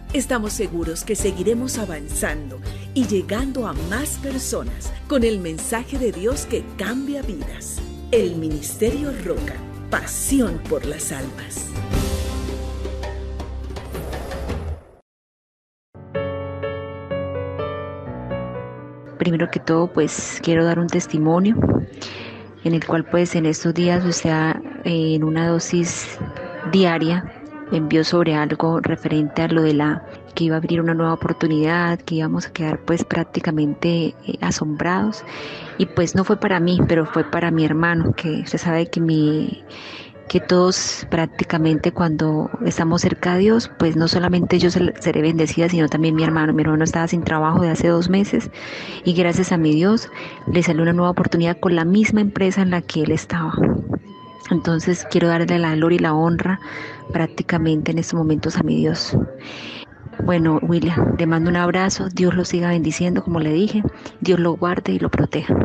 Estamos 0.13 0.51
seguros 0.51 1.05
que 1.05 1.15
seguiremos 1.15 1.77
avanzando 1.77 2.59
y 2.93 3.07
llegando 3.07 3.65
a 3.65 3.71
más 3.71 4.17
personas 4.17 4.91
con 5.07 5.23
el 5.23 5.39
mensaje 5.39 5.97
de 5.97 6.11
Dios 6.11 6.45
que 6.45 6.65
cambia 6.77 7.21
vidas. 7.21 7.81
El 8.11 8.35
Ministerio 8.35 9.13
Roca, 9.23 9.53
pasión 9.89 10.59
por 10.67 10.85
las 10.85 11.13
almas. 11.13 11.65
Primero 19.17 19.49
que 19.49 19.61
todo, 19.61 19.87
pues 19.93 20.41
quiero 20.43 20.65
dar 20.65 20.77
un 20.77 20.87
testimonio 20.87 21.55
en 22.65 22.73
el 22.73 22.85
cual 22.85 23.05
pues 23.05 23.33
en 23.35 23.45
estos 23.45 23.73
días, 23.73 24.03
o 24.03 24.11
sea, 24.11 24.61
en 24.83 25.23
una 25.23 25.47
dosis 25.47 26.17
diaria 26.73 27.40
envió 27.71 28.03
sobre 28.03 28.35
algo 28.35 28.79
referente 28.79 29.41
a 29.41 29.47
lo 29.47 29.61
de 29.61 29.73
la 29.73 30.05
que 30.35 30.45
iba 30.45 30.55
a 30.55 30.57
abrir 30.57 30.81
una 30.81 30.93
nueva 30.93 31.13
oportunidad, 31.13 31.99
que 31.99 32.15
íbamos 32.15 32.47
a 32.47 32.53
quedar 32.53 32.79
pues 32.85 33.03
prácticamente 33.03 34.15
eh, 34.25 34.37
asombrados 34.41 35.23
y 35.77 35.85
pues 35.85 36.15
no 36.15 36.23
fue 36.23 36.37
para 36.37 36.59
mí, 36.59 36.79
pero 36.87 37.05
fue 37.05 37.23
para 37.23 37.51
mi 37.51 37.65
hermano, 37.65 38.13
que 38.13 38.41
usted 38.41 38.57
sabe 38.57 38.87
que 38.87 39.01
mi 39.01 39.63
que 40.31 40.39
todos 40.39 41.05
prácticamente 41.09 41.91
cuando 41.91 42.49
estamos 42.65 43.01
cerca 43.01 43.33
de 43.33 43.39
Dios, 43.41 43.69
pues 43.77 43.97
no 43.97 44.07
solamente 44.07 44.59
yo 44.59 44.69
seré 44.71 45.21
bendecida, 45.21 45.67
sino 45.67 45.89
también 45.89 46.15
mi 46.15 46.23
hermano. 46.23 46.53
Mi 46.53 46.61
hermano 46.61 46.85
estaba 46.85 47.05
sin 47.09 47.21
trabajo 47.21 47.61
de 47.61 47.69
hace 47.69 47.89
dos 47.89 48.07
meses 48.09 48.49
y 49.03 49.11
gracias 49.11 49.51
a 49.51 49.57
mi 49.57 49.75
Dios 49.75 50.07
le 50.47 50.63
salió 50.63 50.83
una 50.83 50.93
nueva 50.93 51.11
oportunidad 51.11 51.59
con 51.59 51.75
la 51.75 51.83
misma 51.83 52.21
empresa 52.21 52.61
en 52.61 52.69
la 52.69 52.81
que 52.81 53.01
él 53.01 53.11
estaba. 53.11 53.51
Entonces 54.51 55.05
quiero 55.09 55.29
darle 55.29 55.57
la 55.57 55.75
gloria 55.75 55.95
y 55.95 55.99
la 55.99 56.13
honra 56.13 56.59
prácticamente 57.11 57.91
en 57.91 57.99
estos 57.99 58.15
momentos 58.15 58.57
a 58.57 58.63
mi 58.63 58.75
Dios. 58.75 59.17
Bueno, 60.23 60.59
William, 60.61 61.15
le 61.17 61.25
mando 61.25 61.49
un 61.49 61.55
abrazo, 61.55 62.09
Dios 62.09 62.35
lo 62.35 62.45
siga 62.45 62.69
bendiciendo, 62.69 63.23
como 63.23 63.39
le 63.39 63.53
dije, 63.53 63.81
Dios 64.19 64.39
lo 64.39 64.53
guarde 64.53 64.91
y 64.91 64.99
lo 64.99 65.09
proteja. 65.09 65.55